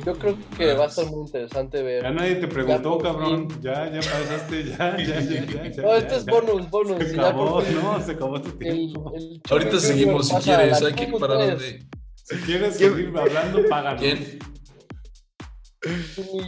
Yo 0.05 0.15
creo 0.19 0.37
que 0.57 0.75
va 0.75 0.85
a 0.85 0.89
estar 0.89 1.07
muy 1.07 1.21
interesante 1.27 1.83
ver. 1.83 2.03
Ya 2.03 2.11
nadie 2.11 2.37
te 2.37 2.47
preguntó, 2.49 2.99
cabrón. 2.99 3.49
Ya, 3.63 3.91
ya 3.91 4.01
pasaste, 4.01 4.65
ya, 4.65 4.97
ya, 4.97 5.21
ya, 5.21 5.45
ya. 5.45 5.71
ya, 5.71 5.83
No, 5.83 5.89
ya, 5.89 5.97
este 5.99 6.17
es 6.17 6.25
ya. 6.27 6.33
bonus, 6.33 6.71
bonus. 6.71 6.99
Se 7.09 7.19
acabó, 7.19 7.63
no, 7.63 8.03
se 8.03 8.13
acabó 8.13 8.41
tu 8.43 8.51
tiempo. 8.53 9.13
el 9.17 9.41
Ahorita 9.51 9.81
seguimos 9.81 10.29
si 10.29 10.35
quieres. 10.37 10.83
Hay 10.83 10.93
que 10.95 11.09
Q3. 11.09 11.19
parar 11.21 11.39
donde... 11.51 11.87
Si 12.15 12.37
quieres 12.39 12.77
¿Quién- 12.77 12.95
seguir 12.95 13.19
hablando, 13.19 13.65
páganos. 13.69 14.01
¿Quién? 14.01 14.39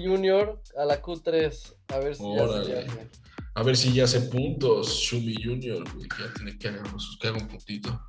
Junior 0.05 0.61
a 0.77 0.85
la 0.85 1.01
Q3. 1.01 1.75
A 1.89 1.99
ver 1.99 2.17
si 2.17 2.23
ya 2.25 2.39
se 2.39 2.43
Órale. 2.45 2.79
hace. 2.79 3.09
A 3.55 3.63
ver 3.63 3.77
si 3.77 3.93
ya 3.93 4.05
hace 4.05 4.21
puntos. 4.23 4.89
Shumi 5.01 5.35
Junior, 5.43 5.85
güey, 5.95 6.07
ya 6.19 6.33
tiene 6.35 6.59
que 6.59 6.69
hacer 6.69 6.83
que 7.21 7.29
haga 7.29 7.39
un 7.39 7.49
puntito. 7.49 8.01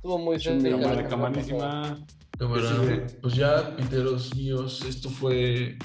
Estuvo 0.00 0.18
muy 0.18 0.40
cerca. 0.40 0.70
Cámara, 0.70 1.08
camarísima. 1.08 2.06
Cámara, 2.38 2.62
Sí. 2.62 3.16
pues 3.20 3.34
ya, 3.34 3.76
piteros 3.76 4.34
míos, 4.34 4.82
esto 4.88 5.10
fue 5.10 5.76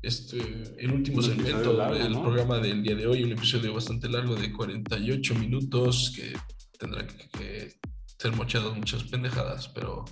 este, 0.00 0.38
el 0.78 0.92
último 0.92 1.20
segmento 1.20 1.74
del 1.92 2.12
¿no? 2.12 2.22
programa 2.22 2.56
del 2.58 2.82
día 2.82 2.94
de 2.94 3.06
hoy, 3.06 3.22
un 3.22 3.32
episodio 3.32 3.74
bastante 3.74 4.08
largo 4.08 4.34
de 4.34 4.50
48 4.50 5.34
minutos 5.34 6.10
que 6.16 6.32
tendrá 6.78 7.06
que, 7.06 7.28
que 7.28 7.74
ser 8.16 8.34
mochados 8.34 8.74
muchas 8.74 9.04
pendejadas, 9.04 9.68
pero 9.68 10.06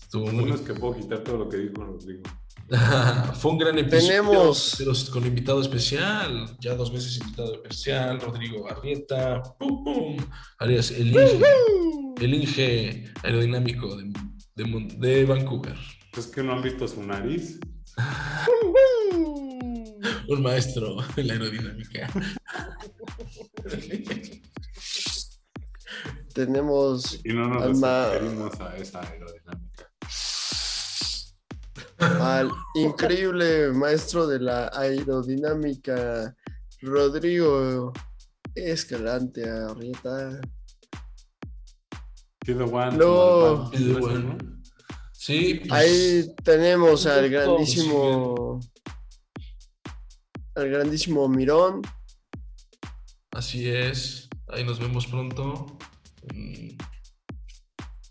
estuvo 0.00 0.24
muy... 0.28 0.44
bueno 0.44 0.54
es 0.54 0.62
que 0.62 0.72
puedo 0.72 0.96
quitar 0.96 1.18
todo 1.24 1.36
lo 1.36 1.48
que 1.50 1.58
dijo 1.58 1.84
Rodrigo. 1.84 2.22
Fue 3.40 3.52
un 3.52 3.58
gran 3.58 3.78
episodio. 3.78 4.06
Tenemos- 4.08 4.74
pero 4.78 4.92
con 5.12 5.24
invitado 5.26 5.60
especial, 5.60 6.56
ya 6.60 6.74
dos 6.74 6.92
veces 6.92 7.18
invitado 7.18 7.54
especial, 7.54 8.20
Rodrigo 8.20 8.68
Arrieta, 8.68 9.42
pum, 9.58 9.84
pum, 9.84 10.16
Arias, 10.58 10.90
el 10.90 11.08
Inge, 11.08 11.40
el 12.20 12.34
Inge 12.34 13.04
aerodinámico 13.22 13.96
de, 13.96 14.12
de 14.56 14.88
de 14.98 15.24
Vancouver. 15.24 15.76
Es 16.16 16.26
que 16.26 16.42
no 16.42 16.54
han 16.54 16.62
visto 16.62 16.88
su 16.88 17.02
nariz. 17.02 17.60
Un 20.28 20.42
maestro 20.42 20.96
en 21.16 21.26
la 21.28 21.34
aerodinámica. 21.34 22.10
Tenemos 26.34 27.20
Y 27.24 27.32
no 27.32 27.48
nos 27.48 27.62
Alma- 27.62 28.10
referimos 28.10 28.60
a 28.60 28.76
esa 28.76 29.00
aerodinámica. 29.00 29.65
Al 31.98 32.50
increíble 32.74 33.72
maestro 33.72 34.26
de 34.26 34.40
la 34.40 34.70
aerodinámica, 34.74 36.34
Rodrigo 36.82 37.92
Escalante 38.54 39.48
Arrieta. 39.48 40.40
Sí, 45.12 45.54
pues, 45.54 45.72
Ahí 45.72 46.34
tenemos 46.44 47.06
al 47.06 47.28
grandísimo. 47.28 48.60
Al 50.54 50.70
grandísimo 50.70 51.28
Mirón. 51.28 51.82
así 53.32 53.68
es. 53.68 54.28
Ahí 54.48 54.64
nos 54.64 54.78
vemos 54.78 55.06
pronto. 55.06 55.66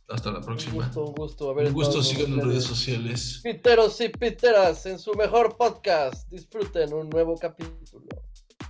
Hasta 0.08 0.32
la 0.32 0.38
Un 0.39 0.45
próxima. 0.45 0.74
gusto, 0.86 1.06
un 1.06 1.14
gusto. 1.16 1.49
haber 1.49 1.68
Un 1.68 1.74
gusto, 1.74 2.03
sigan 2.03 2.34
en 2.34 2.47
redes 2.47 2.64
sociales. 2.64 3.39
Piteros 3.43 3.99
y 4.01 4.10
piteras 4.10 4.86
en 4.86 4.99
su 4.99 5.14
mejor 5.16 5.58
podcast. 5.58 6.30
Disfruten 6.30 6.93
un 6.93 7.10
nuevo 7.10 7.36
capítulo. 7.38 8.06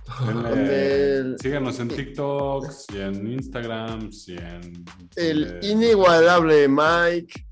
El- 0.56 1.36
Síganos 1.38 1.78
en 1.80 1.88
TikToks 1.88 2.86
y 2.94 2.98
en 2.98 3.32
Instagram 3.32 4.10
y 4.26 4.32
en. 4.32 4.84
El 5.16 5.44
eh, 5.62 5.66
inigualable 5.68 6.68
Mike. 6.68 7.46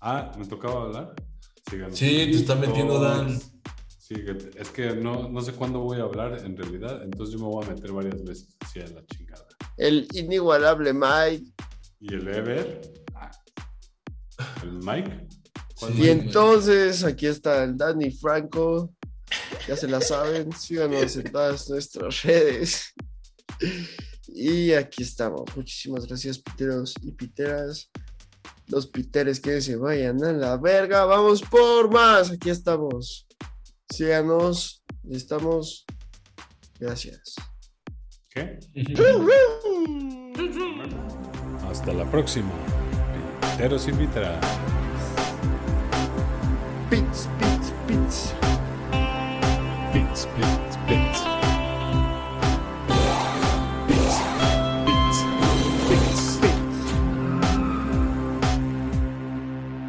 Ah, 0.00 0.32
¿me 0.38 0.46
tocaba 0.46 0.82
hablar? 0.84 1.14
Síganos 1.68 1.98
Sí, 1.98 2.08
te 2.30 2.36
está 2.36 2.54
metiendo 2.54 2.98
Dan. 3.00 3.38
Sí, 3.98 4.14
es 4.56 4.70
que 4.70 4.96
no, 4.96 5.28
no 5.28 5.40
sé 5.40 5.52
cuándo 5.52 5.80
voy 5.80 6.00
a 6.00 6.02
hablar 6.02 6.38
en 6.44 6.56
realidad, 6.56 7.02
entonces 7.04 7.34
yo 7.38 7.44
me 7.46 7.52
voy 7.52 7.64
a 7.64 7.68
meter 7.70 7.92
varias 7.92 8.24
veces 8.24 8.56
así 8.60 8.80
a 8.80 8.86
la 8.88 9.04
chingada. 9.06 9.46
El 9.76 10.08
inigualable 10.14 10.92
Mike. 10.92 11.52
Y 12.00 12.14
el 12.14 12.26
Ever. 12.28 12.80
El 14.62 14.72
Mike. 14.78 15.28
¿Cuál 15.78 15.92
Sí. 15.92 16.02
Y 16.02 16.08
entonces 16.08 17.04
aquí 17.04 17.26
está 17.26 17.62
el 17.64 17.76
Danny 17.76 18.10
Franco. 18.10 18.92
Ya 19.68 19.76
se 19.76 19.86
la 19.86 20.00
saben. 20.00 20.50
Síganos 20.52 21.16
en 21.16 21.30
todas 21.30 21.68
nuestras 21.68 22.22
redes. 22.22 22.94
Y 24.26 24.72
aquí 24.72 25.02
estamos. 25.02 25.42
Muchísimas 25.54 26.06
gracias, 26.06 26.38
piteros 26.38 26.94
y 27.02 27.12
piteras. 27.12 27.90
Los 28.68 28.86
piteres 28.86 29.40
que 29.40 29.60
se 29.60 29.76
vayan 29.76 30.22
a 30.24 30.32
la 30.32 30.56
verga. 30.56 31.04
Vamos 31.04 31.42
por 31.42 31.92
más. 31.92 32.30
Aquí 32.30 32.48
estamos. 32.48 33.26
Síganos. 33.90 34.82
Estamos. 35.10 35.84
Gracias. 36.78 37.34
¿Qué? 38.30 38.58
Hasta 41.70 41.92
la 41.92 42.04
próxima. 42.04 42.50
Piteros 43.52 43.86
y 43.86 43.92
Piteras. 43.92 44.44
Pits, 46.90 47.28
pits, 47.38 47.72
pits. 47.86 48.34
Pits, 49.92 50.26
pits, 50.36 50.76
pits. 50.88 51.39